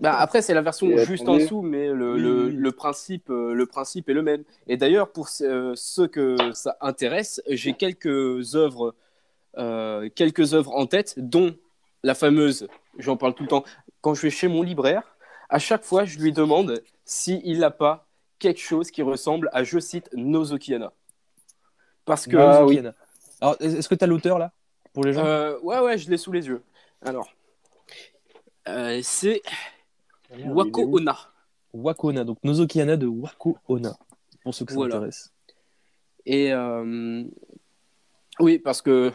[0.00, 2.52] Bah, après, c'est la version Et juste en dessous, mais le, Oui, le, oui.
[2.52, 4.44] le principe, le principe est le même.
[4.68, 8.94] Et d'ailleurs, pour ce- euh, ceux que ça intéresse, j'ai quelques œuvres,
[9.56, 11.54] euh, quelques œuvres en tête, dont
[12.04, 12.68] la fameuse,
[12.98, 13.64] j'en parle tout le temps,
[14.02, 15.11] quand je vais chez mon libraire,
[15.52, 18.06] à chaque fois, je lui demande s'il n'a pas
[18.38, 20.92] quelque chose qui ressemble à, je cite, Nozokiana.
[22.06, 22.80] Parce que, Ah oui.
[23.40, 24.50] Alors, est-ce que t'as l'auteur là
[24.94, 25.24] Pour les gens?
[25.24, 26.62] Euh, ouais, ouais, je l'ai sous les yeux.
[27.02, 27.28] Alors,
[28.66, 29.42] euh, c'est
[30.38, 31.18] Wako Ona.
[31.74, 33.96] Wakona, donc Nozokiana de Wako Ona,
[34.42, 34.96] pour ceux que ça Voilà.
[34.96, 35.32] intéresse.
[36.24, 37.24] Et euh,
[38.40, 39.12] oui, parce que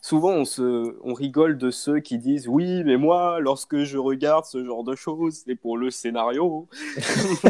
[0.00, 4.44] souvent on, se, on rigole de ceux qui disent oui, mais moi, lorsque je regarde
[4.44, 6.68] ce genre de choses, c'est pour le scénario.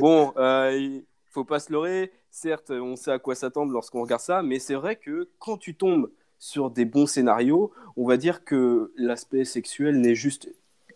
[0.00, 1.00] bon, euh,
[1.30, 2.12] faut pas se leurrer.
[2.30, 5.74] Certes, on sait à quoi s'attendre lorsqu'on regarde ça, mais c'est vrai que quand tu
[5.74, 10.48] tombes sur des bons scénarios, on va dire que l'aspect sexuel n'est juste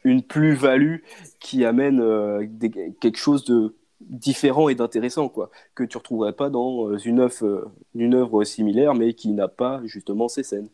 [0.05, 0.99] une plus-value
[1.41, 6.51] qui amène euh, des- quelque chose de différent et d'intéressant, quoi, que tu retrouverais pas
[6.51, 10.69] dans euh, une œuvre, euh, une œuvre similaire, mais qui n'a pas justement ces scènes.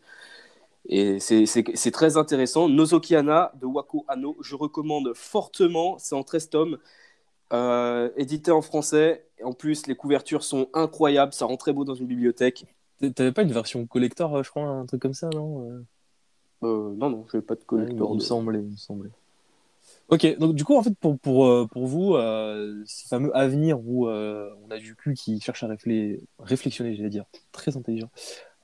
[0.88, 2.68] Et c'est- très intéressant.
[2.68, 5.96] Nozokiana de Wako Ano, je recommande fortement.
[5.98, 6.78] C'est en 13 tomes,
[7.52, 9.26] euh, édité en français.
[9.44, 11.32] En plus, les couvertures sont incroyables.
[11.32, 12.66] Ça rend très beau dans une bibliothèque.
[13.14, 15.84] T'avais pas une version collector, je crois, un truc comme ça, non
[16.62, 18.14] Euh, non, non, je n'ai pas de ouais, il collector.
[18.14, 19.10] me de- semblait, il me semblait.
[20.08, 23.80] Ok, donc du coup, en fait, pour, pour, euh, pour vous, euh, ce fameux avenir
[23.80, 28.10] où euh, on a du cul qui cherche à réflé- réflexionner, j'allais dire, très intelligent,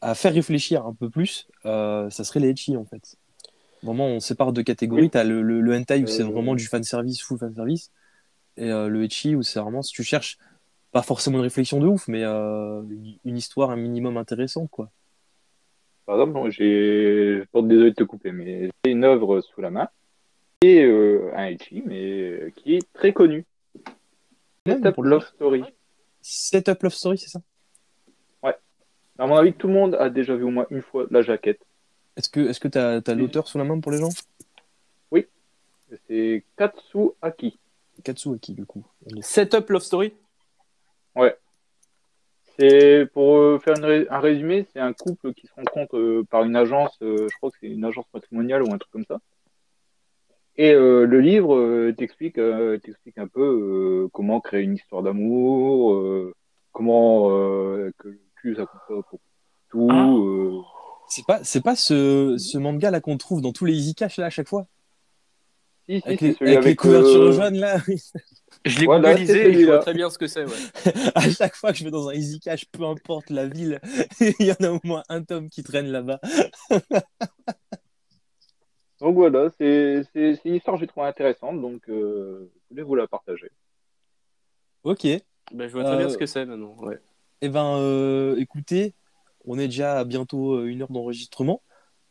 [0.02, 3.16] à faire réfléchir un peu plus, euh, ça serait les etchi, en fait.
[3.82, 5.04] Vraiment, on sépare deux catégories.
[5.04, 5.10] Oui.
[5.10, 7.92] T'as le, le, le hentai où c'est vraiment du fanservice, full fanservice,
[8.56, 10.38] et le etchi où c'est vraiment si tu cherches
[10.92, 14.90] pas forcément une réflexion de ouf, mais une, une histoire un minimum intéressante, quoi.
[16.06, 19.70] Par exemple, j'ai, je porte désolé de te couper, mais j'ai une œuvre sous la
[19.70, 19.88] main
[20.62, 23.44] et euh, un Echi, mais euh, qui est très connu.
[24.66, 25.64] Setup Love Story.
[26.20, 27.40] Setup Love Story, c'est ça?
[29.20, 31.60] À mon avis, tout le monde a déjà vu au moins une fois la jaquette.
[32.16, 34.10] Est-ce que est-ce que t'as as, l'auteur sous la main pour les gens?
[36.06, 37.58] C'est Katsu Aki.
[38.04, 38.84] Katsuaki, du coup.
[39.06, 40.12] On est- Setup Love Story?
[42.56, 46.24] C'est pour euh, faire une ré- un résumé, c'est un couple qui se rencontre euh,
[46.30, 49.04] par une agence, euh, je crois que c'est une agence matrimoniale ou un truc comme
[49.04, 49.18] ça.
[50.60, 53.40] Et euh, le livre euh, t'explique euh, t'explique un peu
[54.04, 56.34] euh, comment créer une histoire d'amour, euh,
[56.72, 59.20] comment euh, que le cul ça compte pas pour
[59.70, 59.88] tout.
[59.90, 60.10] Ah.
[60.10, 60.60] euh.
[61.10, 64.18] C'est pas, c'est pas ce, ce manga là qu'on trouve dans tous les Easy Cash
[64.18, 64.66] là à chaque fois?
[65.88, 67.78] Si, si, Avec les, celui avec les avec, couvertures euh, jaunes là
[68.64, 70.44] Je l'ai Voilà, et je vois très bien ce que c'est.
[70.44, 70.52] Ouais.
[71.14, 73.80] à chaque fois que je vais dans un easy cash, peu importe la ville,
[74.20, 76.20] il y en a au moins un tome qui traîne là-bas.
[79.00, 82.82] Donc voilà, c'est c'est- c'est une histoire que j'ai trouvée intéressante, donc euh, je voulais
[82.82, 83.50] vous la partager.
[84.84, 85.04] Ok.
[85.04, 85.22] Eh
[85.52, 86.74] Ben, je vois très bien Euh, ce que c'est maintenant.
[86.80, 86.98] Ouais.
[87.42, 88.94] ben, euh, écoutez,
[89.44, 91.62] on est déjà à bientôt euh, une heure d'enregistrement.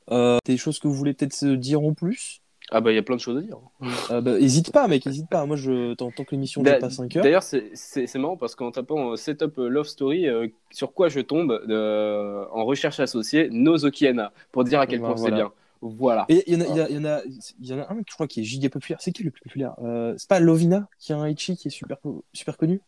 [0.10, 2.40] Euh, des choses que vous voulez peut-être se dire en plus?
[2.70, 3.60] Ah bah il y a plein de choses à dire.
[4.12, 5.46] Euh, bah, Hésite pas, mec, hésite pas.
[5.46, 7.24] Moi, je tant, tant que l'émission n'est pas 5 heures.
[7.24, 10.94] D'ailleurs, c'est- c'est c'est marrant parce qu'en tapant euh, Setup euh, Love Story, euh, sur
[10.94, 15.22] quoi je tombe euh, en recherche associée Nozokiana pour dire à quel Ben, point c'est
[15.30, 15.36] voilà.
[15.38, 15.52] bien.
[15.82, 16.26] Voilà.
[16.30, 17.22] Et il y, en a- il y, en a,
[17.60, 19.00] il y en a un que je crois qui est giga populaire.
[19.02, 19.76] C'est qui le plus populaire?
[19.84, 21.98] Euh, C'est pas Lovina qui a un Ichi qui est super,
[22.34, 22.82] super connu?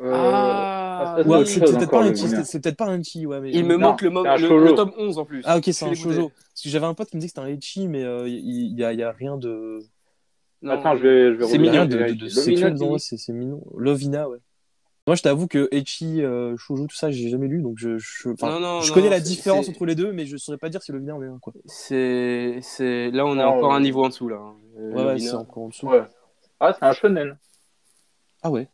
[0.00, 3.40] Euh, Ah, c'est Ouais, c'est peut-être pas, peut-être pas un Ichi, ouais.
[3.40, 3.50] Mais...
[3.52, 5.42] Il me Non, manque le, le- le tome 11 en plus.
[5.44, 6.28] Ah, ok, c'est un shoujo.
[6.30, 8.72] Parce que j'avais un pote qui me disait que c'était un Ichi, mais euh, il
[8.72, 9.80] il y, a, il y a rien de.
[10.62, 13.62] Non, Attends, je vais, je vais C'est rien de, de, de c'est c'est mignon.
[13.76, 14.38] Lovina, ouais.
[15.06, 18.30] Moi, je t'avoue que Echi, euh, Shoujo, tout ça, j'ai jamais lu, donc je, je,
[18.30, 20.70] enfin, Non, non, je connais non, la différence entre les deux, mais je saurais pas
[20.70, 21.52] dire si Lovina en est un, quoi.
[21.66, 23.10] C'est, c'est...
[23.10, 24.28] Là, on est Non, encore euh, un niveau en dessous.
[24.30, 24.36] Là.
[24.36, 24.54] hein.
[24.78, 25.86] Euh, Ouais, c'est encore en dessous.
[25.88, 26.02] Ouais.
[26.58, 27.36] Ah, c'est un shonen.
[28.42, 28.68] Ah ouais,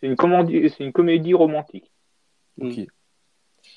[0.00, 1.90] C'est une, comédie- c'est une comédie romantique.
[2.60, 2.86] ok.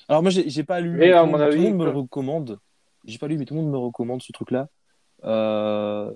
[0.08, 1.74] Alors, moi, j'ai j'ai pas lu, Mais tout, à le mon monde- tout le monde
[1.78, 2.58] me le comme- recommande.
[3.06, 4.68] J'ai pas lu, mais tout le monde me recommande ce truc-là.
[5.24, 6.12] Euh...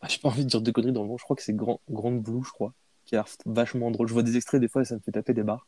[0.00, 1.54] ah, J'ai pas envie de dire des conneries dans le nom, je crois que c'est
[1.54, 2.72] Grand, Grande Blue, je crois,
[3.10, 4.08] qui a l'air vachement drôle.
[4.08, 5.66] Je vois des extraits des fois et ça me fait taper des barres.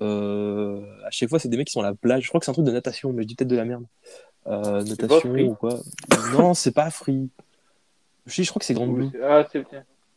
[0.00, 2.22] Euh, à chaque fois, c'est des mecs qui sont à la plage.
[2.22, 3.84] Je crois que c'est un truc de natation, mais je dis peut-être de la merde.
[4.46, 5.80] Euh, natation Free ou quoi
[6.32, 7.28] Non, c'est pas free.
[8.26, 9.08] Je, je crois que c'est Grande Blue.
[9.22, 9.66] Ah, c'est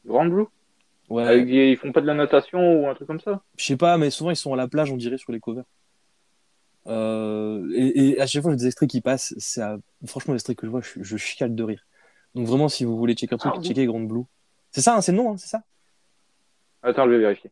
[0.06, 0.46] Grand Blue?
[1.10, 3.42] Ouais, Avec des- Ils font pas de la natation ou un truc comme ça?
[3.58, 5.66] Je sais pas, mais souvent ils sont à la plage, on dirait, sur les covers.
[6.88, 9.34] Euh, et, et à chaque fois, j'ai des extraits qui passent.
[9.38, 11.86] C'est à- franchement, les extraits que je vois, je, je chiale de rire.
[12.36, 13.66] Donc vraiment, si vous voulez checker un truc, Ah oui.
[13.68, 14.24] checkez Grande Blue.
[14.72, 15.62] C'est ça, hein, c'est le nom, hein, c'est ça?
[16.84, 17.50] Attends, je vais vérifier.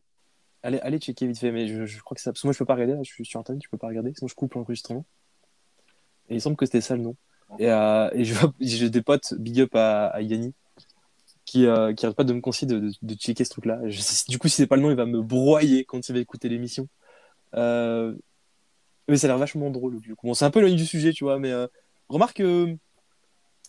[0.62, 2.30] Allez, allez checker vite fait, mais je, crois que ça.
[2.30, 4.12] Parce que moi, je peux pas regarder, je suis sur internet, je peux pas regarder,
[4.14, 5.04] sinon je coupe l'enregistrement.
[6.28, 7.16] Et il semble que c'était ça le nom.
[7.58, 8.08] Et, euh,
[8.60, 10.54] j'ai des potes, big up à, à Yanni,
[11.44, 13.80] qui, euh, qui arrêtent pas de me conseiller de, checker ce truc-là.
[14.28, 16.48] Du coup, si c'est pas le nom, il va me broyer quand il va écouter
[16.48, 16.86] l'émission.
[17.54, 18.14] Euh,
[19.08, 20.28] mais ça a l'air vachement drôle, du coup.
[20.28, 21.52] Bon, c'est un peu loin du sujet, tu vois, mais
[22.08, 22.76] remarque que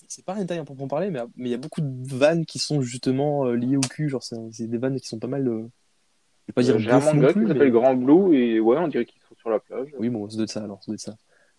[0.07, 2.45] c'est pas un détail pour en parler, mais mais il y a beaucoup de vannes
[2.45, 4.09] qui sont justement euh, liées au cul.
[4.09, 5.47] Genre, c'est des vannes qui sont pas mal.
[5.47, 8.77] euh, je vais pas dire J'ai un manga qui mais- s'appelle Grand Blue et ouais,
[8.77, 9.89] on dirait qu'ils sont sur la plage.
[9.97, 11.15] oui, bon, ça doit être ça alors, ça doit être ça.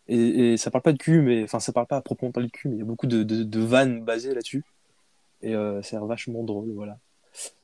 [0.07, 2.49] Et, et ça parle pas de cul, mais enfin, ça parle pas à proprement parler
[2.49, 4.63] de cul, mais il y a beaucoup de, de, de vannes basées là-dessus.
[5.41, 6.99] Et euh, c'est vachement drôle, voilà.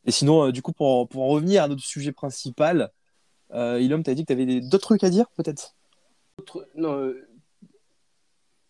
[0.06, 2.90] Et sinon, euh, du coup, pour, en- pour en revenir à notre sujet principal,
[3.52, 5.74] euh, Ilom, t'as dit que t'avais d'autres trucs à dire, peut-être?
[6.38, 7.28] Autre- Non, euh,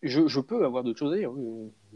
[0.02, 1.30] je, je peux avoir d'autres choses à dire.
[1.32, 1.44] oui.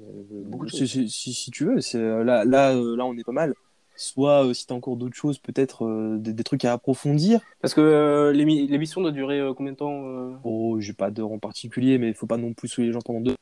[0.00, 0.02] Euh,
[0.44, 0.88] Beaucoup de si, choses.
[0.90, 3.54] si, si, si tu veux, c'est, euh, là, là, euh, là, on est pas mal.
[3.96, 7.40] Soit, si t'as encore d'autres choses, peut-être des, des trucs à approfondir.
[7.60, 10.34] Parce que euh, l'émi- l'émission doit durer euh, combien de temps euh?
[10.42, 13.00] Oh, j'ai pas d'heure en particulier, mais il faut pas non plus saouler les gens
[13.00, 13.36] pendant deux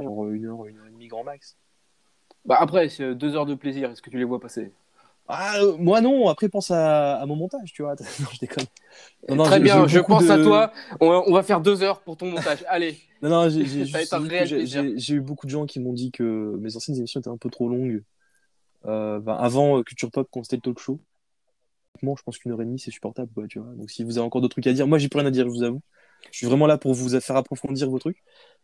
[0.00, 1.56] heures, une heure, une heure et demie grand max.
[2.44, 3.90] Bah après, c'est deux heures de plaisir.
[3.90, 4.70] Est-ce que tu les vois passer?
[5.26, 7.94] Ah, euh, moi non, après pense à, à mon montage, tu vois.
[8.20, 8.66] non, je déconne.
[9.28, 10.70] Non, non, Très bien, je pense à toi.
[11.00, 12.64] On va, on va faire deux heures pour ton montage.
[12.68, 12.98] Allez.
[13.24, 13.48] Non, non,
[14.96, 17.50] j'ai eu beaucoup de gens qui m'ont dit que mes anciennes émissions étaient un peu
[17.50, 18.02] trop longues.
[18.84, 21.00] Euh, ben, avant euh, Culture Pop, quand c'était le talk show.
[21.94, 23.72] Honnêtement, je pense qu'une heure et demie, c'est supportable, quoi, tu vois.
[23.74, 25.46] Donc si vous avez encore d'autres trucs à dire, moi j'ai plus rien à dire,
[25.46, 25.80] je vous avoue.
[26.30, 28.22] Je suis vraiment là pour vous faire approfondir vos trucs.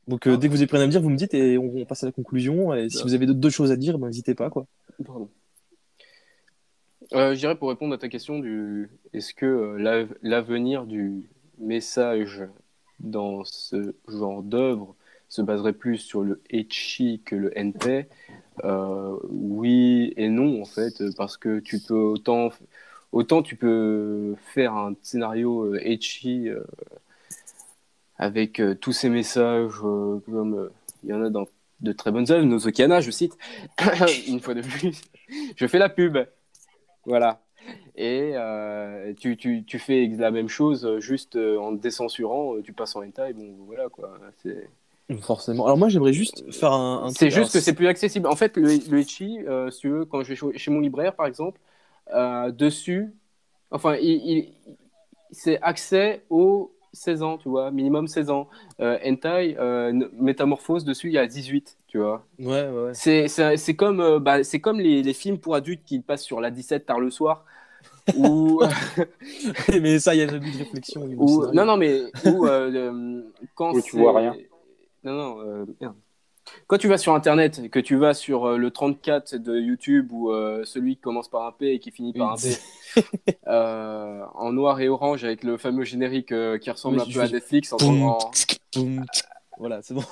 [0.09, 1.57] Donc euh, dès que vous avez plus rien à me dire, vous me dites et
[1.57, 2.75] on, on passe à la conclusion.
[2.75, 3.03] Et si Ouais.
[3.05, 4.67] vous avez d'autres choses à dire, ben, n'hésitez pas, quoi.
[5.05, 5.31] Pardon.
[7.15, 11.31] Euh, je dirais pour répondre à ta question du est-ce que euh, l'av- l'avenir du
[11.59, 12.43] message
[13.01, 14.95] dans ce genre d'œuvre
[15.29, 18.09] se baserait plus sur le etchi que le hentai
[18.65, 22.51] Euh, Oui et non en fait parce que tu peux autant
[23.13, 26.63] autant tu peux faire un scénario euh, etchi euh,
[28.19, 29.79] avec tous ces messages
[30.27, 30.71] comme
[31.03, 31.47] il y en a dans
[31.81, 33.37] de très bonnes œuvres, Nozokiana, je cite,
[34.29, 35.01] une fois de plus.
[35.57, 36.19] Je fais la pub.
[37.05, 37.41] Voilà.
[37.97, 42.61] Et euh, tu, tu, tu fais la même chose, euh, juste euh, en te décensurant,
[42.63, 44.19] tu passes en hentai, bon voilà quoi.
[45.21, 45.65] Forcément.
[45.67, 47.05] Alors moi j'aimerais juste faire un.
[47.07, 48.29] un c'est juste que c'est plus accessible.
[48.29, 51.15] En fait, le, le Echi, euh, si tu veux, quand je vais chez- mon libraire
[51.15, 51.61] par exemple,
[52.15, 53.13] euh, dessus,
[53.71, 54.55] enfin, il, il-
[55.33, 58.49] c'est accès aux 16 ans, tu vois, minimum 16 ans.
[58.81, 62.27] Euh, hentai, euh, métamorphose, dessus, il y a 18, tu vois.
[62.39, 62.95] Ouais, ouais.
[62.95, 66.87] C'est, comme, euh, bah, comme les, les films pour adultes qui passent sur la 17
[66.87, 67.45] tard le soir.
[68.17, 68.63] Ou,
[69.81, 71.03] mais ça, il y a jamais eu de réflexion.
[71.17, 73.23] ou- non, non, mais où, euh, euh,
[73.55, 74.37] quand Où tu vois rien.
[75.05, 75.95] Non, non, euh, merde.
[76.67, 80.31] Quand tu vas sur Internet, que tu vas sur euh, le 34 de YouTube ou
[80.33, 82.57] euh, celui qui commence par un P et qui finit par un P,
[83.47, 87.21] euh, en noir et orange avec le fameux générique euh, qui ressemble Oui, un peu
[87.21, 87.73] à Netflix.
[87.73, 88.31] En.
[89.61, 90.03] Voilà, c'est bon.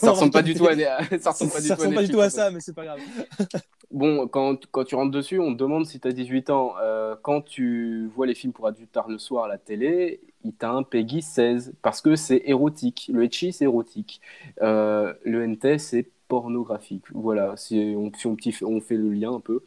[0.00, 0.74] Ça ressemble pas du tout à,
[1.18, 2.36] ça ressemble pas du ça tout à ressemble pas du Netflix, tout à en fait.
[2.36, 3.00] ça, mais c'est pas grave.
[3.90, 6.74] Bon, quand, quand tu rentres dessus, on te demande si tu as 18 ans.
[6.80, 10.54] Euh, quand tu vois les films pour adultes tard le soir à la télé, il
[10.54, 13.10] t'a un Peggy 16 parce que c'est érotique.
[13.12, 14.20] Le Etchi, c'est érotique.
[14.62, 17.04] Euh, le NT, c'est pornographique.
[17.12, 19.60] Voilà, si on, si on, petit- on fait le lien un peu,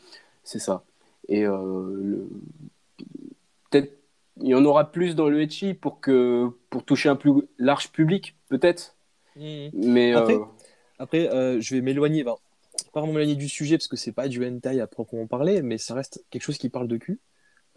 [0.43, 0.83] c'est ça.
[1.27, 2.27] Et euh,
[3.69, 3.93] peut-être
[4.41, 7.91] il y en aura plus dans le Etchi pour, que, pour toucher un plus large
[7.91, 8.94] public, peut-être.
[9.73, 10.45] Mais Après, euh,
[10.99, 12.35] Après, euh, je vais m'éloigner, ben,
[12.93, 15.77] pas vraiment m'éloigner du sujet parce que c'est pas du hentai à proprement parler, mais
[15.77, 17.19] ça reste quelque chose qui parle de cul.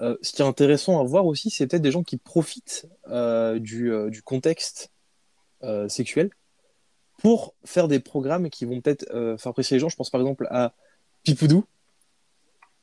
[0.01, 3.59] Euh, ce qui est intéressant à voir aussi, c'est peut-être des gens qui profitent euh,
[3.59, 4.93] du, euh, du contexte
[5.65, 6.31] euh, sexuel
[7.21, 9.89] pour faire des programmes qui vont peut-être euh, faire apprécier les gens.
[9.89, 10.73] Je pense par exemple à
[11.25, 11.65] Pipoudou.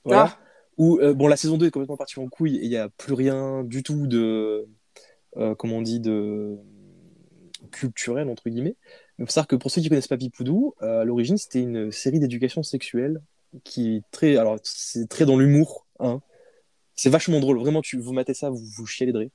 [0.04, 0.28] Voilà.
[0.30, 0.40] Ah,
[0.78, 2.90] Où, euh, bon, la saison 2 est complètement partie en couille et il n'y a
[2.90, 4.68] plus rien du tout de,
[5.38, 6.58] euh, comment on dit, de
[7.72, 8.76] culturel, entre guillemets.
[9.18, 12.20] Mais il que pour ceux qui connaissent pas Pipoudou, euh, à l'origine, c'était une série
[12.20, 13.22] d'éducation sexuelle
[13.64, 16.22] qui est très, alors, c'est très dans l'humour, hein.
[16.98, 18.86] C'est vachement drôle, vraiment, tu, vous matez ça, vous vous
[19.18, 19.30] rire.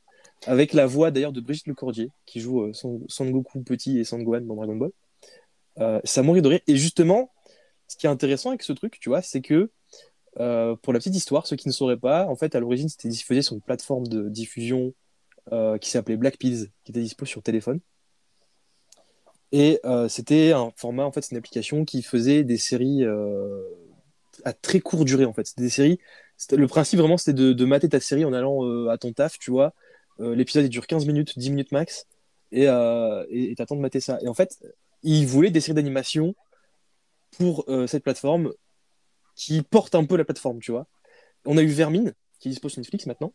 [0.47, 4.05] Avec la voix d'ailleurs de Brigitte Lecordier, qui joue euh, Son- Son Goku petit et
[4.05, 4.91] Son Gohan dans Dragon Ball.
[5.78, 6.61] Euh, ça mourit de rire.
[6.66, 7.31] Et justement,
[7.87, 9.70] ce qui est intéressant avec ce truc, tu vois, c'est que
[10.37, 13.43] pour la petite histoire, ceux qui ne sauraient pas, en fait, à l'origine, c'était diffusé
[13.43, 14.95] sur une plateforme de diffusion
[15.81, 17.81] qui s'appelait Black Pills, qui était dispo sur téléphone.
[19.53, 23.62] Et euh, c'était un format, en fait, c'est une application qui faisait des séries euh,
[24.44, 25.46] à très courte durée, en fait.
[25.46, 25.98] C'était des séries.
[26.53, 29.51] Le principe, vraiment, c'était de, mater ta série en allant euh, à ton taf, tu
[29.51, 29.74] vois.
[30.18, 32.07] L'épisode, il dure 15 minutes, 10 minutes max.
[32.53, 32.66] Et
[33.57, 34.18] t'attends de mater ça.
[34.20, 34.59] Et en fait,
[35.03, 36.34] ils voulaient des séries d'animation
[37.38, 38.53] pour cette plateforme
[39.34, 40.86] qui porte un peu la plateforme, tu vois.
[41.46, 43.32] On a eu Vermine, qui est dispo sur Netflix maintenant,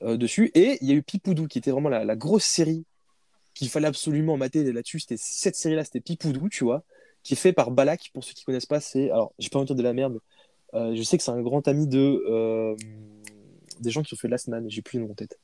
[0.00, 0.50] dessus.
[0.54, 2.86] Et il y a eu Pipoudou, qui était vraiment la, la grosse série
[3.58, 5.00] qu'il fallait absolument mater là-dessus.
[5.00, 6.84] C'était cette série-là, c'était Pipoudou, tu vois,
[7.22, 8.10] qui est fait par Balak.
[8.14, 9.10] Pour ceux qui connaissent pas, c'est.
[9.10, 10.20] Alors, j'ai pas envie de dire de la merde.
[10.74, 12.22] euh, je sais que c'est un grand ami de.
[12.28, 12.76] euh,
[13.80, 15.38] des gens qui ont fait Last Man, j'ai plus le nom en tête.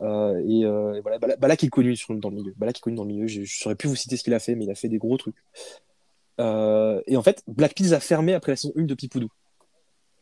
[0.00, 0.64] Euh, et,
[1.02, 2.52] voilà, Balak, Balak est connu dans le milieu.
[2.56, 3.26] Balak connu dans le milieu.
[3.28, 4.98] Je, je saurais plus vous citer ce qu'il a fait, mais il a fait des
[4.98, 5.36] gros trucs.
[6.38, 9.30] Et en fait, Black Pills a fermé après la saison 1 de Pipoudou.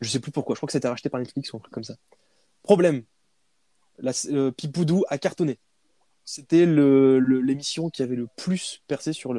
[0.01, 0.55] Je sais plus pourquoi.
[0.55, 1.95] Je crois que c'était racheté par Netflix ou un truc comme ça.
[2.63, 3.03] Problème.
[3.99, 4.11] La,
[4.51, 5.57] Pipoudou a cartonné.
[6.25, 9.33] C'était l'émission qui avait le plus percé sur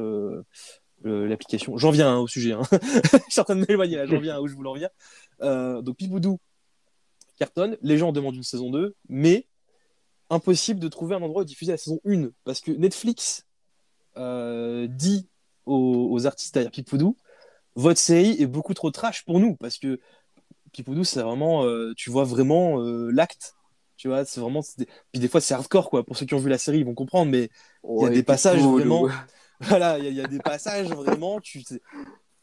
[1.05, 1.76] l'application.
[1.76, 2.53] J'en viens hein, au sujet.
[2.53, 2.62] hein.
[2.72, 4.07] je suis en train de m'éloigner là.
[4.07, 4.89] J'en viens où je voulais en venir.
[5.43, 6.39] Euh, donc Pipoudou
[7.39, 7.76] cartonne.
[7.82, 9.47] Les gens demandent une saison 2, mais
[10.30, 13.47] impossible de trouver un endroit où diffuser la saison 1 parce que Netflix
[14.16, 15.28] euh, dit
[15.66, 17.16] aux, aux artistes derrière Pipoudou
[17.74, 20.01] votre série est beaucoup trop trash pour nous parce que
[20.72, 23.56] Pipoudou c'est vraiment euh, tu vois vraiment euh, l'acte
[23.97, 26.05] tu vois c'est vraiment des- puis des fois c'est hardcore quoi.
[26.05, 27.51] Pour ceux qui ont vu la série ils vont comprendre mais
[27.85, 29.07] il y a des passages vraiment
[29.61, 31.65] voilà il y, a- il y a des passages vraiment tu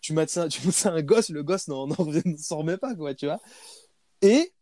[0.02, 2.96] tu mets ça tu ça un gosse le gosse n'en n'en ne s'en remet pas
[2.96, 3.40] quoi tu vois.
[4.22, 4.54] Et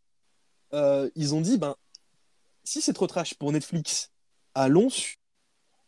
[0.74, 1.76] euh, ils ont dit ben
[2.64, 4.12] si c'est trop trash pour Netflix
[4.54, 5.16] allons sur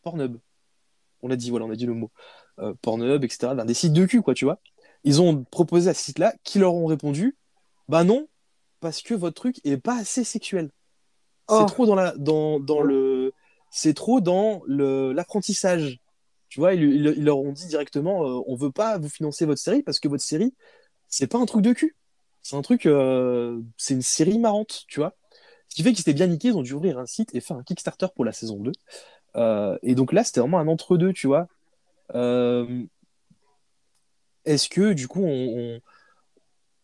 [0.01, 0.37] Pornhub.
[1.21, 2.11] On a dit voilà on a dit le mot
[2.59, 4.59] euh, Pornhub etc ben, des sites de cul quoi tu vois.
[5.03, 7.37] Ils ont proposé à ce site là qui leur ont répondu
[7.89, 8.27] bah non
[8.79, 10.69] parce que votre truc est pas assez sexuel
[11.47, 11.57] Oh.
[11.59, 13.33] c'est trop dans la dans, dans le
[13.69, 15.99] c'est trop dans le l'apprentissage.
[16.49, 19.45] Tu vois ils, ils- ils leur ont dit directement euh, on veut pas vous financer
[19.45, 20.53] votre série parce que votre série
[21.09, 21.95] c'est pas un truc de cul.
[22.43, 25.15] C'est un truc euh, c'est une série marrante tu vois.
[25.69, 27.57] Ce qui fait qu'ils étaient bien niqués ils ont dû ouvrir un site et faire
[27.57, 28.73] un Kickstarter pour la saison 2
[29.37, 31.47] Euh, et donc là c'était vraiment un entre-deux tu vois.
[32.15, 32.83] Euh,
[34.45, 35.81] est-ce que du coup on, on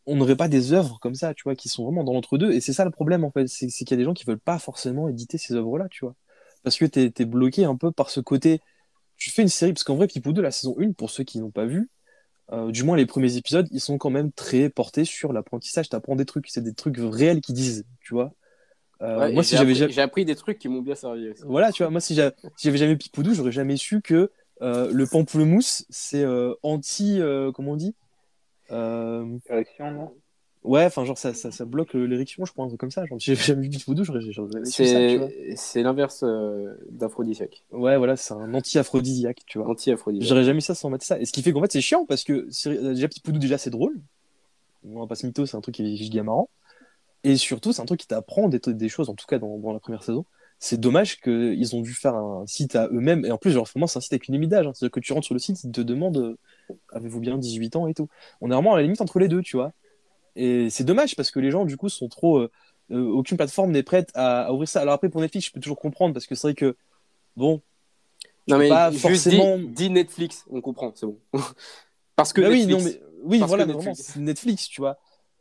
[0.10, 2.52] on n'aurait pas des œuvres comme ça, tu vois, qui sont vraiment dans l'entre-deux.
[2.52, 4.40] Et c'est ça le problème, en fait, c'est qu'il y a des gens qui veulent
[4.40, 6.16] pas forcément éditer ces œuvres-là, tu vois.
[6.64, 8.62] Parce que t'es es bloqué un peu par ce côté.
[9.18, 11.52] Tu fais une série, parce qu'en vrai, Pipoudou, la saison 1, pour ceux qui n'ont
[11.52, 11.90] pas vu,
[12.54, 15.90] euh, du moins les premiers épisodes, ils sont quand même très portés sur l'apprentissage.
[15.90, 18.34] T'apprends des trucs, c'est des trucs réels qui disent, tu vois.
[19.02, 19.94] Euh, Ouais, moi, et si j'ai j'avais appris, jamais.
[19.94, 21.44] j'ai appris des trucs qui m'ont bien servi aussi.
[21.46, 24.32] Voilà, tu vois, moi, si j'a- si j'avais jamais Pipoudou, j'aurais jamais su que
[24.62, 27.20] euh, le pamplemousse, c'est euh, anti.
[27.54, 27.96] comment on dit?
[28.72, 30.12] Euh, Correction, non?
[30.64, 33.06] Ouais, enfin, genre, ça, ça, ça bloque euh, l'érection, je truc comme ça.
[33.06, 34.66] Genre, j'avais jamais vu Pipoudou, j'aurais jamais.
[34.66, 37.64] C'est c'est l'inverse euh, d'aphrodisiaque.
[37.72, 39.68] Ouais, voilà, c'est un anti-aphrodisiaque, tu vois.
[39.70, 40.28] Anti-aphrodisiaque.
[40.28, 41.20] J'aurais jamais ça sans mettre ça.
[41.20, 43.70] Et ce qui fait qu'en fait, c'est chiant parce que c'est- déjà, Pipoudou, déjà, c'est
[43.70, 44.00] drôle.
[44.86, 46.50] On va pas se mytho, c'est un truc qui est giga marrant.
[47.24, 49.74] Et surtout, c'est un truc qui t'apprend des, des choses, en tout cas dans, dans
[49.74, 50.26] la première saison.
[50.60, 53.26] C'est dommage qu'ils ont dû faire un site à eux-mêmes.
[53.26, 54.68] Et en plus, genre, vraiment, c'est un site avec une image.
[54.68, 54.72] hein.
[54.74, 57.88] C'est-à-dire que tu rentres sur le site, ils te demandent euh, avez-vous bien 18 ans
[57.88, 58.10] et tout
[58.42, 59.72] On est vraiment à la limite entre les deux, tu vois.
[60.36, 62.40] Et c'est dommage parce que les gens, du coup, sont trop.
[62.40, 62.52] euh,
[62.92, 64.82] euh, aucune plateforme n'est prête à, à ouvrir ça.
[64.82, 66.76] Alors après, pour Netflix, je peux toujours comprendre parce que c'est vrai que,
[67.38, 67.62] bon,
[68.48, 71.20] Non, mais pas juste forcément- dis, dis Netflix, on comprend, c'est bon.
[72.16, 74.98] Parce que Bah oui, non, mais oui, Parce voilà, vraiment, Netflix, tu vois.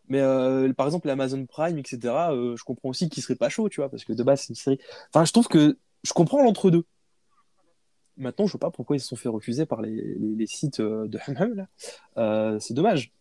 [0.08, 1.98] Mais euh, par exemple, l'Amazon Prime, etc.,
[2.30, 4.48] euh, je comprends aussi qu'il serait pas chaud, tu vois, parce que de base, c'est
[4.50, 4.78] une série.
[5.12, 6.84] Enfin, je trouve que je comprends l'entre-deux.
[8.16, 11.18] Maintenant, je vois pas pourquoi ils se sont fait refuser par les, sites euh, de
[11.28, 11.66] Hum Hum,
[12.16, 12.58] là.
[12.60, 13.12] C'est dommage.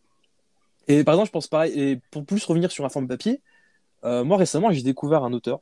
[0.87, 3.41] Et par exemple, je pense pareil, et pour plus revenir sur un forme papier,
[4.03, 5.59] moi récemment, j'ai découvert un auteur.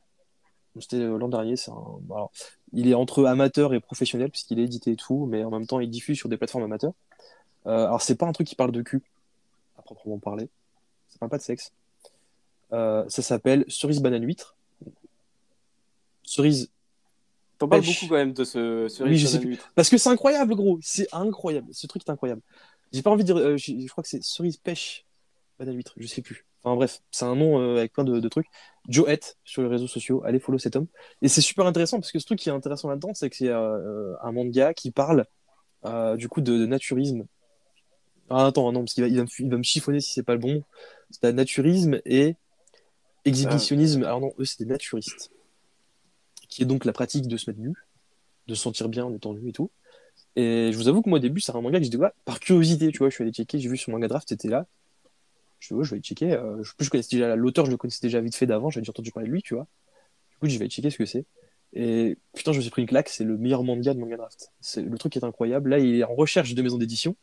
[0.78, 1.56] C'était l'an dernier.
[1.56, 1.98] C'est un...
[2.10, 2.30] alors,
[2.72, 5.80] il est entre amateur et professionnel, puisqu'il est édité et tout, mais en même temps,
[5.80, 6.92] il diffuse sur des plateformes amateurs.
[7.66, 9.02] Euh, alors, c'est pas un truc qui parle de cul,
[9.78, 10.48] à proprement parler.
[11.16, 11.72] Ça parle pas de sexe.
[12.74, 14.54] Euh, ça s'appelle Cerise Banane Huître.
[16.22, 16.70] Cerise.
[17.58, 19.50] t'en parles beaucoup quand même de ce, ce Oui, je sais Banane plus.
[19.52, 19.72] huître.
[19.74, 20.78] Parce que c'est incroyable, gros.
[20.82, 21.68] C'est incroyable.
[21.72, 22.42] Ce truc est incroyable.
[22.92, 23.36] J'ai pas envie de dire.
[23.38, 25.06] euh, je crois que c'est Cerise Pêche
[25.58, 25.94] Banane Huître.
[25.96, 26.44] Je sais plus.
[26.62, 28.48] Enfin bref, c'est un nom euh, avec plein de, de trucs.
[28.88, 30.22] Joe Het sur les réseaux sociaux.
[30.24, 30.86] Allez follow cet homme.
[31.22, 33.48] Et c'est super intéressant parce que ce truc qui est intéressant là-dedans, c'est que c'est
[33.48, 35.24] euh, un manga qui parle
[35.86, 37.24] euh, du coup de, de naturisme.
[38.28, 40.22] Ah, attends, non, parce qu'il va, il va, me, il va me chiffonner si c'est
[40.22, 40.62] pas le bon.
[41.10, 42.34] C'est de naturisme et
[43.24, 44.02] exhibitionnisme.
[44.04, 45.30] Alors non, eux, c'est des naturistes.
[46.48, 47.74] Qui est donc la pratique de se mettre nu,
[48.46, 49.70] de se sentir bien en étant nu et tout.
[50.34, 52.40] Et je vous avoue que moi, au début, c'est un manga que j'ai découvert par
[52.40, 53.08] curiosité, tu vois.
[53.08, 54.66] Je suis allé checker, j'ai vu sur Manga Draft, c'était là.
[55.58, 56.32] Je dis, ouais, je vais aller checker.
[56.32, 58.82] Euh, je, plus, je connaissais déjà l'auteur, je le connaissais déjà vite fait d'avant, j'avais
[58.82, 59.66] déjà entendu parler de lui, tu vois.
[60.30, 61.24] Du coup, je vais aller checker ce que c'est.
[61.72, 64.52] Et putain, je me suis pris une claque, c'est le meilleur manga de Manga Draft.
[64.60, 65.70] C'est, le truc est incroyable.
[65.70, 67.16] Là, il est en recherche de maison d'édition.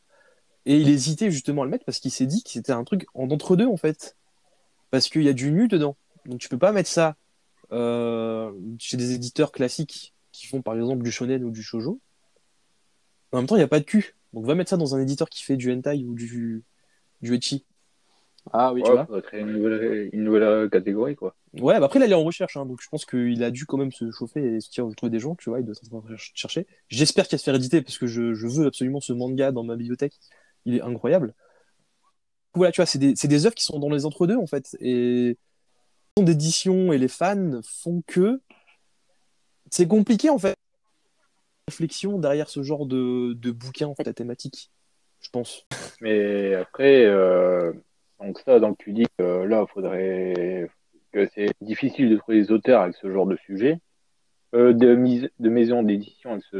[0.66, 3.06] Et il hésitait justement à le mettre parce qu'il s'est dit que c'était un truc
[3.14, 4.16] en d'entre-deux, en fait.
[4.92, 5.98] Parce qu'il y a du nu dedans.
[6.26, 7.16] Donc tu peux pas mettre ça
[7.72, 12.00] euh, chez des éditeurs classiques qui font par exemple du shonen ou du shoujo.
[13.32, 14.16] En même temps, il n'y a pas de cul.
[14.34, 16.64] Donc va mettre ça dans un éditeur qui fait du hentai ou du,
[17.22, 17.66] du ecchi.
[18.52, 19.06] Ah oui, Ouais, vois.
[19.06, 21.36] faudrait créer une nouvelle, une nouvelle euh, catégorie, quoi.
[21.54, 23.66] Ouais, bah après, là, il est en recherche, hein, donc je pense qu'il a dû
[23.66, 25.94] quand même se chauffer et se dire, trouver des gens, tu vois, il doit être
[25.94, 26.68] en train de cher- chercher.
[26.90, 29.64] J'espère qu'il va se faire éditer parce que je, je veux absolument ce manga dans
[29.64, 30.20] ma bibliothèque.
[30.66, 31.34] Il est incroyable.
[32.54, 34.78] Voilà, tu vois, c'est des, œuvres qui sont dans les entre-deux, en fait.
[34.80, 35.38] Et
[36.18, 38.40] d'édition et les fans font que
[39.72, 40.56] c'est compliqué, en fait.
[41.68, 44.72] Réflexion derrière ce genre de, de bouquin, en fait, à thématique,
[45.22, 45.66] je pense.
[46.02, 47.74] Mais après, euh,
[48.20, 50.70] donc ça, donc tu dis que là, faudrait
[51.12, 53.80] que c'est difficile de trouver des auteurs avec ce genre de sujet,
[54.54, 56.60] euh, de mise, de maisons d'édition avec ce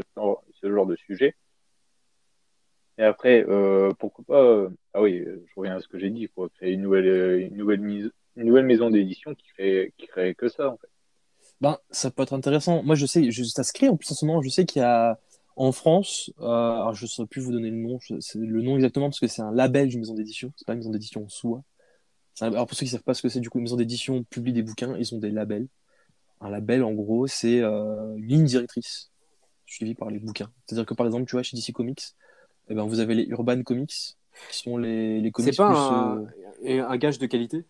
[0.64, 1.34] ce genre de sujet.
[2.98, 6.28] Et après, euh, pourquoi pas euh, Ah oui, je reviens à ce que j'ai dit,
[6.28, 6.48] quoi.
[6.50, 10.88] Créer une nouvelle, euh, une nouvelle maison d'édition qui crée, crée que ça, en fait.
[11.60, 12.82] Ben, ça peut être intéressant.
[12.82, 14.42] Moi, je sais, je, ça se crée en plus en ce moment.
[14.42, 15.18] Je sais qu'il y a
[15.56, 19.20] en France, alors je ne saurais plus vous donner le nom, le nom exactement parce
[19.20, 20.52] que c'est un label d'une maison d'édition.
[20.56, 21.62] C'est pas une maison d'édition en soi.
[22.40, 24.52] Alors pour ceux qui savent pas ce que c'est, du coup, une maison d'édition publie
[24.52, 25.68] des bouquins, ils ont des labels.
[26.40, 29.12] Un label, en gros, c'est une ligne directrice
[29.66, 30.50] suivie par les bouquins.
[30.66, 32.14] C'est-à-dire que par exemple, tu vois, chez DC Comics,
[32.68, 34.16] eh ben, vous avez les Urban Comics,
[34.50, 36.24] qui sont les, les comics C'est pas plus, un,
[36.66, 37.64] euh, un gage de qualité?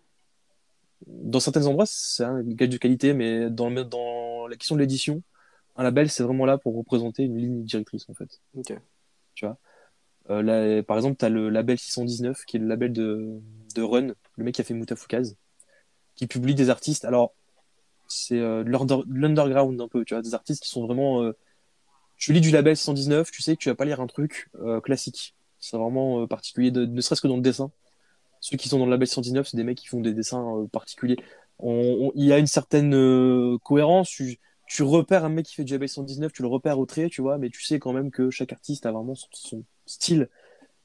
[1.07, 4.81] Dans certains endroits, c'est un gage de qualité, mais dans, le- dans la question de
[4.81, 5.23] l'édition,
[5.77, 8.41] un label, c'est vraiment là pour représenter une ligne directrice, en fait.
[8.57, 8.73] Ok.
[10.31, 13.39] Euh, là, par exemple, tu as le label 619, qui est le label de,
[13.75, 15.37] de Run, le mec qui a fait Mutafukaz,
[16.15, 17.05] qui publie des artistes.
[17.05, 17.35] Alors,
[18.09, 21.23] c'est euh, de l'under- de l'underground un peu, tu vois, des artistes qui sont vraiment.
[22.25, 24.81] Tu lis du label 619, tu sais que tu vas pas lire un truc euh,
[24.81, 25.35] classique.
[25.59, 27.71] C'est vraiment euh, particulier, ne serait-ce que dans le dessin.
[28.41, 30.67] Ceux qui sont dans le label 119, c'est des mecs qui font des dessins euh,
[30.67, 31.19] particuliers.
[31.63, 34.09] Il y a une certaine cohérence.
[34.09, 37.21] Tu, repères un mec qui fait du label 119, tu le repères au trait, tu
[37.21, 40.31] vois, mais tu sais quand même que chaque artiste a vraiment son, style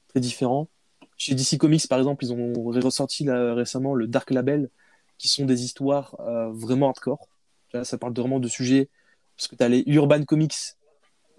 [0.08, 0.68] très différent.
[1.16, 4.68] Chez DC Comics, par exemple, ils ont ressorti récemment le Dark Label,
[5.16, 6.16] qui sont des histoires
[6.52, 7.28] vraiment hardcore.
[7.72, 8.90] Là, ça parle vraiment de sujets,
[9.38, 10.76] parce que tu as les Urban Comics,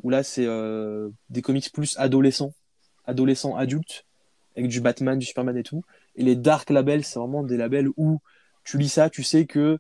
[0.04, 2.54] où là, c'est euh, des comics plus adolescents,
[3.06, 4.06] adolescents adultes,
[4.56, 5.84] avec du Batman, du Superman et tout.
[6.16, 8.20] Et les Dark Labels, c'est vraiment des labels où
[8.64, 9.80] tu lis ça, tu sais que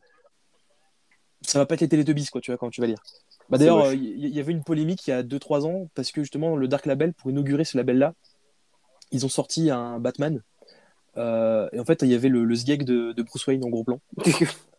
[1.42, 3.02] ça va pas être les Teletubbies, quoi, tu vois, quand tu vas lire.
[3.50, 3.88] Bah, D'ailleurs, moche.
[3.90, 6.56] euh, il y, y avait une polémique il y a 2-3 ans, parce que justement,
[6.56, 8.14] le Dark Label, pour inaugurer ce label-là,
[9.12, 10.42] ils ont sorti un Batman.
[11.18, 13.70] Euh, et en fait, il y avait le, le sgeg de, de Bruce Wayne en
[13.70, 14.00] gros plan.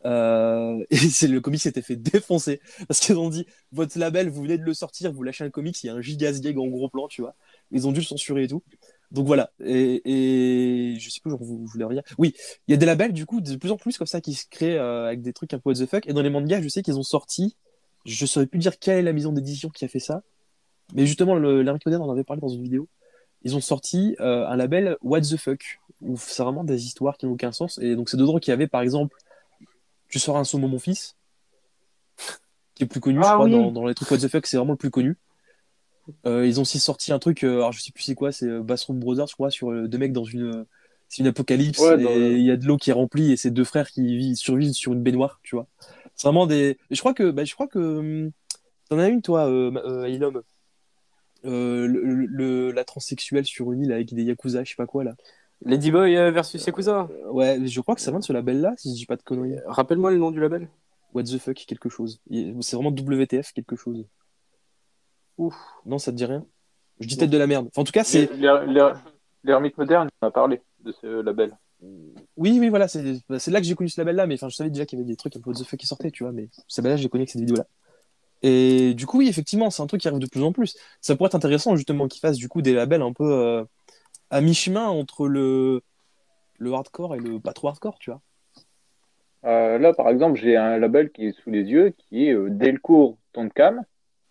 [0.05, 4.59] Euh, et le comic s'était fait défoncer parce qu'ils ont dit votre label, vous venez
[4.59, 6.89] de le sortir, vous lâchez un comics, il y a un giga sgeg en gros
[6.89, 7.35] plan, tu vois.
[7.71, 8.63] Ils ont dû le censurer et tout.
[9.11, 9.51] Donc voilà.
[9.65, 12.03] Et, et je sais plus, vous, vous voulez dire.
[12.19, 12.35] Oui,
[12.67, 14.47] il y a des labels du coup de plus en plus comme ça qui se
[14.51, 16.07] créent euh, avec des trucs un peu what the fuck.
[16.07, 17.57] Et dans les mangas, je sais qu'ils ont sorti.
[18.05, 20.23] Je saurais plus dire quelle est la maison d'édition qui a fait ça.
[20.95, 22.89] Mais justement, l'Amérique moderne en avait parlé dans une vidéo.
[23.43, 27.27] ils ont sorti euh, un label What the fuck, où c'est vraiment des histoires qui
[27.27, 27.79] n'ont aucun sens.
[27.79, 29.17] Et donc, c'est dedans qu'il y avait, par exemple,
[30.13, 31.17] Tu sors un saumon, mon fils,
[32.75, 33.53] qui est plus connu, je Ah crois, oui.
[33.53, 35.17] dans, dans les trucs What the fuck, c'est vraiment le plus connu.
[36.27, 38.47] Euh, ils ont aussi sorti un truc, euh, alors je sais plus c'est quoi, c'est
[38.47, 40.67] euh, Bassroom Brothers, je crois, sur deux mecs dans une.
[41.09, 43.37] C'est une apocalypse, Ouais, et le- il y a de l'eau qui est remplie, et
[43.37, 45.67] c'est deux frères qui vivent, survivent sur une baignoire, tu vois.
[46.17, 46.79] C'est vraiment des.
[46.91, 47.31] Je crois que.
[47.31, 47.79] Bah, je crois que.
[47.79, 48.31] hum,
[48.89, 49.47] T'en as une, toi,
[50.09, 50.43] Ilom
[51.45, 51.87] le,
[52.27, 55.15] le- la transsexuelle sur une île avec des yakuza, je sais pas quoi là.
[55.65, 57.09] Ladyboy euh, versus Yakuza.
[57.11, 59.23] Euh, Ouais, je crois que ça vient de ce label-là, si je dis pas de
[59.23, 59.57] conneries.
[59.67, 60.69] Rappelle-moi le nom du label.
[61.15, 62.21] What the fuck, quelque chose.
[62.61, 64.07] C'est vraiment WTF, quelque chose.
[65.39, 65.55] Ouf.
[65.87, 66.45] Non, ça te dit rien
[67.01, 67.67] Je dis peut-être de la merde.
[67.69, 68.33] Enfin, en tout cas, c'est.
[68.35, 69.01] L'er- l'er-
[69.45, 71.57] L'ermite moderne on a parlé de ce label.
[72.37, 74.55] Oui, oui, voilà, c'est bah, c'est là que j'ai connu ce label-là, mais enfin, je
[74.55, 76.23] savais déjà qu'il y avait des trucs un peu what the fuck qui sortaient, tu
[76.23, 77.67] vois, mais ce label-là, j'ai connu avec cette vidéo-là.
[78.43, 80.77] Et du coup, oui, effectivement, c'est un truc qui arrive de plus en plus.
[81.01, 83.65] Ça pourrait être intéressant, justement, qu'ils fassent du coup des labels un peu euh,
[84.33, 85.83] à mi-chemin entre le,
[86.59, 88.21] le hardcore et le pas trop hardcore, tu vois.
[89.45, 92.49] Euh, là, par exemple, j'ai un label qui est sous les yeux qui est euh,
[92.49, 93.83] Delcourt Tontcam,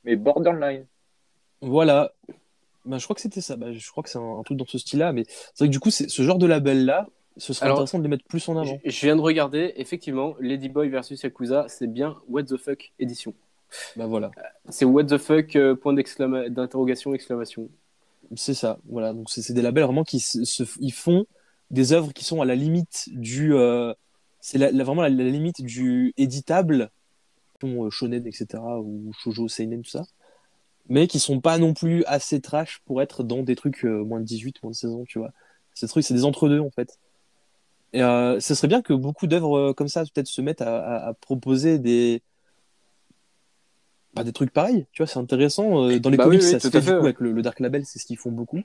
[0.04, 0.86] mais Borderline.
[1.62, 2.12] Voilà.
[2.86, 3.58] Ben, je crois que c'était ça.
[3.58, 5.72] Ben, je crois que c'est un, un truc dans ce style-là, mais c'est vrai que
[5.72, 8.48] du coup, c'est ce genre de label-là, ce serait Alors, intéressant de les mettre plus
[8.50, 8.80] en avant.
[8.84, 13.34] Je je viens de regarder, effectivement, Ladyboy versus Yakuza, c'est bien What the fuck édition.
[13.96, 14.32] Ben voilà.
[14.70, 17.70] C'est What the fuck, euh, point d'interrogation, exclamation.
[18.38, 19.14] C'est ça, voilà.
[19.14, 21.26] Donc c'est des labels vraiment qui se, se- ils font
[21.70, 23.94] des œuvres qui sont à la limite du, euh,
[24.40, 26.92] c'est la- la- vraiment la, la limite du éditable,
[27.62, 28.82] dont, euh, shonen etc.
[28.82, 30.04] ou shoujo seinen tout ça,
[30.90, 34.20] mais qui sont pas non plus assez trash pour être dans des trucs euh, moins
[34.22, 35.32] de 18, moins de 16 ans, tu vois.
[35.76, 37.00] Ces trucs, c'est des entre-deux en fait.
[37.94, 41.80] Et euh, ce serait bien que beaucoup d'œuvres comme ça peut-être se mettent à proposer
[41.80, 42.24] des
[44.14, 45.86] bah, des trucs pareils, tu vois, c'est intéressant.
[45.90, 47.06] Euh, Dans les Bah comics, oui, oui, ça se fait du fait, coup ouais.
[47.06, 48.62] avec le, le Dark Label, c'est ce qu'ils font beaucoup.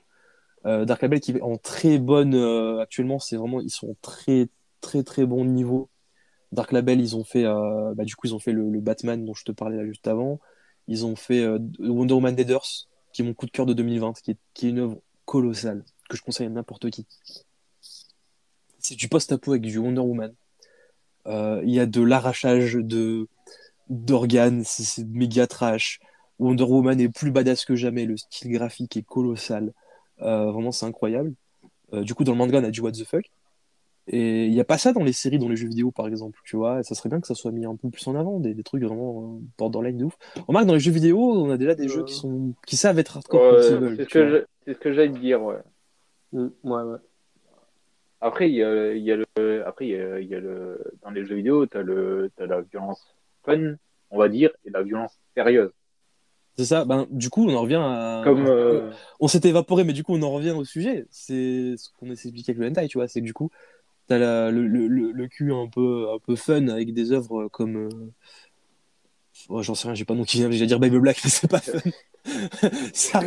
[0.66, 3.96] Euh, Dark Label qui est en très bonne euh, actuellement, c'est vraiment ils sont en
[4.02, 4.48] très
[4.80, 5.90] très très bon niveau.
[6.52, 9.24] Dark Label, ils ont fait euh, bah, du coup ils ont fait le, le Batman
[9.24, 10.40] dont je te parlais là juste avant.
[10.88, 11.46] Ils ont fait
[11.80, 12.66] Wonder Woman Deaders,
[13.12, 15.84] qui est mon coup de cœur de 2020, qui est, qui est une œuvre colossale
[16.08, 17.06] que je conseille à n'importe qui.
[18.78, 20.32] C'est du post-apo avec du Wonder Woman.
[21.26, 23.26] Il y a de l'arrachage de
[23.88, 26.00] d'organes, c'est c'est méga trash.
[26.38, 29.72] Wonder Woman est plus badass que jamais, le style graphique est colossal.
[30.22, 31.32] Euh, vraiment, c'est incroyable.
[31.92, 33.24] Euh, du coup, dans le manga, on a du what the fuck.
[34.08, 36.38] Et il n'y a pas ça dans les séries, dans les jeux vidéo, par exemple.
[36.44, 38.54] Tu vois, ça serait bien que ça soit mis un peu plus en avant, des,
[38.54, 40.16] des trucs vraiment euh, borderline de ouf.
[40.46, 43.16] Remarque, dans les jeux vidéo, on a déjà des jeux qui, sont, qui savent être
[43.16, 44.26] hardcore c'est ce tu vois.
[44.26, 45.56] que je- c'est ce que j'allais te dire, ouais.
[46.32, 46.98] Mm, ouais, ouais.
[48.20, 50.80] Après, il y a, il y a le, après, y a, il y a le,
[51.02, 53.15] dans les jeux vidéo, t'as le, t'as la violence
[53.46, 53.76] fun,
[54.10, 55.70] on va dire, et la violence sérieuse.
[56.58, 56.84] C'est ça.
[56.84, 58.22] Ben, du coup, on en revient à.
[58.24, 58.90] Comme, euh,
[59.20, 61.06] on s'est évaporé, mais du coup, on en revient au sujet.
[61.10, 63.08] C'est ce qu'on essaie d'expliquer avec le hentai, tu vois.
[63.08, 63.50] C'est que du coup,
[64.06, 67.48] t'as la- le, le, le, le cul un peu, un peu fun avec des œuvres
[67.48, 67.76] comme.
[67.76, 68.12] euh,
[69.50, 71.48] oh, J'en sais rien, j'ai pas nom qui vient, j'allais dire Bible Black, mais c'est
[71.48, 71.78] pas fun.
[72.94, 73.20] ça.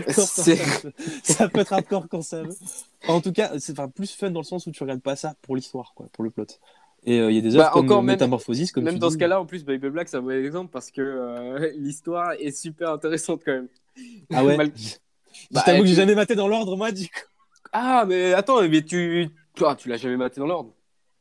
[1.23, 2.55] Ça peut être hardcore quand ça veut.
[3.07, 5.35] En tout cas, c'est enfin, plus fun dans le sens où tu regardes pas ça
[5.43, 6.47] pour l'histoire, quoi, pour le plot.
[7.05, 8.99] Et euh, il y a des œuvres Bah, comme encore même- Métamorphosis, comme Même tu
[8.99, 9.13] dans dis.
[9.13, 12.51] ce cas-là, en plus, Bible Black, c'est un bon exemple parce que euh, l'histoire est
[12.51, 13.67] super intéressante quand même.
[14.33, 14.57] Ah ouais.
[14.57, 14.95] Mal- Je
[15.51, 17.19] Bah, t'avoue que j'ai tu- jamais maté dans l'ordre, moi, du coup.
[17.71, 19.29] Ah, mais attends, mais tu.
[19.55, 20.73] Toi, tu l'as jamais maté dans l'ordre?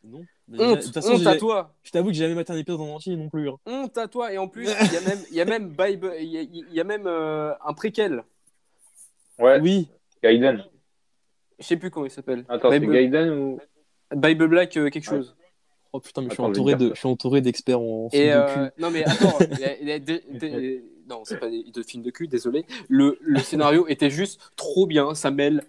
[0.05, 0.25] Non.
[0.51, 1.75] Honte, de toute façon, honte à j'ai- toi.
[1.83, 3.51] je t'avoue que j'ai jamais maté un épisode en entier non plus.
[3.51, 3.57] hein.
[3.67, 4.33] Honte à toi.
[4.33, 6.43] Et en plus, il y a même, il y a même, Bible, il y a,
[6.75, 8.25] y a même euh, un préquel.
[9.39, 9.89] ouais, Oui.
[10.23, 10.65] Gaiden.
[11.59, 12.45] Je sais plus comment il s'appelle.
[12.49, 13.59] Attends, c'est Gaiden ou,
[14.15, 15.37] Bible Black, euh, quelque chose.
[15.93, 18.11] Oh putain, mais je suis Attends, je vais entouré de, je suis entouré d'experts en
[18.11, 18.83] film de euh, cul.
[18.83, 19.39] non mais attends,
[21.09, 22.65] non c'est pas des, de films de cul, désolé.
[22.89, 25.63] Le, le scénario était juste trop bien, ça mêle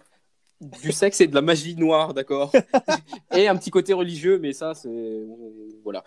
[0.59, 2.51] du sexe et de la magie noire, d'accord,
[3.33, 5.23] et un petit côté religieux, mais ça c'est
[5.85, 6.03] voilà.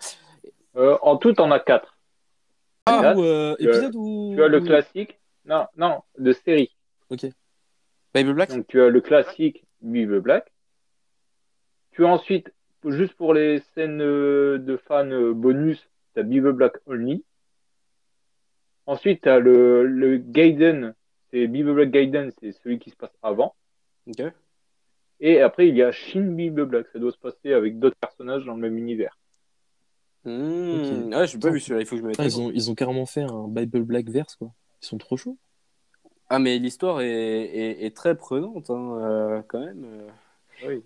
[0.75, 1.97] euh, en tout, on a quatre.
[2.85, 6.33] Ah, ou, euh, tu as- épisode ou Tu as le ou- classique, non, non, de
[6.33, 6.69] série.
[7.09, 7.25] Ok.
[8.13, 8.51] Bible Black?
[8.51, 10.51] Donc, tu as le classique Bible Black.
[11.93, 12.51] Tu as ensuite,
[12.91, 17.23] juste pour les scènes euh, de fans euh, bonus, tu as Bible Black Only.
[18.85, 20.93] Ensuite, tu as le, le Gaiden,
[21.31, 23.55] c'est Bible Black Gaiden, c'est celui qui se passe avant.
[24.07, 24.21] Ok.
[25.19, 28.43] Et après, il y a Shin Bible Black, ça doit se passer avec d'autres personnages
[28.45, 29.17] dans le même univers.
[30.25, 31.13] Hmm, Ok.
[31.13, 32.19] Ah, j'ai pas vu celui-là, il faut que je me mette.
[32.19, 34.51] Ils, ont, ils ont carrément fait un Bible Black verse, quoi.
[34.81, 35.37] Ils sont trop chauds.
[36.29, 39.85] Ah mais l'histoire est, est, est très prenante hein, euh, quand même.
[40.65, 40.81] Oui.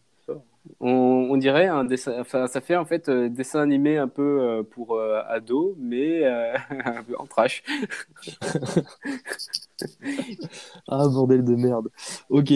[0.79, 4.41] On, on dirait un dessin, enfin ça fait en fait euh, dessin animé un peu
[4.41, 6.53] euh, pour euh, ados, mais euh,
[6.85, 7.63] un peu en trash.
[10.87, 11.89] Ah, bordel de merde.
[12.29, 12.51] Ok.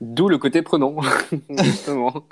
[0.00, 0.96] D'où le côté prenant,
[1.50, 2.26] justement.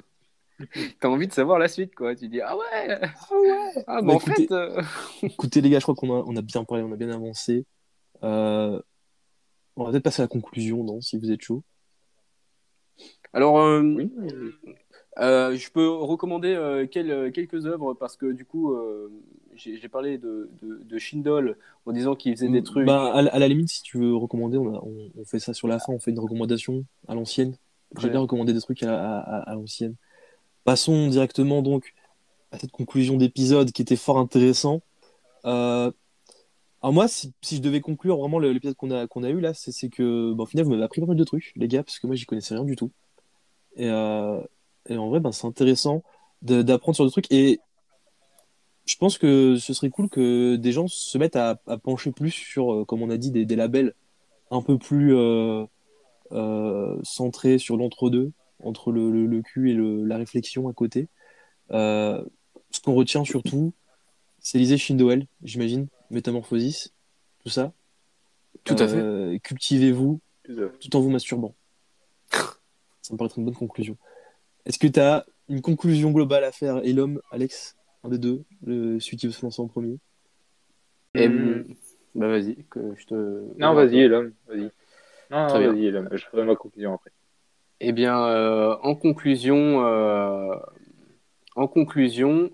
[1.01, 2.15] T'as envie de savoir la suite, quoi.
[2.15, 4.83] Tu dis, ah ouais, Ah ouais ah, Bah, bah, en écoutez- fait, euh,
[5.23, 7.65] Écoutez, les gars, je crois qu'on a, on a bien parlé, on a bien avancé.
[8.23, 8.81] Euh,
[9.77, 11.63] on va peut-être passer à la conclusion, non, si vous êtes chaud.
[13.33, 14.13] Alors, euh, Oui.
[15.19, 19.11] Euh, je peux recommander euh, quel- quelques œuvres parce que du coup, euh,
[19.57, 22.87] j'ai parlé de, de, de Shindle en disant qu'il faisait des trucs.
[22.87, 25.39] Bah, à, la- à la limite, si tu veux recommander, on, a- on- on fait
[25.39, 27.57] ça sur la fin, on fait une recommandation à l'ancienne.
[27.99, 29.95] J'ai bien recommandé des trucs à, à- à l'ancienne.
[30.65, 31.95] Passons directement donc
[32.51, 34.81] à cette conclusion d'épisode qui était fort intéressant.
[35.45, 35.93] Euh,
[36.83, 39.55] alors moi, si, si je devais conclure vraiment l'épisode qu'on a, qu'on a eu là,
[39.55, 41.83] c'est c'est que, bon, au final, vous m'avez appris pas mal de trucs, les gars,
[41.83, 42.91] parce que moi, j'y connaissais rien du tout.
[43.77, 44.41] Et, euh,
[44.89, 46.03] et en vrai, ben, c'est intéressant
[46.43, 47.31] d'apprendre sur des trucs.
[47.33, 47.61] Et
[48.87, 52.31] je pense que ce serait cool que des gens se mettent à, à pencher plus
[52.31, 53.95] sur, euh, comme on a dit, des, des labels
[54.51, 55.65] un peu plus euh,
[56.33, 58.33] euh, centrés sur l'entre-deux,
[58.63, 61.09] entre le, le, le cul et le- la réflexion à côté.
[61.71, 62.23] Euh,
[62.71, 63.73] ce qu'on retient surtout,
[64.39, 66.93] c'est lisez Shindoel, j'imagine, Métamorphosis,
[67.43, 67.73] tout ça.
[68.65, 69.41] Tout à fait.
[69.43, 70.21] Cultivez-vous
[70.79, 71.55] tout en vous masturbant.
[73.01, 73.97] Ça me paraît être une bonne conclusion.
[74.67, 78.45] Est-ce que tu as une conclusion globale à faire Et l'homme, Alex, un des deux,
[78.65, 79.99] le, celui qui veut se lancer en premier?
[81.15, 81.65] Et, Hmm.
[82.15, 83.15] Bah vas-y, que je te.
[83.59, 84.71] Non, vas-y, l'homme, vas-y.
[85.31, 85.73] Non, Très non, bien.
[85.73, 86.09] vas-y, l'homme.
[86.13, 87.11] Je ferai ma conclusion après.
[87.81, 90.55] Eh bien, euh, en conclusion, euh,
[91.57, 92.51] en conclusion,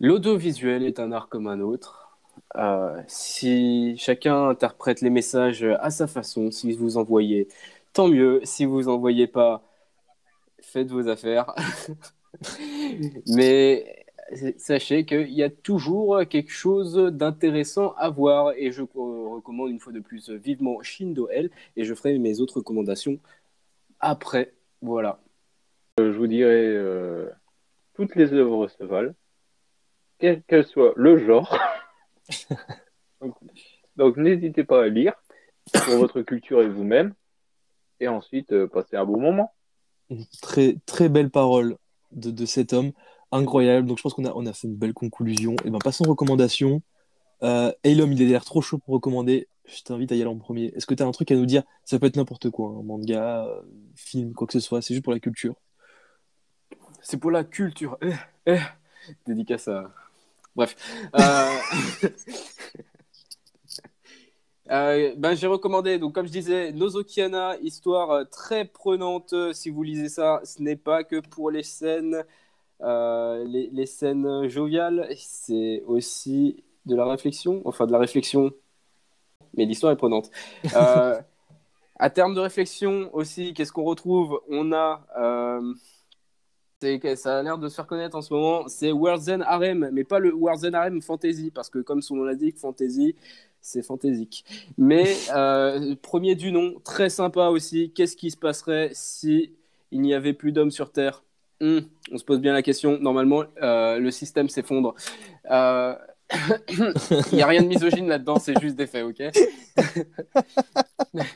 [0.00, 2.18] l'audiovisuel est un art comme un autre.
[2.56, 7.48] Euh, si chacun interprète les messages à sa façon, si vous envoyez,
[7.92, 8.40] tant mieux.
[8.44, 9.62] Si vous envoyez pas,
[10.68, 11.54] faites vos affaires.
[13.26, 14.06] Mais
[14.58, 19.92] sachez qu'il y a toujours quelque chose d'intéressant à voir et je recommande une fois
[19.92, 23.18] de plus vivement Shindo L et je ferai mes autres recommandations
[24.00, 24.52] après.
[24.82, 25.20] Voilà.
[25.98, 27.28] Euh, je vous dirais, euh,
[27.94, 29.14] toutes les œuvres se valent,
[30.18, 31.58] quel que soit le genre.
[33.20, 33.34] donc,
[33.96, 35.14] donc, n'hésitez pas à lire
[35.72, 37.14] pour votre culture et vous-même.
[38.00, 39.52] Et ensuite, euh, passez un bon moment.
[40.40, 41.76] Très, très belle parole
[42.12, 42.92] de, de cet homme,
[43.32, 43.86] incroyable.
[43.86, 45.54] Donc je pense qu'on a, on a fait une belle conclusion.
[45.64, 46.82] Et ben passons aux recommandations.
[47.42, 49.48] Euh, et l'homme, il a l'air trop chaud pour recommander.
[49.66, 50.72] Je t'invite à y aller en premier.
[50.74, 51.62] Est-ce que tu as un truc à nous dire?
[51.84, 53.60] Ça peut être n'importe quoi, un manga, euh,
[53.94, 54.80] film, quoi que ce soit.
[54.80, 55.54] C'est juste pour la culture.
[57.02, 57.98] C'est pour la culture.
[58.02, 58.14] Eh,
[58.46, 58.60] eh.
[59.26, 59.92] Dédicace à.
[60.56, 60.74] Bref.
[61.14, 61.58] Euh,
[64.70, 69.34] euh, ben, j'ai recommandé, donc, comme je disais, Nozokiana, histoire euh, très prenante.
[69.52, 72.24] Si vous lisez ça, ce n'est pas que pour les scènes,
[72.82, 78.50] euh, les, les scènes joviales, c'est aussi de la réflexion, enfin de la réflexion,
[79.54, 80.30] mais l'histoire est prenante.
[80.74, 81.20] Euh,
[81.98, 84.40] à terme de réflexion aussi, qu'est-ce qu'on retrouve?
[84.50, 85.04] On a.
[87.16, 90.04] ça a l'air de se faire connaître en ce moment, c'est World's End Harem, mais
[90.04, 93.16] pas le World's End Harem Fantasy, parce que comme son nom l'indique, Fantasy,
[93.60, 94.44] c'est fantaisique.
[94.76, 99.52] Mais euh, premier du nom, très sympa aussi, qu'est-ce qui se passerait si
[99.90, 101.24] il n'y avait plus d'hommes sur Terre?
[101.60, 101.80] Hmm,
[102.12, 104.94] On se pose bien la question, normalement, euh, le système s'effondre.
[105.50, 105.94] Euh,
[107.32, 109.22] Il n'y a rien de misogyne là-dedans, c'est juste des faits, ok?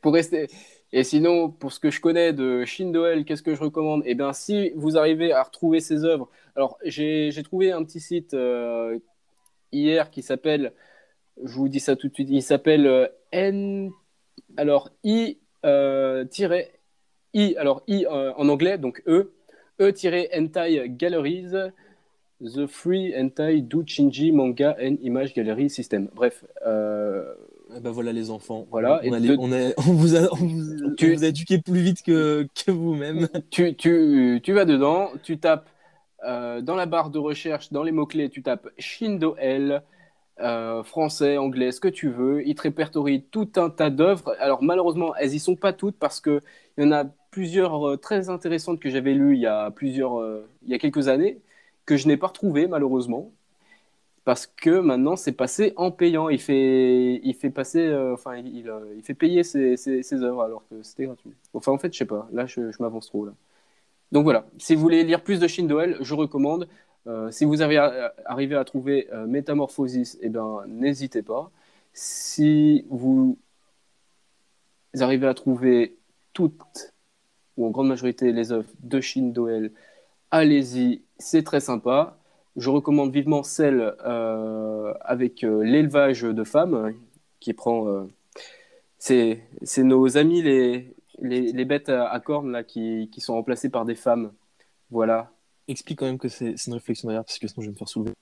[0.00, 0.48] Pour rester...
[0.92, 4.02] Et sinon, pour ce que je connais de Shindoel, qu'est-ce que je recommande?
[4.06, 8.34] Eh bien, si vous arrivez à retrouver ses œuvres, alors j'ai trouvé un petit site
[8.34, 8.98] euh,
[9.72, 10.72] hier qui s'appelle,
[11.42, 13.90] je vous dis ça tout de suite, il s'appelle euh, N,
[14.56, 16.24] alors I euh,
[17.34, 19.30] I, alors I euh, en anglais, donc E,
[19.80, 21.52] E-Hentai Galleries,
[22.42, 26.08] The Free Hentai Doujinji Manga and Image Gallery System.
[26.14, 27.34] Bref, euh,
[27.76, 28.66] Eh ben voilà les enfants.
[28.70, 31.58] Voilà, On, a de- on, a- on vous a, on vous, Tu- vous a éduqué
[31.58, 33.28] plus vite que, que vous-même.
[33.50, 35.68] tu, tu, tu vas dedans, tu tapes
[36.26, 39.82] euh, dans la barre de recherche, dans les mots-clés, tu tapes Shindo L,
[40.42, 42.46] euh, français, anglais, ce que tu veux.
[42.46, 44.34] Il te répertorie tout un tas d'œuvres.
[44.40, 46.42] Alors malheureusement, elles y sont pas toutes parce que
[46.78, 50.20] il y en a plusieurs euh, très intéressantes que j'avais lues il y a plusieurs,
[50.20, 51.40] euh, il y a quelques années
[51.86, 53.32] que je n'ai pas retrouvées malheureusement
[54.24, 56.28] parce que maintenant c'est passé en payant.
[56.28, 60.64] Il fait, il fait passer, enfin il, il fait payer ses, ses, ses œuvres alors
[60.70, 61.32] que c'était gratuit.
[61.54, 62.28] Enfin en fait je sais pas.
[62.32, 63.32] Là je, je m'avance trop là.
[64.12, 66.68] Donc voilà, si vous voulez lire plus de Shindoel, je recommande.
[67.06, 71.50] Euh, si vous avez à- arrivé à trouver euh, Métamorphosis, eh ben, n'hésitez pas.
[71.92, 73.38] Si vous
[74.98, 75.96] arrivez à trouver
[76.32, 76.94] toutes,
[77.56, 79.72] ou en grande majorité, les œuvres de Shindoel,
[80.30, 82.18] allez-y, c'est très sympa.
[82.56, 86.92] Je recommande vivement celle euh, avec euh, l'élevage de femmes, hein,
[87.40, 87.88] qui prend.
[87.88, 88.04] euh,
[88.98, 89.40] c'est
[89.78, 93.84] nos amis les, les, les bêtes à, à cornes là, qui, qui sont remplacées par
[93.84, 94.32] des femmes.
[94.90, 95.30] Voilà.
[95.70, 97.88] Explique quand même que c'est une réflexion derrière, parce que sinon je vais me faire
[97.88, 98.12] soulever.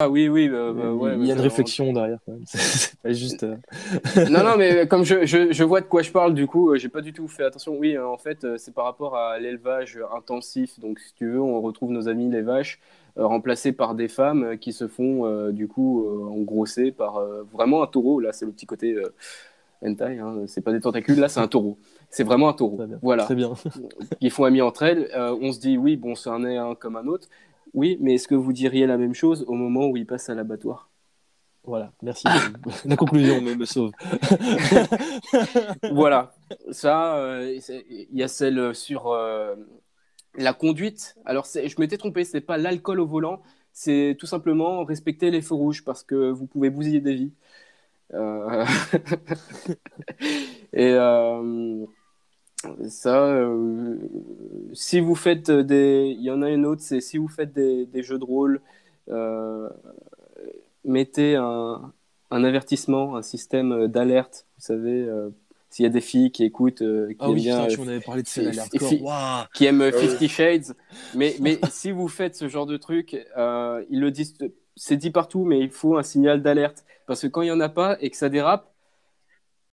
[0.00, 2.44] Ah oui, oui, bah, bah, ouais, Il y a une réflexion derrière quand même.
[2.46, 3.42] C'est pas juste.
[3.42, 3.56] euh,
[4.30, 6.76] non, non, mais comme je, je, je vois de quoi je parle, du coup, euh,
[6.78, 7.76] j'ai pas du tout fait attention.
[7.76, 10.78] Oui, euh, en fait, c'est par rapport à l'élevage intensif.
[10.78, 12.78] Donc, si tu veux, on retrouve nos amis les vaches
[13.16, 17.86] remplacées par des femmes qui se font, euh, du coup, engrosser par euh, vraiment un
[17.86, 18.20] taureau.
[18.20, 18.96] Là, c'est le petit côté
[19.82, 20.18] hentai.
[20.18, 20.44] Hein.
[20.46, 21.78] C'est pas des tentacules, là, c'est un taureau.
[22.10, 22.76] C'est vraiment un taureau.
[22.76, 22.98] Très bien.
[23.02, 23.24] Voilà.
[23.24, 23.52] Très bien.
[24.20, 25.10] Ils font amis entre elles.
[25.14, 27.28] Euh, on se dit, oui, bon, c'est un est un comme un autre.
[27.74, 30.34] Oui, mais est-ce que vous diriez la même chose au moment où ils passent à
[30.34, 30.88] l'abattoir?
[31.64, 32.26] Voilà, merci.
[32.86, 33.92] La conclusion me, me sauve.
[35.92, 36.32] voilà,
[36.70, 37.58] ça, euh,
[37.90, 39.54] il y a celle sur euh,
[40.34, 41.14] la conduite.
[41.26, 45.56] Alors, je m'étais trompé, c'est pas l'alcool au volant, c'est tout simplement respecter les feux
[45.56, 47.32] rouges parce que vous pouvez bousiller des vies.
[48.14, 48.64] Euh,
[50.72, 51.84] Et euh,
[52.88, 53.96] ça, euh,
[54.72, 56.14] si vous faites des.
[56.16, 58.60] Il y en a une autre, c'est si vous faites des, des jeux de rôle,
[59.08, 59.68] euh,
[60.84, 61.92] mettez un,
[62.30, 64.46] un avertissement, un système d'alerte.
[64.58, 65.30] Vous savez, euh,
[65.70, 67.88] s'il y a des filles qui écoutent, euh, qui, Ah aiment oui, bien, euh, m'en
[67.88, 69.92] avais parlé de fi- Waouh qui aiment oui.
[69.92, 70.74] Fifty Shades.
[71.14, 74.34] Mais, mais si vous faites ce genre de truc, euh, ils le disent,
[74.76, 76.84] c'est dit partout, mais il faut un signal d'alerte.
[77.06, 78.72] Parce que quand il n'y en a pas et que ça dérape,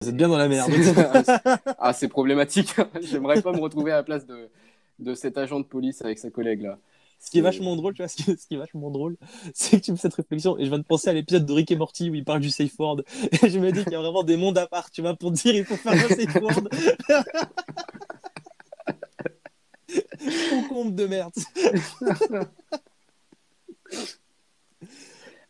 [0.04, 0.70] Vous êtes bien dans la merde.
[0.72, 1.32] c'est-
[1.80, 2.76] ah, c'est problématique.
[3.02, 4.50] J'aimerais pas me retrouver à la place de,
[5.00, 6.78] de cet agent de police avec sa collègue là.
[7.20, 9.16] Ce qui est vachement drôle, tu vois, ce qui, ce qui est vachement drôle,
[9.54, 11.54] c'est que tu me fais cette réflexion et je viens de penser à l'épisode de
[11.54, 13.02] Rick et Morty où il parle du safe word
[13.42, 15.32] et je me dis qu'il y a vraiment des mondes à part, tu vois, pour
[15.32, 16.68] dire il faut faire un safe word.
[20.50, 21.34] Concombre de merde.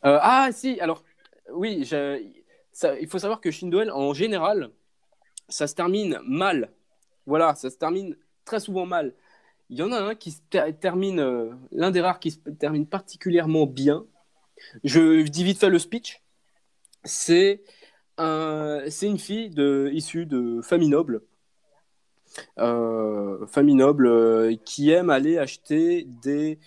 [0.06, 1.04] Euh, ah si, alors
[1.54, 2.22] oui, je-
[3.00, 4.70] il faut savoir que Shindoel, en général,
[5.50, 6.72] ça se termine mal.
[7.26, 9.14] Voilà, ça se termine très souvent mal.
[9.70, 12.40] Il y en a un qui se ter- termine, euh, l'un des rares qui se
[12.60, 14.06] termine particulièrement bien.
[14.84, 16.22] Je dis vite fait le speech.
[17.04, 17.64] C'est
[18.18, 19.54] un, c'est une fille
[19.91, 21.22] issue de famille noble.
[22.60, 26.60] Euh, famille noble euh, qui aime aller acheter des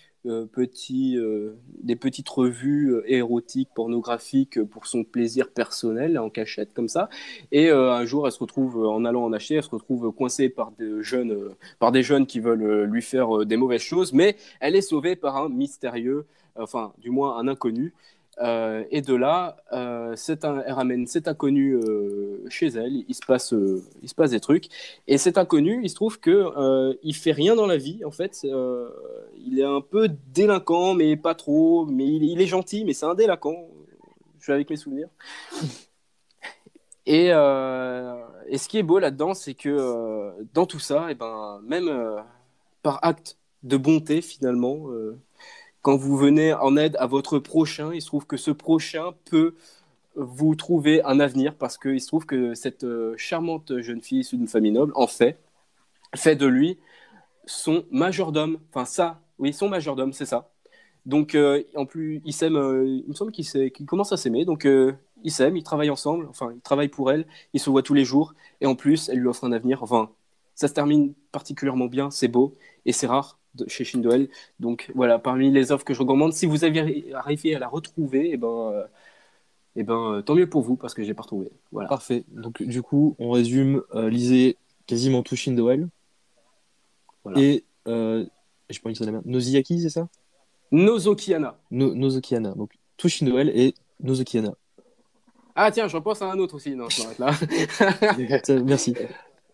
[0.52, 6.72] petits, euh, des petites revues euh, érotiques, pornographiques euh, pour son plaisir personnel en cachette
[6.74, 7.08] comme ça.
[7.52, 10.12] Et euh, un jour, elle se retrouve euh, en allant en acheter, elle se retrouve
[10.12, 13.56] coincée par des jeunes, euh, par des jeunes qui veulent euh, lui faire euh, des
[13.56, 16.26] mauvaises choses, mais elle est sauvée par un mystérieux,
[16.56, 17.94] enfin du moins un inconnu.
[18.38, 23.04] Euh, et de là, euh, elle ramène cet inconnu euh, chez elle.
[23.08, 24.68] Il se passe, euh, il se passe des trucs.
[25.06, 28.04] Et cet inconnu, il se trouve euh, il fait rien dans la vie.
[28.04, 31.86] En fait, il est un peu délinquant, mais pas trop.
[31.86, 33.68] Mais il, est gentil, mais c'est un délinquant.
[34.38, 35.08] Je suis avec mes souvenirs.
[37.06, 42.22] Et, ce qui est beau là-dedans, c'est que dans tout ça, et ben, même
[42.82, 44.88] par acte de bonté, finalement,
[45.86, 49.54] quand vous venez en aide à votre prochain, il se trouve que ce prochain peut
[50.16, 54.36] vous trouver un avenir parce qu'il se trouve que cette euh, charmante jeune fille issue
[54.36, 55.38] d'une famille noble, en fait,
[56.16, 56.76] fait de lui
[57.46, 58.58] son majordome.
[58.70, 60.50] Enfin, ça, oui, son majordome, c'est ça.
[61.04, 64.44] Donc, euh, en plus, ils s'aiment, euh, il me semble s'aiment- qu'ils commencent à s'aimer.
[64.44, 64.92] Donc, euh,
[65.22, 66.26] ils s'aiment, ils travaillent ensemble.
[66.28, 67.28] Enfin, ils travaillent pour elle.
[67.52, 68.34] Ils se voient tous les jours.
[68.60, 69.84] Et en plus, elle lui offre un avenir.
[69.84, 70.10] Enfin,
[70.56, 72.10] ça se termine particulièrement bien.
[72.10, 72.54] C'est beau.
[72.86, 74.28] Et c'est rare de- chez Shindoel.
[74.60, 78.30] Donc, voilà, parmi les offres que je recommande, si vous avez arrivé à la retrouver,
[78.30, 78.84] et ben, euh,
[79.76, 81.50] eh ben, tant mieux pour vous parce que je l'ai pas retrouvé.
[81.72, 81.88] Voilà.
[81.88, 82.24] Parfait.
[82.28, 83.82] Donc, du coup, on résume.
[83.94, 84.56] euh, lisez
[84.86, 85.88] quasiment tout Shindoel.
[87.24, 87.40] Voilà.
[87.40, 89.26] Et, j'ai pas envie de la merde.
[89.26, 90.08] Noziyaki, c'est ça?
[90.72, 91.56] Nozokiana.
[91.70, 92.52] no Nozokiana.
[92.54, 94.54] Donc, tout Shindoel et Nozokiana.
[95.54, 96.74] Ah, tiens, j'en pense à un autre aussi.
[96.74, 97.30] Non, je m'arrête là.
[98.64, 98.94] Merci.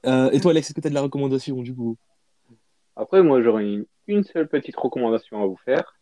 [0.07, 1.97] Euh, et toi, Alex, est-ce que tu as de la recommandation du coup?
[2.97, 5.99] Après, moi, j'aurais une, une seule petite recommandation à vous faire.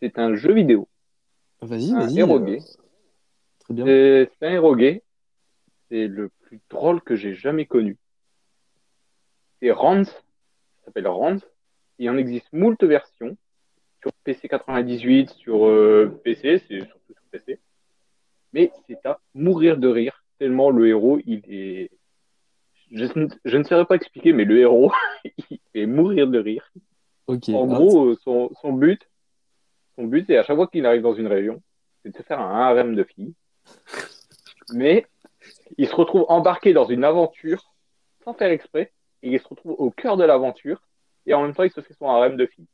[0.00, 0.88] C'est un jeu vidéo,
[1.62, 2.18] Vas-y, vas-y.
[2.20, 2.58] héros euh.
[3.60, 3.84] Très bien.
[3.86, 5.02] C'est un héros gay.
[5.88, 7.96] C'est le plus drôle que j'ai jamais connu.
[9.60, 10.04] C'est Ranz.
[10.04, 11.40] Ça s'appelle Ranz.
[11.98, 13.36] Il en existe moult versions.
[14.02, 17.58] Sur PC 98, sur euh, PC, c'est surtout sur PC.
[18.52, 20.22] Mais c'est à mourir de rire.
[20.38, 21.90] Tellement le héros, il est.
[22.92, 24.92] Je, ne- je ne saurais pas expliquer, mais le héros,
[25.50, 26.70] il fait mourir de rire.
[27.54, 29.08] En Ah, gros, euh, son, son but,
[29.96, 31.62] son but, c'est à chaque fois qu'il arrive dans une région,
[32.02, 33.34] c'est de se faire un harem de filles.
[34.72, 35.06] Mais
[35.78, 37.72] il se retrouve embarqué dans une aventure
[38.24, 38.92] sans faire exprès,
[39.22, 40.80] et il se retrouve au cœur de l'aventure,
[41.26, 42.66] et en même temps, il se fait son harem de filles.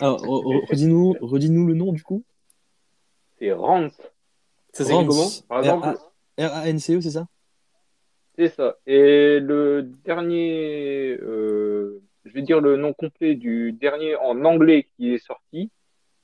[0.00, 2.24] Alors, re- re- redis-nous redis-nous le nom du coup.
[3.38, 3.92] C'est Rance.
[4.72, 5.28] Ça s'écrit comment?
[5.48, 5.86] Par exemple,
[6.38, 7.26] R-A-N-C-E, c'est ça?
[8.38, 8.76] C'est ça.
[8.86, 15.14] Et le dernier, euh, je vais dire le nom complet du dernier en anglais qui
[15.14, 15.70] est sorti,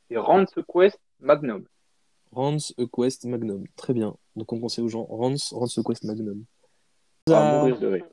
[0.08, 1.64] c'est Rance Quest Magnum.
[2.32, 3.64] Rance A Quest Magnum.
[3.76, 4.14] Très bien.
[4.36, 6.44] Donc on conseille aux gens Rance, Rance A Quest Magnum.
[7.30, 8.04] À mourir de rire.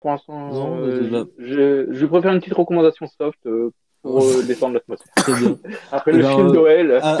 [0.00, 0.50] Pour l'instant,
[0.80, 3.70] euh, je, je préfère une petite recommandation soft euh,
[4.02, 5.12] pour euh, descendre l'atmosphère.
[5.16, 5.58] Très bien.
[5.92, 7.18] Après Eh le ben, film euh, Noël, Ah,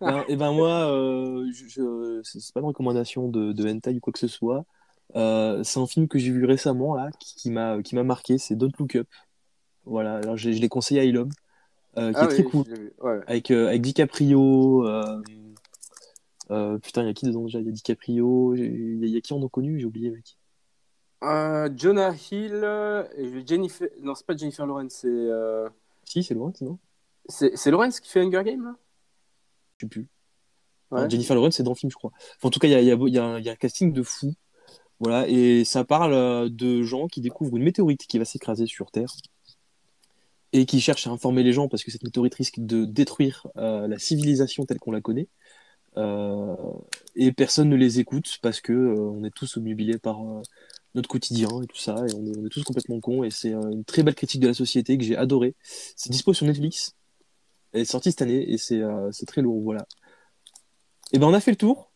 [0.00, 3.94] ah, et ben moi, euh, je, je- c'est c'est pas une recommandation de, de hentai
[3.94, 4.64] ou quoi que ce soit.
[5.14, 8.38] Euh, c'est un film que j'ai vu récemment là, qui, m'a qui m'a marqué.
[8.38, 9.08] C'est Don't Look Up.
[9.84, 10.16] Voilà.
[10.16, 11.28] Alors je, je l'ai conseillé à Ilom,
[11.98, 12.64] euh, qui Ah est très oui, cool.
[13.00, 13.20] ouais.
[13.26, 14.86] Avec euh, avec DiCaprio.
[16.50, 17.60] Euh, putain, il y a qui dedans déjà?
[17.60, 18.54] Il y a DiCaprio.
[18.54, 19.78] Il y, a- y a qui en ont connu?
[19.78, 20.36] J'ai oublié mec.
[21.76, 22.64] Jonah Hill,
[23.16, 23.88] et Jennifer.
[24.00, 25.28] Non, c'est pas Jennifer Lawrence, c'est.
[26.04, 26.78] Si, c'est Lawrence, non?
[27.28, 28.76] C'est Lawrence qui fait Hunger Games là?
[29.78, 30.08] Je sais plus.
[30.90, 31.08] Ouais.
[31.08, 32.10] Jennifer Lawrence, c'est dans le film, je crois.
[32.36, 33.08] Enfin, en tout cas, il y a, a- a
[33.40, 34.34] y a un casting de fou.
[35.02, 38.90] Voilà, et ça parle euh, de gens qui découvrent une météorite qui va s'écraser sur
[38.92, 39.12] Terre
[40.52, 43.88] et qui cherchent à informer les gens parce que cette météorite risque de détruire euh,
[43.88, 45.28] la civilisation telle qu'on la connaît.
[45.96, 46.54] Euh,
[47.16, 50.20] et personne ne les écoute parce que euh, on est tous obnubilés par
[50.94, 53.24] notre quotidien et tout ça, et on est, tous complètement cons.
[53.24, 55.54] Et c'est une très belle critique de la société que j'ai adoré.
[55.96, 56.94] C'est dispo sur Netflix.
[57.72, 59.62] Elle est sortie cette année et c'est très lourd.
[59.62, 59.86] Voilà.
[61.12, 61.91] Et ben on a fait le tour.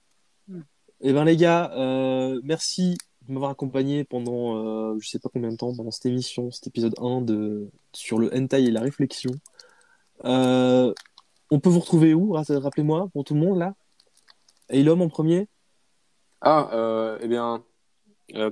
[1.01, 5.51] Et ben les gars, euh, merci de m'avoir accompagné pendant euh, je sais pas combien
[5.51, 9.33] de temps pendant cette émission, cet épisode 1 de sur le hentai et la réflexion.
[10.25, 10.93] Euh,
[11.51, 12.33] on peut vous retrouver où?
[12.33, 13.75] Rappelez-moi pour tout le monde là.
[14.71, 15.49] Et l'homme en premier?
[16.41, 17.63] Ah, euh, eh bien,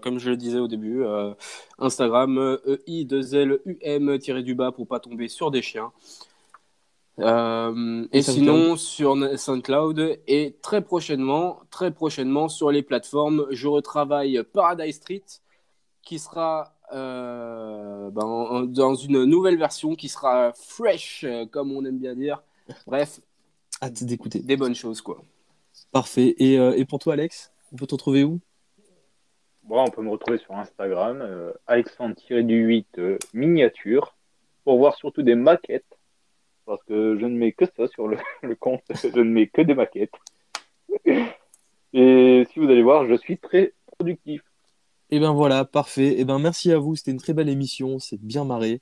[0.02, 1.34] comme je le disais au début, euh,
[1.78, 5.92] Instagram, euh, EI2LUM-du-bas pour pas tomber sur des chiens.
[7.20, 14.42] Euh, et sinon, sur SoundCloud et très prochainement, très prochainement sur les plateformes, je retravaille
[14.52, 15.22] Paradise Street
[16.02, 21.98] qui sera euh, ben, en- dans une nouvelle version qui sera fresh, comme on aime
[21.98, 22.42] bien dire.
[22.86, 23.20] Bref,
[23.82, 24.40] Hâte d'écouter.
[24.40, 25.22] des bonnes choses quoi.
[25.92, 26.34] Parfait.
[26.38, 28.40] Et, euh, et pour toi Alex, on peut te retrouver où?
[29.62, 34.14] Bon, on peut me retrouver sur Instagram, euh, Alexandre-du-8 euh, miniature,
[34.64, 35.93] pour voir surtout des maquettes,
[36.66, 38.18] parce que je ne mets que ça sur le,
[38.60, 40.14] compte, je ne mets que des maquettes.
[41.96, 44.42] Et si vous allez voir, je suis très productif.
[45.10, 46.18] Et ben voilà, parfait.
[46.18, 48.80] Et ben merci à vous, c'était une très belle émission, c'est bien marré.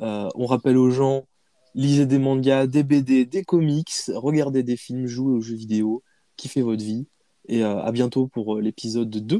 [0.00, 1.26] Euh, on rappelle aux gens,
[1.74, 6.02] lisez des mangas, des BD, des comics, regardez des films, jouez aux jeux vidéo,
[6.36, 7.06] kiffez votre vie.
[7.48, 9.38] Et euh, à bientôt pour euh, l'épisode 2.